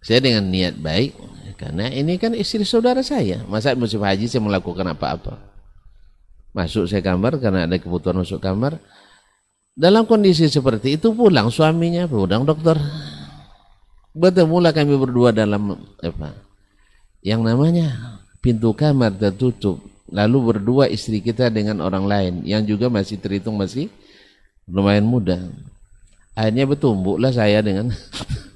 [0.00, 1.12] Saya dengan niat baik,
[1.58, 3.42] karena ini kan istri saudara saya.
[3.50, 5.42] Masa musim haji saya melakukan apa-apa.
[6.54, 8.78] Masuk saya kamar karena ada kebutuhan masuk kamar.
[9.74, 12.78] Dalam kondisi seperti itu pulang suaminya, pulang dokter.
[14.14, 16.34] Bertemulah kami berdua dalam apa?
[17.22, 19.80] Yang namanya pintu kamar tertutup.
[20.10, 23.86] Lalu berdua istri kita dengan orang lain yang juga masih terhitung masih
[24.66, 25.38] lumayan muda.
[26.34, 27.94] Akhirnya bertumbuklah saya dengan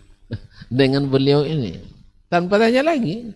[0.83, 1.79] dengan beliau ini.
[2.27, 3.31] Tanpa tanya lagi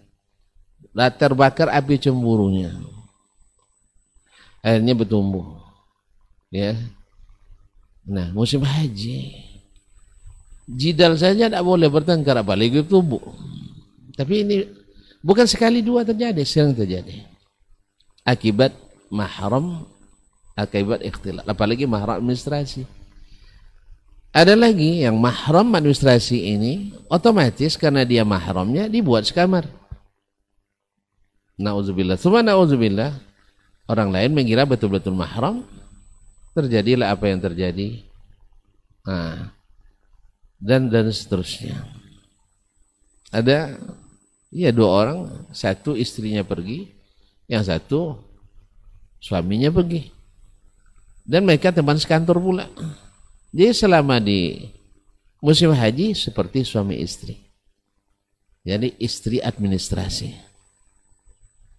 [0.91, 2.75] lah terbakar api cemburunya.
[4.67, 5.63] Akhirnya bertumbuh
[6.51, 6.75] ya.
[8.03, 9.47] Nah musim haji.
[10.69, 13.23] Jidal saja tidak boleh bertengkar apalagi bertumbuh
[14.19, 14.67] tapi ini
[15.19, 17.27] Bukan sekali dua terjadi, sering terjadi.
[18.23, 18.71] Akibat
[19.11, 19.89] mahram,
[20.55, 21.43] akibat ikhtilat.
[21.49, 22.87] Apalagi mahram administrasi.
[24.31, 29.67] Ada lagi yang mahram administrasi ini otomatis karena dia mahramnya dibuat sekamar.
[31.59, 32.15] Nauzubillah.
[32.21, 33.19] Semua nauzubillah.
[33.89, 35.67] Orang lain mengira betul-betul mahram.
[36.55, 38.05] Terjadilah apa yang terjadi.
[39.03, 39.51] Nah,
[40.61, 41.83] dan dan seterusnya.
[43.33, 43.81] Ada
[44.53, 45.19] ya dua orang,
[45.53, 46.89] satu istrinya pergi,
[47.49, 48.21] yang satu
[49.21, 50.13] suaminya pergi.
[51.29, 52.67] Dan mereka teman sekantor pula.
[53.53, 54.69] Jadi selama di
[55.45, 57.37] musim haji seperti suami istri.
[58.65, 60.33] Jadi istri administrasi.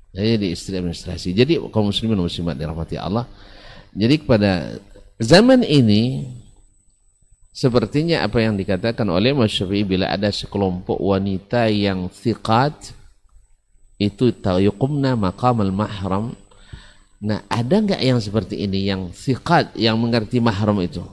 [0.09, 1.29] Jadi di istri administrasi.
[1.33, 3.29] Jadi kaum muslimin muslimat dirahmati Allah.
[3.93, 4.77] Jadi kepada
[5.21, 6.25] zaman ini
[7.49, 12.93] sepertinya apa yang dikatakan oleh Mas Syafi'i bila ada sekelompok wanita yang thiqat
[13.99, 16.33] itu yuqumna maqamal mahram
[17.19, 21.03] Nah, ada nggak yang seperti ini yang sikat yang mengerti mahram itu?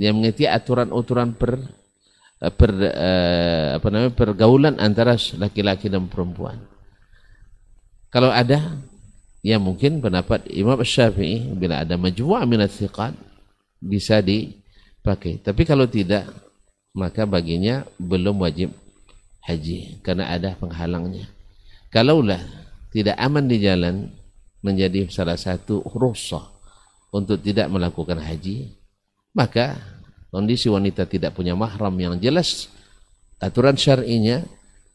[0.00, 1.60] Yang mengerti aturan-aturan per
[2.56, 6.56] per uh, apa namanya pergaulan antara laki-laki dan perempuan.
[8.08, 8.80] Kalau ada,
[9.44, 13.12] ya mungkin pendapat Imam Syafi'i bila ada majmu' minat sikat
[13.76, 14.24] bisa
[15.00, 15.40] dipakai.
[15.40, 16.28] Tapi kalau tidak,
[16.92, 18.70] maka baginya belum wajib
[19.48, 21.24] haji karena ada penghalangnya.
[21.88, 22.44] Kalaulah
[22.92, 24.12] tidak aman di jalan,
[24.60, 26.44] menjadi salah satu rukhsah
[27.16, 28.76] untuk tidak melakukan haji,
[29.32, 29.80] maka
[30.28, 32.68] kondisi wanita tidak punya mahram yang jelas
[33.40, 34.44] aturan syar'inya,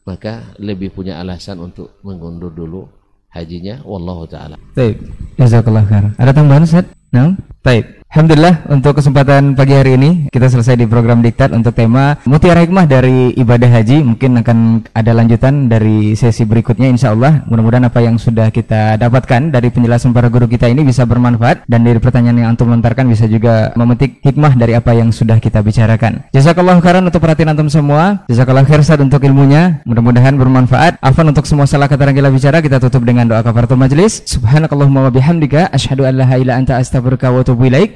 [0.06, 2.86] maka lebih punya alasan untuk mengundur dulu
[3.34, 4.56] hajinya wallahu taala.
[4.72, 5.02] Baik,
[5.36, 6.14] jazakallah khair.
[6.16, 6.86] Ada tambahan Ustaz?
[7.10, 7.95] Nah, baik.
[8.16, 12.86] Alhamdulillah untuk kesempatan pagi hari ini kita selesai di program Diktat untuk tema Mutiara Hikmah
[12.86, 14.06] dari ibadah haji.
[14.06, 19.50] Mungkin akan ada lanjutan dari sesi berikutnya insya Allah mudah-mudahan apa yang sudah kita dapatkan
[19.50, 21.66] dari penjelasan para guru kita ini bisa bermanfaat.
[21.66, 25.60] Dan dari pertanyaan yang antum lontarkan bisa juga memetik hikmah dari apa yang sudah kita
[25.60, 26.30] bicarakan.
[26.30, 28.24] Jazakallah khairan untuk perhatian antum semua.
[28.30, 29.82] Jazakallah khair untuk ilmunya.
[29.84, 31.02] Mudah-mudahan bermanfaat.
[31.02, 34.24] Afan untuk semua salah kata yang kita bicara kita tutup dengan doa kafaratul majlis.
[34.24, 37.95] Subhanakallahumma wa bihamdika asyhadu an la anta astaghfiruka wa atubu ilaik